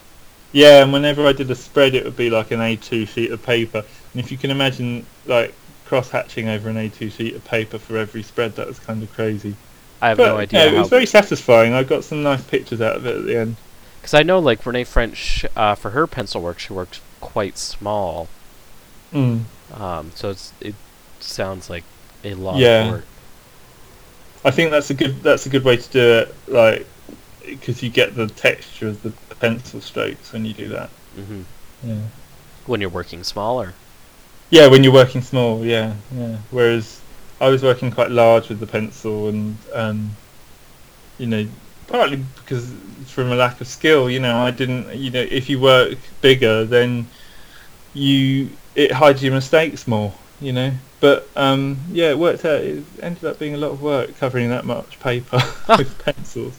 Yeah, 0.53 0.83
and 0.83 0.95
whenever 0.95 1.27
I 1.27 1.33
did 1.33 1.51
a 1.51 1.55
spread, 1.55 1.95
it 1.95 2.05
would 2.05 2.17
be 2.17 2.31
like 2.31 2.53
an 2.53 2.61
A2 2.61 3.07
sheet 3.07 3.33
of 3.33 3.43
paper. 3.43 3.85
And 4.13 4.25
if 4.25 4.33
you 4.33 4.39
can 4.39 4.51
imagine, 4.51 5.05
like 5.27 5.53
cross 5.85 6.09
hatching 6.09 6.49
over 6.49 6.71
an 6.71 6.77
A2 6.77 7.13
sheet 7.13 7.35
of 7.35 7.45
paper 7.45 7.79
for 7.79 7.99
every 7.99 8.23
spread, 8.23 8.57
that 8.57 8.67
was 8.67 8.79
kind 8.79 9.03
of 9.03 9.13
crazy. 9.13 9.57
I 10.01 10.09
have 10.09 10.17
But, 10.19 10.27
no 10.27 10.37
idea. 10.39 10.65
Yeah, 10.67 10.77
it 10.77 10.79
was 10.79 10.89
very 10.89 11.07
satisfying. 11.07 11.73
I 11.73 11.83
got 11.83 12.05
some 12.05 12.23
nice 12.23 12.43
pictures 12.43 12.81
out 12.81 12.97
of 12.97 13.07
it 13.07 13.17
at 13.17 13.25
the 13.25 13.39
end. 13.39 13.57
Because 14.01 14.15
I 14.15 14.23
know, 14.23 14.39
like 14.39 14.65
Renee 14.65 14.85
French, 14.85 15.45
uh, 15.57 15.75
for 15.75 15.91
her 15.91 16.07
pencil 16.07 16.41
work, 16.41 16.59
she 16.59 16.73
works 16.73 17.01
quite 17.21 17.59
small. 17.59 18.29
Mm. 19.13 19.43
Um, 19.75 20.13
so 20.15 20.31
it's 20.31 20.53
it 20.61 20.75
sounds 21.21 21.69
like 21.69 21.85
a 22.25 22.35
lot 22.35 22.57
Yeah. 22.59 22.85
of 22.85 22.91
work. 22.93 23.05
I 24.45 24.51
think 24.51 24.71
that's 24.71 24.91
a 24.91 24.95
good 24.95 25.23
that's 25.23 25.47
a 25.47 25.49
good 25.49 25.65
way 25.65 25.77
to 25.77 25.91
do 25.91 26.01
it, 26.19 26.35
like 26.47 26.87
because 27.45 27.83
you 27.83 27.91
get 27.91 28.15
the 28.15 28.29
texture 28.29 28.89
of 28.89 29.03
the 29.03 29.11
pencil 29.37 29.81
strokes 29.81 30.33
when 30.33 30.45
you 30.45 30.53
do 30.53 30.69
that. 30.69 30.91
hmm 31.17 31.43
Yeah. 31.83 31.97
When 32.67 32.81
you're 32.81 32.91
working 32.91 33.25
smaller. 33.25 33.75
Yeah, 34.51 34.69
when 34.69 34.85
you're 34.85 34.93
working 34.93 35.23
small, 35.23 35.65
yeah, 35.65 35.95
yeah. 36.15 36.37
Whereas 36.51 36.98
I 37.41 37.49
was 37.49 37.63
working 37.63 37.91
quite 37.91 38.11
large 38.11 38.49
with 38.49 38.61
the 38.61 38.67
pencil, 38.67 39.29
and 39.29 39.57
um, 39.73 40.11
you 41.19 41.27
know, 41.27 41.47
partly 41.87 42.25
because 42.37 42.73
from 43.07 43.33
a 43.33 43.37
lack 43.37 43.61
of 43.61 43.67
skill, 43.67 44.11
you 44.11 44.21
know, 44.21 44.37
I 44.37 44.51
didn't, 44.51 44.95
you 44.95 45.11
know, 45.11 45.21
if 45.21 45.49
you 45.49 45.61
work 45.61 45.99
bigger, 46.21 46.65
then 46.65 47.09
you 47.95 48.51
it 48.75 48.93
hides 48.93 49.23
your 49.23 49.33
mistakes 49.33 49.87
more, 49.87 50.15
you 50.41 50.53
know. 50.53 50.73
But 51.01 51.29
um, 51.37 51.79
yeah, 51.91 52.11
it 52.11 52.19
worked 52.19 52.45
out. 52.45 52.61
It 52.61 52.85
ended 53.03 53.25
up 53.25 53.39
being 53.39 53.55
a 53.55 53.59
lot 53.59 53.71
of 53.71 53.83
work 53.83 54.17
covering 54.19 54.49
that 54.51 54.65
much 54.65 54.99
paper 55.01 55.41
with 55.77 55.97
pencils. 56.05 56.59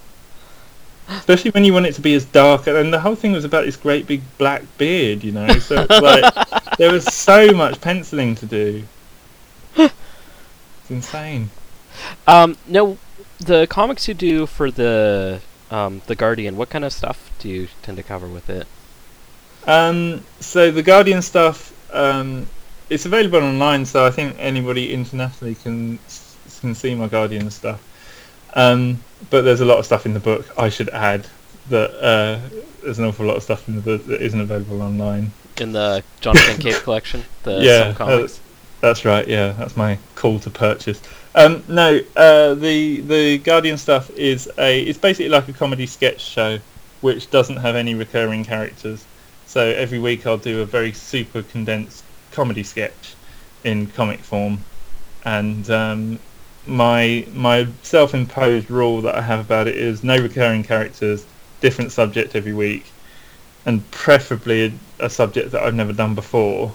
Especially 1.10 1.52
when 1.52 1.66
you 1.66 1.74
want 1.74 1.88
it 1.88 1.96
to 1.96 2.02
be 2.02 2.14
as 2.14 2.24
dark, 2.26 2.68
and 2.68 2.94
the 2.94 3.00
whole 3.00 3.16
thing 3.16 3.32
was 3.32 3.44
about 3.44 3.66
this 3.66 3.76
great 3.76 4.06
big 4.06 4.22
black 4.38 4.64
beard, 4.78 5.24
you 5.24 5.32
know. 5.32 5.48
So 5.60 5.86
like 5.90 6.34
there 6.78 6.92
was 6.92 7.04
so 7.06 7.52
much 7.52 7.82
penciling 7.82 8.36
to 8.36 8.46
do. 8.46 8.84
It's 10.90 11.06
insane. 11.06 11.52
Um, 12.26 12.58
no, 12.68 12.98
the 13.40 13.68
comics 13.68 14.08
you 14.08 14.16
do 14.16 14.48
for 14.48 14.72
the 14.72 15.42
um, 15.70 16.02
the 16.08 16.16
Guardian. 16.16 16.58
What 16.58 16.72
kind 16.72 16.84
of 16.84 16.92
stuff 16.92 17.30
do 17.38 17.48
you 17.48 17.68
tend 17.84 17.98
to 17.98 18.04
cover 18.04 18.28
with 18.28 18.50
it? 18.50 18.68
Um, 19.68 20.24
so 20.40 20.72
the 20.72 20.82
Guardian 20.82 21.22
stuff, 21.22 21.74
um, 21.94 22.48
it's 22.90 23.06
available 23.06 23.44
online, 23.44 23.86
so 23.86 24.04
I 24.04 24.10
think 24.10 24.36
anybody 24.40 24.92
internationally 24.92 25.54
can 25.54 26.00
can 26.60 26.74
see 26.74 26.96
my 26.96 27.08
Guardian 27.08 27.52
stuff. 27.52 27.80
Um, 28.56 29.04
but 29.30 29.44
there's 29.44 29.62
a 29.62 29.66
lot 29.66 29.78
of 29.78 29.86
stuff 29.86 30.08
in 30.08 30.16
the 30.16 30.20
book. 30.20 30.48
I 30.58 30.70
should 30.70 30.90
add 30.90 31.28
that 31.70 31.92
uh, 32.04 32.40
there's 32.82 32.98
an 32.98 33.06
awful 33.06 33.28
lot 33.28 33.38
of 33.38 33.44
stuff 33.44 33.68
in 33.68 33.76
the 33.76 33.82
book 33.82 34.08
that 34.08 34.24
isn't 34.24 34.42
available 34.42 34.82
online. 34.82 35.34
In 35.58 35.74
the 35.74 36.04
Jonathan 36.20 36.60
Cape 36.60 36.82
collection, 36.82 37.26
the 37.44 37.60
yeah, 37.62 37.84
some 37.84 37.96
comics. 37.96 38.40
That's, 38.82 39.06
right. 39.06 39.28
Yeah, 39.28 39.54
that's 39.54 39.76
my 39.76 39.98
call 40.16 40.40
to 40.40 40.50
purchase. 40.50 41.02
Um, 41.36 41.64
no, 41.68 42.00
uh, 42.16 42.56
the 42.56 43.02
the 43.02 43.38
Guardian 43.38 43.78
stuff 43.78 44.10
is 44.12 44.50
a 44.58 44.82
it's 44.82 44.98
basically 44.98 45.30
like 45.30 45.48
a 45.48 45.54
comedy 45.54 45.86
sketch 45.86 46.22
show, 46.22 46.60
which 47.02 47.30
doesn't 47.30 47.58
have 47.58 47.76
any 47.76 47.94
recurring 47.96 48.44
characters. 48.44 49.06
So 49.46 49.62
every 49.62 50.00
week 50.00 50.26
I'll 50.26 50.38
do 50.38 50.62
a 50.62 50.66
very 50.66 50.92
super 50.92 51.44
condensed 51.44 52.04
comedy 52.32 52.64
sketch 52.64 53.16
in 53.64 53.88
comic 53.88 54.20
form, 54.20 54.60
and 55.24 55.70
um, 55.70 56.20
my 56.66 57.26
my 57.34 57.68
self-imposed 57.84 58.70
rule 58.70 59.02
that 59.02 59.16
I 59.16 59.22
have 59.22 59.40
about 59.40 59.68
it 59.68 59.76
is 59.76 60.04
no 60.04 60.18
recurring 60.18 60.64
characters, 60.64 61.26
different 61.62 61.92
subject 61.92 62.36
every 62.36 62.54
week, 62.54 62.86
and 63.66 63.90
preferably 63.92 64.66
a, 64.66 65.06
a 65.06 65.10
subject 65.10 65.52
that 65.52 65.62
I've 65.62 65.76
never 65.76 65.94
done 65.94 66.16
before. 66.16 66.74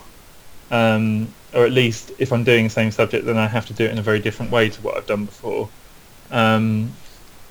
Um, 0.70 1.28
or 1.54 1.64
at 1.64 1.72
least 1.72 2.12
if 2.18 2.32
I'm 2.32 2.44
doing 2.44 2.64
the 2.64 2.70
same 2.70 2.90
subject, 2.90 3.26
then 3.26 3.36
I 3.36 3.46
have 3.46 3.66
to 3.66 3.72
do 3.72 3.84
it 3.84 3.90
in 3.90 3.98
a 3.98 4.02
very 4.02 4.18
different 4.18 4.50
way 4.50 4.68
to 4.68 4.80
what 4.82 4.96
I've 4.96 5.06
done 5.06 5.24
before. 5.26 5.68
Um, 6.30 6.92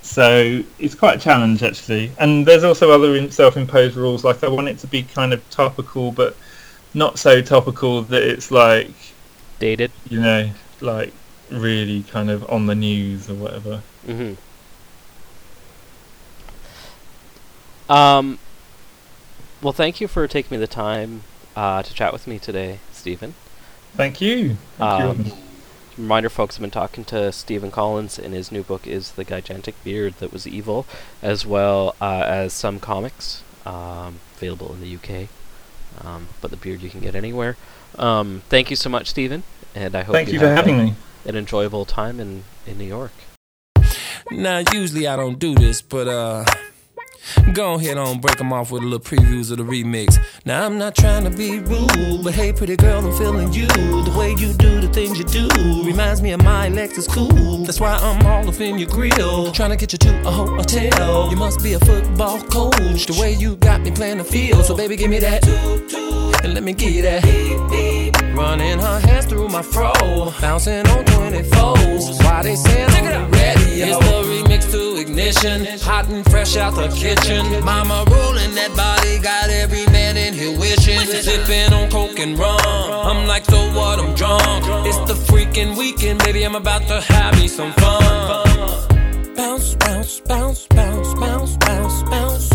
so 0.02 0.62
it's 0.80 0.96
quite 0.96 1.18
a 1.18 1.20
challenge 1.20 1.64
actually. 1.64 2.12
And 2.20 2.46
there's 2.46 2.64
also 2.64 2.92
other 2.92 3.16
in- 3.16 3.32
self-imposed 3.32 3.96
rules, 3.96 4.24
like 4.24 4.44
I 4.44 4.50
want 4.50 4.68
it 4.68 4.80
to 4.80 4.88
be 4.88 5.04
kind 5.04 5.34
of 5.34 5.50
topical, 5.50 6.12
but 6.12 6.36
not 6.94 7.18
so 7.18 7.42
topical 7.42 8.02
that 8.04 8.24
it's 8.24 8.52
like 8.52 8.92
dated. 9.60 9.92
You 10.10 10.20
know, 10.20 10.50
like 10.82 11.14
really 11.50 12.04
kind 12.04 12.30
of 12.30 12.50
on 12.50 12.66
the 12.66 12.76
news 12.76 13.30
or 13.30 13.36
whatever. 13.36 13.82
hmm 14.06 14.34
Um, 17.90 18.40
well, 19.62 19.74
thank 19.74 20.02
you 20.02 20.08
for 20.08 20.28
taking 20.28 20.58
me 20.58 20.60
the 20.60 20.68
time 20.68 21.24
uh, 21.56 21.84
to 21.84 21.94
chat 21.94 22.12
with 22.14 22.28
me 22.28 22.40
today, 22.40 22.80
Stephen. 22.92 23.36
Thank 23.96 24.22
you. 24.22 24.58
Thank 24.78 25.18
you. 25.18 25.24
Um, 25.34 25.38
reminder, 25.98 26.30
folks, 26.30 26.56
I've 26.56 26.62
been 26.62 26.72
talking 26.72 27.06
to 27.06 27.32
Stephen 27.32 27.72
Collins, 27.72 28.18
and 28.18 28.34
his 28.34 28.52
new 28.52 28.64
book 28.64 28.88
is 28.88 29.12
The 29.12 29.24
Gigantic 29.24 29.82
Beard 29.84 30.16
That 30.20 30.32
Was 30.34 30.48
Evil, 30.48 30.86
as 31.22 31.46
well 31.46 31.96
uh, 32.02 32.24
as 32.26 32.54
some 32.54 32.80
comics 32.80 33.44
um, 33.66 34.20
available 34.36 34.74
in 34.74 34.82
the 34.82 34.96
UK. 34.96 35.30
Um, 36.04 36.30
but 36.42 36.50
the 36.50 36.58
beard 36.58 36.82
you 36.82 36.90
can 36.90 37.02
get 37.02 37.14
anywhere. 37.16 37.56
Um, 38.00 38.42
thank 38.50 38.72
you 38.72 38.76
so 38.76 38.90
much, 38.90 39.10
Stephen, 39.12 39.44
and 39.76 39.96
I 39.96 40.02
hope 40.02 40.14
Thank 40.16 40.30
you, 40.30 40.34
you 40.36 40.40
for 40.40 40.48
have 40.48 40.58
having 40.58 40.80
a- 40.80 40.84
me. 40.86 40.96
An 41.26 41.36
enjoyable 41.38 41.86
time 41.86 42.20
in, 42.20 42.44
in 42.68 42.78
New 42.78 42.84
York. 42.84 43.14
Now, 44.32 44.62
usually 44.74 45.08
I 45.08 45.16
don't 45.16 45.40
do 45.40 45.56
this, 45.56 45.82
but 45.82 46.08
uh, 46.08 46.44
go 47.54 47.76
ahead 47.76 47.98
on 47.98 48.20
break 48.20 48.38
them 48.38 48.54
off 48.54 48.72
with 48.72 48.84
a 48.84 48.86
little 48.86 49.00
previews 49.00 49.52
of 49.52 49.58
the 49.58 49.64
remix. 49.64 50.18
Now, 50.46 50.66
I'm 50.66 50.78
not 50.78 50.96
trying 50.96 51.24
to 51.24 51.30
be 51.30 51.60
rude, 51.60 52.24
but 52.24 52.34
hey, 52.34 52.54
pretty 52.54 52.76
girl, 52.76 53.06
I'm 53.06 53.18
feeling 53.18 53.52
you. 53.54 53.68
The 53.68 54.16
way 54.18 54.32
you 54.32 54.54
do 54.54 54.82
the 54.82 54.88
things 54.88 55.18
you 55.18 55.26
do 55.26 55.48
reminds 55.84 56.22
me 56.22 56.32
of 56.32 56.44
my 56.44 56.70
Lexus 56.70 57.08
cool. 57.08 57.66
That's 57.66 57.80
why 57.80 57.96
I'm 57.96 58.26
all 58.26 58.48
up 58.48 58.60
in 58.60 58.78
your 58.78 58.90
grill, 58.90 59.52
trying 59.52 59.72
to 59.72 59.78
get 59.78 59.92
you 59.92 59.98
to 60.00 60.28
a 60.28 60.32
hotel. 60.32 61.30
You 61.30 61.36
must 61.38 61.64
be 61.64 61.74
a 61.74 61.80
football 61.80 62.42
coach. 62.42 63.06
The 63.06 63.18
way 63.20 63.34
you 63.34 63.56
got 63.58 63.82
me 63.82 63.92
playing 63.92 64.18
the 64.18 64.24
field, 64.24 64.66
so 64.66 64.76
baby, 64.76 64.96
give 64.96 65.10
me 65.10 65.20
that. 65.20 65.48
And 66.44 66.54
let 66.54 66.64
me 66.64 66.74
get 66.74 66.92
you 66.94 67.02
that. 67.04 68.13
Running 68.34 68.80
her 68.80 69.00
hands 69.00 69.28
through 69.28 69.50
my 69.50 69.62
fro, 69.62 69.94
bouncing 70.42 70.88
on 70.88 71.06
24s. 71.06 72.24
Why 72.24 72.42
they 72.42 72.56
saying 72.56 72.90
the 72.90 73.30
radio? 73.32 73.86
It's 73.86 73.98
the 74.00 74.24
remix 74.26 74.72
to 74.72 75.00
ignition, 75.00 75.66
hot 75.82 76.10
and 76.10 76.26
fresh 76.32 76.58
out 76.58 76.74
the 76.76 76.88
kitchen. 76.90 77.64
Mama 77.64 78.06
rolling 78.10 78.56
that 78.56 78.74
body, 78.76 79.20
got 79.20 79.50
every 79.50 79.86
man 79.88 80.18
in 80.18 80.34
here 80.34 80.58
wishing. 80.60 81.00
Sipping 81.02 81.74
on 81.74 81.92
coke 81.92 82.18
and 82.18 82.38
rum. 82.40 82.60
I'm 82.64 83.28
like, 83.28 83.46
so 83.46 83.60
what? 83.74 84.00
I'm 84.00 84.16
drunk. 84.16 84.66
It's 84.88 84.98
the 85.10 85.14
freaking 85.14 85.78
weekend, 85.78 86.24
baby. 86.24 86.44
I'm 86.44 86.56
about 86.56 86.88
to 86.88 87.02
have 87.02 87.40
me 87.40 87.48
some 87.48 87.72
fun. 87.74 88.84
Bounce, 89.36 89.76
bounce, 89.76 90.20
bounce, 90.22 90.68
bounce, 90.68 91.14
bounce, 91.16 91.58
bounce, 91.58 92.04
bounce, 92.10 92.53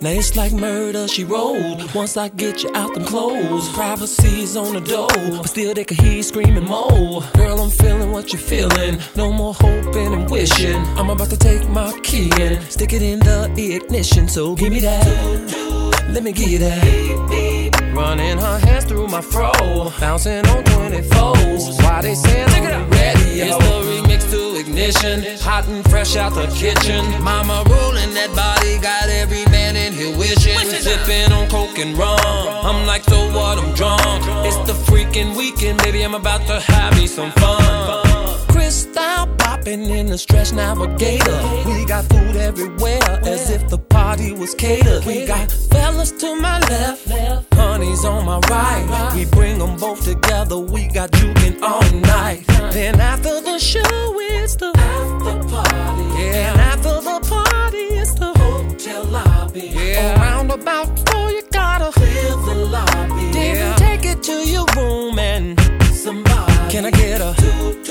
Now 0.00 0.10
it's 0.10 0.36
like 0.36 0.52
murder, 0.52 1.08
she 1.08 1.24
rolled. 1.24 1.92
Once 1.92 2.16
I 2.16 2.28
get 2.28 2.62
you 2.62 2.70
out 2.76 2.94
them 2.94 3.04
clothes, 3.04 3.68
privacy's 3.70 4.56
on 4.56 4.74
the 4.74 4.80
door, 4.80 5.08
but 5.38 5.48
still 5.48 5.74
they 5.74 5.84
can 5.84 5.96
hear 5.96 6.12
you 6.12 6.22
screaming 6.22 6.64
more. 6.64 7.22
Girl, 7.34 7.60
I'm 7.60 7.70
feeling 7.70 8.12
what 8.12 8.32
you're 8.32 8.40
feeling. 8.40 9.00
No 9.16 9.32
more 9.32 9.54
hoping 9.54 10.14
and 10.14 10.30
wishing. 10.30 10.76
I'm 10.96 11.10
about 11.10 11.30
to 11.30 11.36
take 11.36 11.68
my 11.68 11.92
key 12.04 12.30
and 12.40 12.62
stick 12.70 12.92
it 12.92 13.02
in 13.02 13.18
the 13.18 13.74
ignition. 13.74 14.28
So 14.28 14.54
give 14.54 14.72
me 14.72 14.78
that. 14.80 16.08
Let 16.10 16.22
me 16.22 16.32
give 16.32 16.48
you 16.48 16.58
that. 16.58 17.77
Running 17.94 18.38
her 18.38 18.58
hands 18.58 18.84
through 18.84 19.08
my 19.08 19.20
fro, 19.20 19.52
bouncing 20.00 20.46
on 20.46 20.64
24s. 20.64 21.82
Why 21.82 22.02
they 22.02 22.14
saying 22.14 22.48
on 22.48 22.62
the 22.62 22.96
ready? 22.96 23.40
It's 23.40 23.56
the 23.56 23.74
remix 23.88 24.30
to 24.30 24.58
ignition, 24.58 25.24
hot 25.40 25.66
and 25.68 25.88
fresh 25.90 26.16
out 26.16 26.34
the 26.34 26.46
kitchen. 26.48 27.04
Mama 27.22 27.64
rolling 27.68 28.14
that 28.14 28.30
body, 28.34 28.78
got 28.78 29.08
every 29.08 29.44
man 29.46 29.76
in 29.76 29.92
here 29.92 30.16
wishing. 30.16 30.58
Sipping 30.58 31.32
on 31.32 31.48
coke 31.48 31.78
and 31.78 31.96
rum. 31.98 32.18
I'm 32.22 32.86
like, 32.86 33.04
so 33.04 33.18
what? 33.32 33.58
I'm 33.58 33.74
drunk. 33.74 34.24
It's 34.46 34.58
the 34.66 34.74
freaking 34.90 35.36
weekend, 35.36 35.82
baby. 35.82 36.02
I'm 36.02 36.14
about 36.14 36.46
to 36.46 36.60
have 36.60 36.96
me 36.96 37.06
some 37.06 37.32
fun. 37.32 38.38
Cristal 38.48 39.26
popping 39.58 39.84
in 39.84 40.06
the 40.06 40.18
stretch 40.18 40.52
navigator. 40.52 41.40
We 41.66 41.84
got 41.84 42.04
food 42.06 42.36
everywhere, 42.36 43.00
as 43.24 43.50
if 43.50 43.68
the 43.68 43.78
party 43.78 44.32
was 44.32 44.54
catered. 44.54 45.04
We 45.04 45.26
got 45.26 45.50
fellas 45.50 46.12
to 46.12 46.36
my 46.36 46.60
left, 46.60 47.54
honey's 47.54 48.04
on 48.04 48.24
my 48.24 48.38
right. 48.50 49.12
We 49.14 49.24
bring 49.26 49.58
them 49.58 49.76
both 49.76 50.04
together. 50.04 50.58
We 50.58 50.88
got 50.88 51.10
juking 51.12 51.60
all 51.62 51.90
night. 52.00 52.44
Then 52.72 53.00
after 53.00 53.40
the 53.40 53.58
show, 53.58 53.80
it's 53.82 54.56
the 54.56 54.72
after 54.76 55.48
party. 55.48 56.04
Yeah, 56.22 56.52
and 56.52 56.60
after 56.60 57.00
the 57.00 57.18
party, 57.28 57.84
it's 58.00 58.14
the 58.14 58.32
hotel 58.38 59.04
lobby. 59.04 59.72
Yeah, 59.74 60.20
around 60.20 60.50
about 60.50 60.86
four, 61.08 61.30
you 61.30 61.42
gotta 61.50 61.90
clear 61.92 62.30
the 62.48 62.54
lobby. 62.54 63.32
Then 63.32 63.78
take 63.78 64.04
it 64.04 64.22
to 64.24 64.32
your 64.32 64.66
room 64.76 65.18
and 65.18 65.58
somebody. 65.94 66.70
Can 66.70 66.86
I 66.86 66.90
get 66.90 67.20
a? 67.20 67.87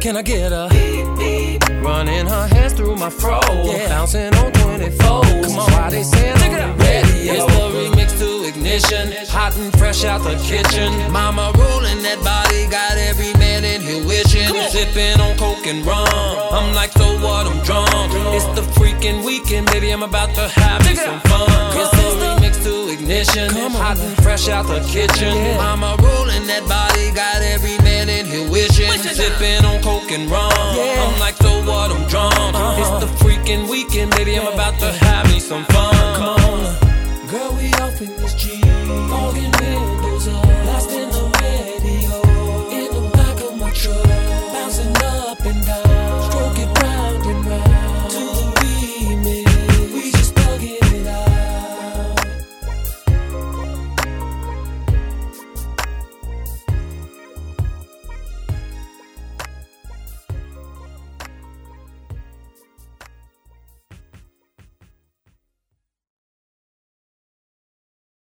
Can 0.00 0.16
I 0.16 0.22
get 0.22 0.50
a? 0.50 0.66
Running 1.84 2.26
her 2.26 2.46
hands 2.48 2.72
through 2.72 2.96
my 2.96 3.10
fro. 3.10 3.38
Yeah. 3.64 3.88
Bouncing 3.88 4.34
on 4.34 4.50
24. 4.52 4.96
Come 4.96 5.58
on, 5.58 5.72
why 5.72 5.90
they 5.90 6.02
saying 6.02 6.40
on 6.40 6.78
the 6.78 6.84
radio? 6.84 7.34
It's 7.34 7.44
the 7.44 7.68
remix 7.68 8.18
to 8.18 8.48
ignition. 8.48 9.12
Hot 9.28 9.54
and 9.58 9.70
fresh 9.78 10.04
out 10.04 10.22
the 10.22 10.36
kitchen. 10.40 11.12
Mama 11.12 11.52
rolling 11.52 12.00
that 12.00 12.16
body. 12.24 12.66
Got 12.70 12.96
every 12.96 13.34
man 13.34 13.62
in 13.64 13.82
here 13.82 14.02
wishing. 14.06 14.48
Sipping 14.72 15.20
on 15.20 15.36
coke 15.36 15.66
and 15.66 15.84
rum. 15.84 16.08
I'm 16.08 16.74
like, 16.74 16.92
so 16.92 17.20
what? 17.20 17.44
I'm 17.46 17.60
drunk. 17.62 17.90
It's 18.32 18.48
the 18.56 18.64
freaking 18.80 19.22
weekend. 19.22 19.66
Baby, 19.66 19.90
I'm 19.90 20.02
about 20.02 20.34
to 20.36 20.48
have 20.48 20.80
me 20.88 20.94
some 20.94 21.20
fun. 21.28 21.44
It's 21.76 21.90
the 21.92 22.08
remix 22.24 22.64
to 22.64 22.88
ignition. 22.88 23.50
Hot 23.76 24.00
and 24.00 24.16
fresh 24.22 24.48
out 24.48 24.66
the 24.66 24.80
kitchen. 24.80 25.36
Mama 25.58 25.96
rolling 26.00 26.46
that 26.46 26.64
body. 26.66 27.12
Got 27.12 27.42
every 27.42 27.76
man 27.84 27.89
in 28.08 28.26
here 28.26 28.48
wishing. 28.50 28.90
Sipping 28.90 29.64
on 29.64 29.82
coke 29.82 30.10
and 30.12 30.30
rum. 30.30 30.52
I'm 30.52 31.18
like, 31.20 31.36
so 31.36 31.62
what? 31.64 31.90
I'm 31.90 32.06
drunk. 32.08 32.34
Uh-huh. 32.34 32.80
It's 32.80 33.04
the 33.04 33.24
freaking 33.24 33.68
weekend, 33.68 34.12
baby. 34.16 34.38
I'm 34.38 34.46
about 34.52 34.78
to 34.80 34.92
have 35.04 35.26
me 35.30 35.40
some 35.40 35.64
fun. 35.66 35.94
Come 36.16 36.40
on, 36.50 37.28
girl, 37.28 37.52
we 37.54 37.72
off 37.74 38.00
in 38.00 38.08
this 38.16 38.34
G. 38.34 38.60
Fogging 38.60 39.52
windows 39.60 40.28
up, 40.28 40.44